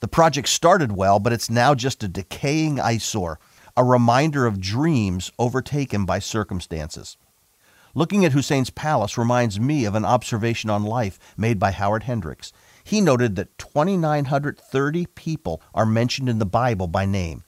The 0.00 0.09
project 0.09 0.48
started 0.50 0.92
well, 0.92 1.20
but 1.20 1.32
it's 1.32 1.48
now 1.48 1.74
just 1.74 2.02
a 2.02 2.09
decaying 2.09 2.78
eyesore, 2.78 3.40
a 3.78 3.82
reminder 3.82 4.44
of 4.44 4.61
dreams 4.61 5.32
overtaken 5.38 6.05
by 6.05 6.18
circumstances. 6.18 7.16
Looking 7.97 8.24
at 8.24 8.32
Hussein's 8.32 8.70
palace 8.70 9.16
reminds 9.16 9.61
me 9.61 9.84
of 9.84 9.95
an 9.95 10.05
observation 10.05 10.68
on 10.68 10.82
life 10.82 11.18
made 11.36 11.61
by 11.61 11.70
Howard 11.70 12.03
Hendricks. 12.03 12.53
He 12.82 13.01
noted 13.01 13.36
that 13.36 13.57
2,930 13.59 15.07
people 15.14 15.62
are 15.72 15.86
mentioned 15.86 16.28
in 16.28 16.40
the 16.40 16.47
Bible 16.47 16.88
by 16.88 17.07
name. 17.07 17.45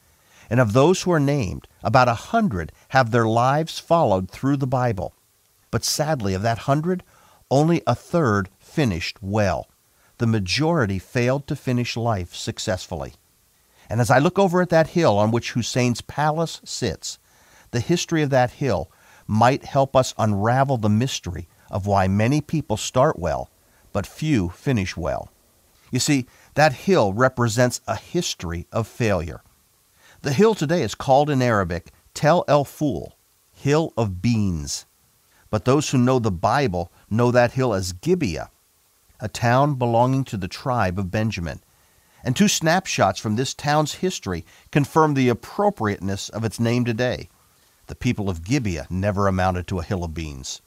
And 0.49 0.61
of 0.61 0.73
those 0.73 1.03
who 1.03 1.11
are 1.11 1.21
named, 1.21 1.67
about 1.83 2.09
a 2.09 2.15
hundred 2.15 2.71
have 2.91 3.11
their 3.11 3.27
lives 3.27 3.81
followed 3.81 4.31
through 4.31 4.59
the 4.59 4.67
Bible. 4.69 5.15
But 5.73 5.85
sadly, 5.85 6.33
of 6.33 6.43
that 6.43 6.59
hundred, 6.59 7.03
only 7.51 7.83
a 7.85 7.97
third 7.97 8.49
finished 8.61 9.19
well. 9.21 9.69
The 10.19 10.29
majority 10.29 11.01
failed 11.01 11.49
to 11.49 11.57
finish 11.57 11.97
life 11.97 12.35
successfully. 12.35 13.15
And 13.91 14.01
as 14.01 14.11
I 14.11 14.21
look 14.21 14.39
over 14.39 14.63
at 14.63 14.71
that 14.71 14.89
hill 14.89 15.19
on 15.19 15.33
which 15.33 15.53
Hussein's 15.53 16.01
palace 16.01 16.61
sits, 16.65 17.19
the 17.73 17.81
history 17.81 18.23
of 18.23 18.31
that 18.31 18.53
hill 18.53 18.91
might 19.27 19.65
help 19.65 19.97
us 19.97 20.15
unravel 20.19 20.77
the 20.77 20.89
mystery 20.89 21.49
of 21.71 21.87
why 21.87 22.09
many 22.09 22.41
people 22.41 22.77
start 22.77 23.19
well, 23.19 23.51
but 23.93 24.07
few 24.07 24.49
finish 24.51 24.97
well. 24.97 25.31
You 25.91 25.99
see, 25.99 26.27
that 26.55 26.73
hill 26.73 27.13
represents 27.13 27.81
a 27.87 27.97
history 27.97 28.67
of 28.73 28.87
failure. 28.87 29.43
The 30.23 30.33
hill 30.33 30.55
today 30.55 30.83
is 30.83 30.95
called 30.95 31.31
in 31.31 31.43
Arabic 31.43 31.93
Tel 32.15 32.45
El 32.49 32.65
Ful, 32.65 33.17
Hill 33.53 33.93
of 33.97 34.21
Beans. 34.23 34.87
But 35.51 35.65
those 35.65 35.91
who 35.91 35.99
know 35.99 36.19
the 36.19 36.33
Bible 36.33 36.91
know 37.09 37.31
that 37.31 37.53
hill 37.53 37.73
as 37.73 37.93
Gibeah, 37.93 38.51
a 39.21 39.29
town 39.29 39.75
belonging 39.75 40.25
to 40.25 40.37
the 40.37 40.49
tribe 40.49 40.99
of 40.99 41.11
Benjamin. 41.11 41.61
And 42.25 42.35
two 42.35 42.49
snapshots 42.49 43.21
from 43.21 43.37
this 43.37 43.55
town's 43.55 43.95
history 43.95 44.45
confirm 44.73 45.15
the 45.15 45.29
appropriateness 45.29 46.29
of 46.29 46.45
its 46.45 46.59
name 46.59 46.85
today. 46.85 47.29
The 47.87 47.95
people 47.95 48.29
of 48.29 48.45
Gibeah 48.45 48.87
never 48.91 49.29
amounted 49.29 49.67
to 49.69 49.79
a 49.79 49.85
hill 49.85 50.03
of 50.03 50.15
beans. 50.15 50.61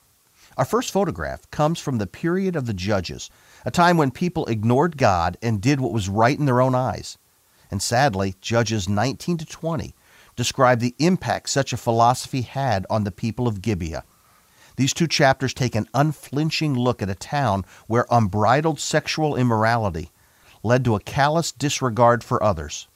Our 0.58 0.66
first 0.66 0.92
photograph 0.92 1.50
comes 1.52 1.80
from 1.80 1.98
the 1.98 2.08
period 2.08 2.56
of 2.56 2.66
the 2.66 2.74
Judges, 2.74 3.30
a 3.66 3.72
time 3.72 3.98
when 3.98 4.12
people 4.12 4.46
ignored 4.46 4.98
God 4.98 5.38
and 5.42 5.62
did 5.62 5.80
what 5.80 5.94
was 5.94 6.10
right 6.10 6.38
in 6.38 6.46
their 6.46 6.62
own 6.62 6.76
eyes. 6.76 7.18
And 7.72 7.82
sadly, 7.82 8.36
Judges 8.42 8.90
19 8.90 9.38
to 9.38 9.46
20 9.46 9.94
describe 10.36 10.80
the 10.80 10.96
impact 11.00 11.50
such 11.50 11.74
a 11.74 11.78
philosophy 11.78 12.42
had 12.42 12.86
on 12.90 13.04
the 13.04 13.12
people 13.12 13.48
of 13.48 13.62
Gibeah. 13.62 14.04
These 14.78 14.94
two 14.94 15.08
chapters 15.08 15.54
take 15.54 15.76
an 15.76 15.90
unflinching 15.94 16.74
look 16.74 17.02
at 17.02 17.10
a 17.10 17.16
town 17.16 17.66
where 17.88 18.06
unbridled 18.10 18.80
sexual 18.80 19.36
immorality 19.36 20.12
led 20.64 20.86
to 20.86 20.96
a 20.96 21.02
callous 21.02 21.52
disregard 21.52 22.24
for 22.24 22.42
others, 22.42 22.88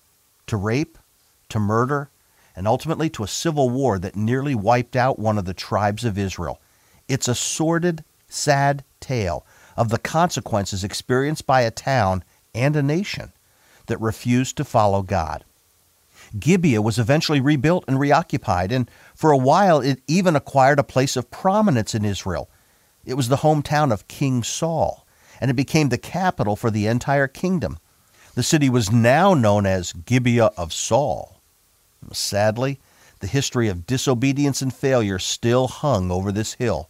to 0.48 0.56
rape, 0.56 0.98
to 1.50 1.60
murder, 1.60 2.10
and 2.56 2.68
ultimately 2.68 3.10
to 3.10 3.24
a 3.24 3.28
civil 3.28 3.70
war 3.70 3.98
that 4.00 4.16
nearly 4.16 4.56
wiped 4.56 4.96
out 4.96 5.20
one 5.20 5.38
of 5.38 5.46
the 5.46 5.54
tribes 5.54 6.06
of 6.06 6.18
Israel. 6.18 6.60
It's 7.08 7.28
a 7.28 7.36
sordid, 7.36 8.04
sad 8.28 8.84
tale 9.00 9.46
of 9.76 9.90
the 9.90 9.98
consequences 9.98 10.84
experienced 10.84 11.46
by 11.46 11.62
a 11.62 11.72
town 11.72 12.24
and 12.54 12.76
a 12.76 12.84
nation 12.84 13.32
that 13.88 14.00
refused 14.00 14.58
to 14.58 14.64
follow 14.64 15.02
God. 15.02 15.44
Gibeah 16.40 16.82
was 16.82 16.98
eventually 16.98 17.42
rebuilt 17.42 17.84
and 17.88 18.00
reoccupied, 18.00 18.72
and 18.72 18.90
for 19.14 19.32
a 19.32 19.38
while 19.38 19.82
it 19.82 20.02
even 20.08 20.36
acquired 20.36 20.80
a 20.80 20.84
place 20.84 21.16
of 21.16 21.30
prominence 21.30 21.94
in 21.94 22.06
Israel. 22.06 22.50
It 23.06 23.16
was 23.16 23.28
the 23.28 23.38
hometown 23.38 23.92
of 23.92 24.08
King 24.08 24.44
Saul, 24.44 25.06
and 25.42 25.52
it 25.52 25.56
became 25.56 25.90
the 25.90 25.98
capital 25.98 26.56
for 26.56 26.72
the 26.72 26.88
entire 26.88 27.28
kingdom. 27.28 27.78
The 28.36 28.44
city 28.44 28.70
was 28.70 28.92
now 28.92 29.34
known 29.34 29.66
as 29.66 29.94
Gibeah 29.94 30.52
of 30.58 30.74
Saul. 30.74 31.42
Sadly, 32.12 32.80
the 33.20 33.28
history 33.28 33.70
of 33.70 33.88
disobedience 33.88 34.62
and 34.62 34.74
failure 34.74 35.20
still 35.20 35.68
hung 35.68 36.12
over 36.12 36.32
this 36.32 36.54
hill. 36.54 36.90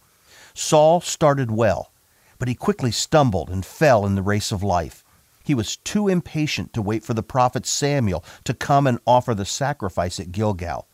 Saul 0.54 1.00
started 1.00 1.50
well, 1.50 1.92
but 2.38 2.48
he 2.48 2.54
quickly 2.54 2.90
stumbled 2.90 3.50
and 3.50 3.64
fell 3.64 4.04
in 4.04 4.14
the 4.14 4.22
race 4.22 4.50
of 4.50 4.62
life. 4.62 5.04
He 5.44 5.54
was 5.54 5.76
too 5.76 6.08
impatient 6.08 6.72
to 6.72 6.82
wait 6.82 7.04
for 7.04 7.14
the 7.14 7.22
prophet 7.22 7.66
Samuel 7.66 8.24
to 8.44 8.54
come 8.54 8.86
and 8.86 8.98
offer 9.06 9.34
the 9.34 9.44
sacrifice 9.44 10.18
at 10.18 10.32
Gilgal. 10.32 10.88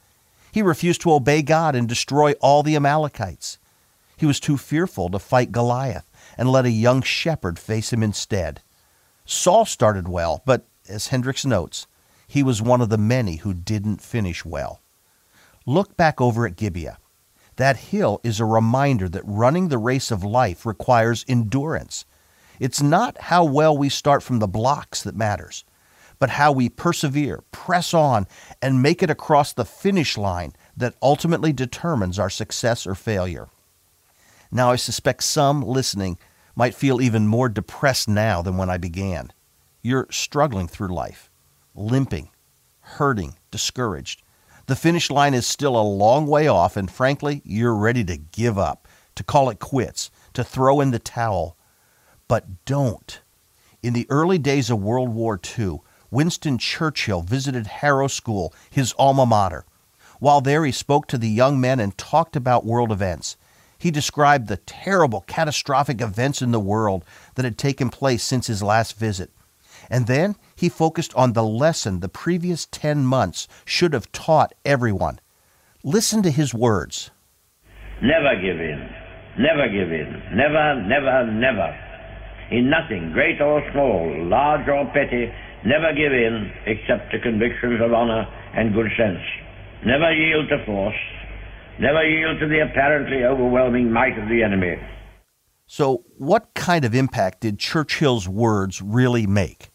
He 0.52 0.62
refused 0.62 1.00
to 1.02 1.12
obey 1.12 1.42
God 1.42 1.76
and 1.76 1.88
destroy 1.88 2.32
all 2.40 2.62
the 2.62 2.74
Amalekites. 2.74 3.58
He 4.16 4.26
was 4.26 4.40
too 4.40 4.58
fearful 4.58 5.08
to 5.10 5.18
fight 5.18 5.52
Goliath 5.52 6.10
and 6.36 6.50
let 6.50 6.64
a 6.64 6.70
young 6.70 7.00
shepherd 7.00 7.58
face 7.58 7.92
him 7.92 8.02
instead. 8.02 8.60
Saul 9.24 9.64
started 9.64 10.08
well, 10.08 10.42
but 10.44 10.66
as 10.88 11.06
Hendricks 11.06 11.46
notes, 11.46 11.86
he 12.30 12.44
was 12.44 12.62
one 12.62 12.80
of 12.80 12.90
the 12.90 12.96
many 12.96 13.36
who 13.36 13.52
didn't 13.52 14.00
finish 14.00 14.44
well. 14.44 14.80
Look 15.66 15.96
back 15.96 16.20
over 16.20 16.46
at 16.46 16.54
Gibeah. 16.54 16.98
That 17.56 17.76
hill 17.76 18.20
is 18.22 18.38
a 18.38 18.44
reminder 18.44 19.08
that 19.08 19.24
running 19.26 19.66
the 19.66 19.78
race 19.78 20.12
of 20.12 20.22
life 20.22 20.64
requires 20.64 21.24
endurance. 21.26 22.04
It's 22.60 22.80
not 22.80 23.20
how 23.22 23.42
well 23.42 23.76
we 23.76 23.88
start 23.88 24.22
from 24.22 24.38
the 24.38 24.46
blocks 24.46 25.02
that 25.02 25.16
matters, 25.16 25.64
but 26.20 26.30
how 26.30 26.52
we 26.52 26.68
persevere, 26.68 27.42
press 27.50 27.92
on, 27.92 28.28
and 28.62 28.80
make 28.80 29.02
it 29.02 29.10
across 29.10 29.52
the 29.52 29.64
finish 29.64 30.16
line 30.16 30.52
that 30.76 30.94
ultimately 31.02 31.52
determines 31.52 32.16
our 32.16 32.30
success 32.30 32.86
or 32.86 32.94
failure. 32.94 33.48
Now, 34.52 34.70
I 34.70 34.76
suspect 34.76 35.24
some 35.24 35.62
listening 35.62 36.16
might 36.54 36.76
feel 36.76 37.00
even 37.00 37.26
more 37.26 37.48
depressed 37.48 38.08
now 38.08 38.40
than 38.40 38.56
when 38.56 38.70
I 38.70 38.76
began. 38.76 39.32
You're 39.82 40.06
struggling 40.10 40.68
through 40.68 40.94
life, 40.94 41.29
limping, 41.74 42.30
hurting, 42.80 43.36
discouraged. 43.50 44.22
The 44.66 44.76
finish 44.76 45.10
line 45.10 45.34
is 45.34 45.46
still 45.46 45.76
a 45.76 45.82
long 45.82 46.26
way 46.26 46.46
off, 46.46 46.76
and 46.76 46.90
frankly, 46.90 47.42
you're 47.44 47.74
ready 47.74 48.04
to 48.04 48.16
give 48.16 48.58
up, 48.58 48.86
to 49.16 49.24
call 49.24 49.50
it 49.50 49.58
quits, 49.58 50.10
to 50.34 50.44
throw 50.44 50.80
in 50.80 50.90
the 50.90 50.98
towel, 50.98 51.56
but 52.28 52.64
don't. 52.64 53.20
In 53.82 53.94
the 53.94 54.06
early 54.10 54.38
days 54.38 54.70
of 54.70 54.82
World 54.82 55.08
War 55.08 55.40
II, 55.58 55.80
Winston 56.10 56.58
Churchill 56.58 57.22
visited 57.22 57.66
Harrow 57.66 58.08
School, 58.08 58.54
his 58.68 58.94
alma 58.98 59.26
mater. 59.26 59.64
While 60.18 60.40
there, 60.40 60.64
he 60.64 60.72
spoke 60.72 61.06
to 61.08 61.18
the 61.18 61.28
young 61.28 61.60
men 61.60 61.80
and 61.80 61.96
talked 61.96 62.36
about 62.36 62.66
world 62.66 62.92
events. 62.92 63.36
He 63.78 63.90
described 63.90 64.48
the 64.48 64.58
terrible, 64.58 65.22
catastrophic 65.22 66.02
events 66.02 66.42
in 66.42 66.50
the 66.50 66.60
world 66.60 67.04
that 67.36 67.44
had 67.46 67.56
taken 67.56 67.88
place 67.88 68.22
since 68.22 68.46
his 68.48 68.62
last 68.62 68.98
visit. 68.98 69.30
And 69.90 70.06
then 70.06 70.36
he 70.54 70.68
focused 70.68 71.12
on 71.14 71.32
the 71.32 71.44
lesson 71.44 72.00
the 72.00 72.08
previous 72.08 72.66
10 72.70 73.04
months 73.04 73.48
should 73.64 73.92
have 73.92 74.10
taught 74.12 74.54
everyone. 74.64 75.18
Listen 75.82 76.22
to 76.22 76.30
his 76.30 76.54
words 76.54 77.10
Never 78.02 78.34
give 78.36 78.60
in. 78.60 78.88
Never 79.38 79.68
give 79.68 79.92
in. 79.92 80.22
Never, 80.32 80.82
never, 80.88 81.30
never 81.30 81.76
in 82.50 82.68
nothing, 82.68 83.12
great 83.12 83.40
or 83.40 83.62
small, 83.72 84.26
large 84.26 84.66
or 84.68 84.84
petty, 84.92 85.32
never 85.64 85.92
give 85.94 86.12
in 86.12 86.50
except 86.66 87.12
to 87.12 87.20
convictions 87.20 87.80
of 87.80 87.92
honor 87.92 88.26
and 88.54 88.74
good 88.74 88.90
sense. 88.96 89.22
Never 89.86 90.12
yield 90.12 90.48
to 90.48 90.64
force. 90.66 90.96
Never 91.78 92.04
yield 92.04 92.40
to 92.40 92.48
the 92.48 92.60
apparently 92.60 93.24
overwhelming 93.24 93.90
might 93.92 94.18
of 94.18 94.28
the 94.28 94.42
enemy. 94.42 94.76
So, 95.66 96.04
what 96.18 96.52
kind 96.54 96.84
of 96.84 96.94
impact 96.94 97.40
did 97.40 97.58
Churchill's 97.58 98.28
words 98.28 98.82
really 98.82 99.26
make? 99.26 99.69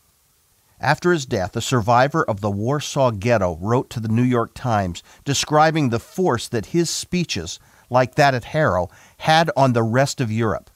After 0.85 1.11
his 1.11 1.25
death, 1.25 1.55
a 1.55 1.61
survivor 1.61 2.23
of 2.23 2.41
the 2.41 2.51
Warsaw 2.51 3.09
Ghetto 3.09 3.57
wrote 3.59 3.89
to 3.89 3.99
the 3.99 4.07
New 4.07 4.21
York 4.21 4.51
Times 4.53 5.01
describing 5.23 5.89
the 5.89 5.97
force 5.97 6.47
that 6.47 6.67
his 6.67 6.91
speeches, 6.91 7.59
like 7.89 8.13
that 8.13 8.35
at 8.35 8.43
Harrow, 8.43 8.89
had 9.17 9.49
on 9.57 9.73
the 9.73 9.81
rest 9.81 10.21
of 10.21 10.31
Europe 10.31 10.69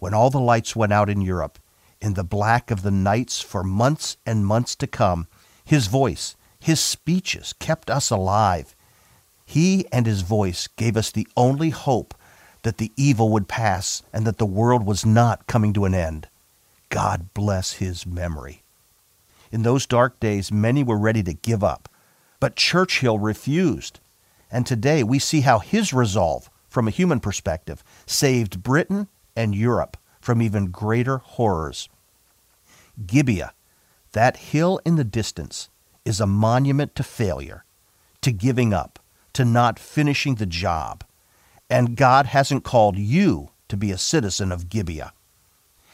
when 0.00 0.14
all 0.14 0.30
the 0.30 0.40
lights 0.40 0.74
went 0.74 0.92
out 0.92 1.08
in 1.08 1.20
Europe, 1.20 1.60
in 2.00 2.14
the 2.14 2.24
black 2.24 2.72
of 2.72 2.82
the 2.82 2.90
nights 2.90 3.40
for 3.40 3.62
months 3.62 4.16
and 4.26 4.44
months 4.44 4.74
to 4.74 4.88
come, 4.88 5.28
his 5.64 5.86
voice, 5.86 6.34
his 6.58 6.80
speeches 6.80 7.52
kept 7.60 7.88
us 7.88 8.10
alive. 8.10 8.74
He 9.44 9.86
and 9.92 10.06
his 10.06 10.22
voice 10.22 10.66
gave 10.66 10.96
us 10.96 11.12
the 11.12 11.28
only 11.36 11.70
hope 11.70 12.16
that 12.64 12.78
the 12.78 12.90
evil 12.96 13.28
would 13.28 13.46
pass 13.46 14.02
and 14.12 14.26
that 14.26 14.38
the 14.38 14.44
world 14.44 14.84
was 14.84 15.06
not 15.06 15.46
coming 15.46 15.72
to 15.74 15.84
an 15.84 15.94
end. 15.94 16.26
God 16.88 17.32
bless 17.32 17.74
his 17.74 18.04
memory. 18.04 18.63
In 19.54 19.62
those 19.62 19.86
dark 19.86 20.18
days, 20.18 20.50
many 20.50 20.82
were 20.82 20.98
ready 20.98 21.22
to 21.22 21.32
give 21.32 21.62
up. 21.62 21.88
But 22.40 22.56
Churchill 22.56 23.20
refused. 23.20 24.00
And 24.50 24.66
today 24.66 25.04
we 25.04 25.20
see 25.20 25.42
how 25.42 25.60
his 25.60 25.92
resolve, 25.92 26.50
from 26.68 26.88
a 26.88 26.90
human 26.90 27.20
perspective, 27.20 27.84
saved 28.04 28.64
Britain 28.64 29.06
and 29.36 29.54
Europe 29.54 29.96
from 30.20 30.42
even 30.42 30.72
greater 30.72 31.18
horrors. 31.18 31.88
Gibeah, 33.06 33.54
that 34.10 34.38
hill 34.38 34.80
in 34.84 34.96
the 34.96 35.04
distance, 35.04 35.68
is 36.04 36.20
a 36.20 36.26
monument 36.26 36.96
to 36.96 37.04
failure, 37.04 37.64
to 38.22 38.32
giving 38.32 38.74
up, 38.74 38.98
to 39.34 39.44
not 39.44 39.78
finishing 39.78 40.34
the 40.34 40.46
job. 40.46 41.04
And 41.70 41.94
God 41.94 42.26
hasn't 42.26 42.64
called 42.64 42.98
you 42.98 43.50
to 43.68 43.76
be 43.76 43.92
a 43.92 43.98
citizen 43.98 44.50
of 44.50 44.68
Gibeah. 44.68 45.12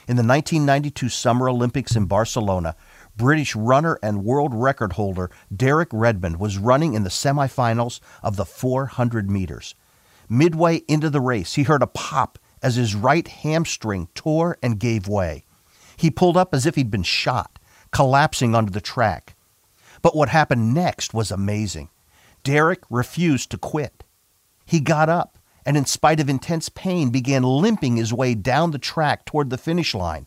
In 0.09 0.17
the 0.17 0.25
1992 0.25 1.11
Summer 1.11 1.49
Olympics 1.49 1.95
in 1.95 2.07
Barcelona, 2.07 2.75
British 3.21 3.55
runner 3.55 3.99
and 4.03 4.25
world 4.25 4.55
record 4.55 4.95
holder 4.95 5.31
Derek 5.55 5.91
Redmond 5.93 6.41
was 6.41 6.57
running 6.57 6.95
in 6.95 7.05
the 7.05 7.11
semifinals 7.11 8.01
of 8.23 8.37
the 8.37 8.47
400 8.47 9.29
meters. 9.29 9.75
Midway 10.27 10.77
into 10.89 11.11
the 11.11 11.21
race, 11.21 11.53
he 11.53 11.65
heard 11.65 11.83
a 11.83 11.87
pop 11.87 12.39
as 12.63 12.77
his 12.77 12.95
right 12.95 13.29
hamstring 13.29 14.09
tore 14.15 14.57
and 14.63 14.81
gave 14.81 15.07
way. 15.07 15.45
He 15.99 16.11
pulled 16.11 16.39
up 16.39 16.55
as 16.55 16.65
if 16.65 16.77
he'd 16.77 16.91
been 16.91 17.03
shot, 17.03 17.59
collapsing 17.91 18.55
onto 18.55 18.73
the 18.73 18.81
track. 18.81 19.37
But 20.01 20.17
what 20.17 20.31
happened 20.31 20.73
next 20.73 21.13
was 21.13 21.31
amazing. 21.31 21.91
Derek 22.43 22.85
refused 22.89 23.51
to 23.51 23.59
quit. 23.59 24.03
He 24.65 24.81
got 24.81 25.11
up 25.11 25.39
and, 25.67 25.77
in 25.77 25.85
spite 25.85 26.21
of 26.21 26.31
intense 26.31 26.71
pain, 26.71 27.11
began 27.11 27.43
limping 27.43 27.97
his 27.97 28.15
way 28.15 28.35
down 28.35 28.71
the 28.71 28.79
track 28.79 29.27
toward 29.27 29.51
the 29.51 29.59
finish 29.59 29.95
line. 29.95 30.27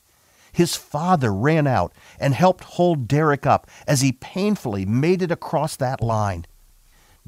His 0.54 0.76
father 0.76 1.34
ran 1.34 1.66
out 1.66 1.94
and 2.20 2.36
helped 2.36 2.64
hold 2.64 3.08
Derek 3.08 3.46
up 3.46 3.68
as 3.88 4.02
he 4.02 4.12
painfully 4.12 4.86
made 4.86 5.24
it 5.24 5.32
across 5.32 5.76
that 5.76 6.00
line. 6.02 6.46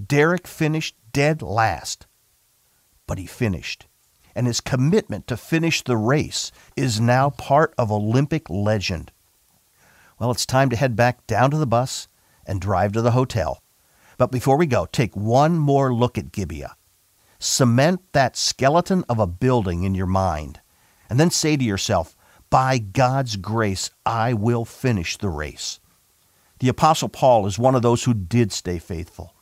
Derek 0.01 0.45
finished 0.45 0.95
dead 1.11 1.41
last, 1.41 2.05
but 3.07 3.17
he 3.17 3.25
finished, 3.25 3.87
and 4.35 4.45
his 4.45 4.61
commitment 4.61 5.25
to 5.27 5.37
finish 5.37 5.81
the 5.81 5.97
race 5.97 6.51
is 6.75 7.01
now 7.01 7.31
part 7.31 7.73
of 7.77 7.91
Olympic 7.91 8.47
legend. 8.49 9.11
Well, 10.19 10.31
it's 10.31 10.45
time 10.45 10.69
to 10.69 10.75
head 10.75 10.95
back 10.95 11.25
down 11.25 11.49
to 11.51 11.57
the 11.57 11.65
bus 11.65 12.07
and 12.45 12.61
drive 12.61 12.91
to 12.93 13.01
the 13.01 13.11
hotel. 13.11 13.63
But 14.17 14.31
before 14.31 14.57
we 14.57 14.67
go, 14.67 14.85
take 14.85 15.15
one 15.15 15.57
more 15.57 15.93
look 15.93 16.17
at 16.17 16.31
Gibeah. 16.31 16.75
Cement 17.39 18.01
that 18.13 18.37
skeleton 18.37 19.03
of 19.09 19.19
a 19.19 19.27
building 19.27 19.83
in 19.83 19.95
your 19.95 20.05
mind, 20.05 20.61
and 21.09 21.19
then 21.19 21.31
say 21.31 21.57
to 21.57 21.63
yourself, 21.63 22.15
By 22.55 22.77
God's 22.77 23.35
grace, 23.35 23.91
I 24.05 24.31
will 24.31 24.63
finish 24.63 25.17
the 25.17 25.27
race. 25.27 25.81
The 26.59 26.69
Apostle 26.69 27.09
Paul 27.09 27.47
is 27.47 27.59
one 27.59 27.75
of 27.75 27.81
those 27.81 28.05
who 28.05 28.13
did 28.13 28.53
stay 28.53 28.79
faithful. 28.79 29.33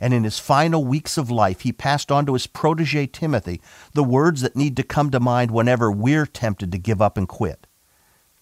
And 0.00 0.14
in 0.14 0.24
his 0.24 0.38
final 0.38 0.82
weeks 0.82 1.18
of 1.18 1.30
life, 1.30 1.60
he 1.60 1.72
passed 1.72 2.10
on 2.10 2.24
to 2.24 2.32
his 2.32 2.46
protege 2.46 3.06
Timothy 3.08 3.60
the 3.92 4.02
words 4.02 4.40
that 4.40 4.56
need 4.56 4.78
to 4.78 4.82
come 4.82 5.10
to 5.10 5.20
mind 5.20 5.50
whenever 5.50 5.92
we're 5.92 6.24
tempted 6.24 6.72
to 6.72 6.78
give 6.78 7.02
up 7.02 7.18
and 7.18 7.28
quit. 7.28 7.66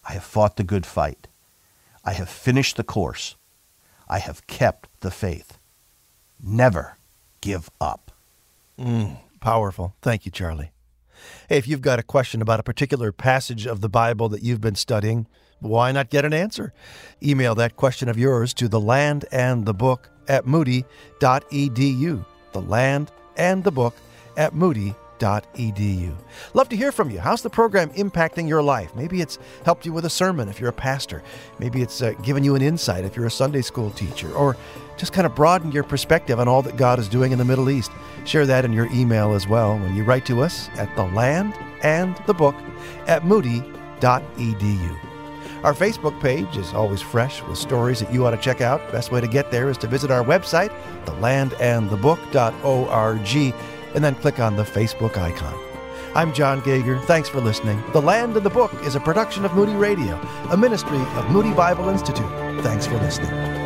I 0.08 0.12
have 0.12 0.22
fought 0.22 0.56
the 0.56 0.62
good 0.62 0.86
fight. 0.86 1.26
I 2.04 2.12
have 2.12 2.28
finished 2.28 2.76
the 2.76 2.84
course. 2.84 3.34
I 4.08 4.20
have 4.20 4.46
kept 4.46 4.88
the 5.00 5.10
faith. 5.10 5.58
Never 6.40 6.96
give 7.40 7.70
up. 7.80 8.12
Mm, 8.78 9.16
powerful. 9.40 9.96
Thank 10.00 10.26
you, 10.26 10.30
Charlie. 10.30 10.70
Hey, 11.48 11.58
if 11.58 11.68
you've 11.68 11.80
got 11.82 11.98
a 11.98 12.02
question 12.02 12.42
about 12.42 12.60
a 12.60 12.64
particular 12.64 13.12
passage 13.12 13.66
of 13.66 13.80
the 13.80 13.88
Bible 13.88 14.28
that 14.30 14.42
you've 14.42 14.60
been 14.60 14.74
studying, 14.74 15.26
why 15.60 15.92
not 15.92 16.10
get 16.10 16.24
an 16.24 16.32
answer? 16.32 16.72
Email 17.22 17.54
that 17.54 17.76
question 17.76 18.08
of 18.08 18.18
yours 18.18 18.52
to 18.54 18.68
the 18.68 18.80
land 18.80 19.24
and 19.30 19.64
the 19.66 19.74
book 19.74 20.08
at 20.28 20.46
moody.edu. 20.46 22.24
The 22.52 22.62
land 22.62 23.12
and 23.36 23.64
the 23.64 23.72
book 23.72 23.96
at 24.36 24.54
moody.edu 24.54 25.01
edu. 25.18 26.14
Love 26.54 26.68
to 26.68 26.76
hear 26.76 26.92
from 26.92 27.10
you. 27.10 27.20
How's 27.20 27.42
the 27.42 27.50
program 27.50 27.90
impacting 27.90 28.48
your 28.48 28.62
life? 28.62 28.94
Maybe 28.94 29.20
it's 29.20 29.38
helped 29.64 29.86
you 29.86 29.92
with 29.92 30.04
a 30.04 30.10
sermon 30.10 30.48
if 30.48 30.60
you're 30.60 30.70
a 30.70 30.72
pastor. 30.72 31.22
Maybe 31.58 31.82
it's 31.82 32.02
uh, 32.02 32.12
given 32.22 32.44
you 32.44 32.54
an 32.54 32.62
insight 32.62 33.04
if 33.04 33.16
you're 33.16 33.26
a 33.26 33.30
Sunday 33.30 33.62
school 33.62 33.90
teacher, 33.90 34.32
or 34.32 34.56
just 34.96 35.12
kind 35.12 35.26
of 35.26 35.34
broadened 35.34 35.74
your 35.74 35.84
perspective 35.84 36.38
on 36.38 36.48
all 36.48 36.62
that 36.62 36.76
God 36.76 36.98
is 36.98 37.08
doing 37.08 37.32
in 37.32 37.38
the 37.38 37.44
Middle 37.44 37.70
East. 37.70 37.90
Share 38.24 38.46
that 38.46 38.64
in 38.64 38.72
your 38.72 38.90
email 38.92 39.32
as 39.32 39.48
well 39.48 39.78
when 39.78 39.94
you 39.94 40.04
write 40.04 40.26
to 40.26 40.42
us 40.42 40.68
at 40.76 40.94
the 40.96 41.04
land 41.04 41.54
and 41.82 42.16
the 42.26 42.34
book 42.34 42.54
at 43.06 43.24
moody.edu. 43.24 44.98
Our 45.64 45.74
Facebook 45.74 46.20
page 46.20 46.56
is 46.56 46.74
always 46.74 47.00
fresh 47.00 47.40
with 47.44 47.56
stories 47.56 48.00
that 48.00 48.12
you 48.12 48.26
ought 48.26 48.32
to 48.32 48.36
check 48.36 48.60
out. 48.60 48.80
Best 48.90 49.12
way 49.12 49.20
to 49.20 49.28
get 49.28 49.52
there 49.52 49.70
is 49.70 49.78
to 49.78 49.86
visit 49.86 50.10
our 50.10 50.24
website, 50.24 50.70
thelandandthebook.org 51.04 53.62
and 53.94 54.04
then 54.04 54.14
click 54.16 54.38
on 54.38 54.56
the 54.56 54.64
Facebook 54.64 55.16
icon. 55.16 55.58
I'm 56.14 56.34
John 56.34 56.60
Gauger. 56.60 56.98
Thanks 57.00 57.28
for 57.28 57.40
listening. 57.40 57.82
The 57.92 58.02
Land 58.02 58.36
of 58.36 58.44
the 58.44 58.50
Book 58.50 58.72
is 58.84 58.94
a 58.94 59.00
production 59.00 59.44
of 59.44 59.54
Moody 59.54 59.74
Radio, 59.74 60.20
a 60.50 60.56
ministry 60.56 60.98
of 60.98 61.30
Moody 61.30 61.52
Bible 61.54 61.88
Institute. 61.88 62.28
Thanks 62.62 62.86
for 62.86 62.98
listening. 62.98 63.61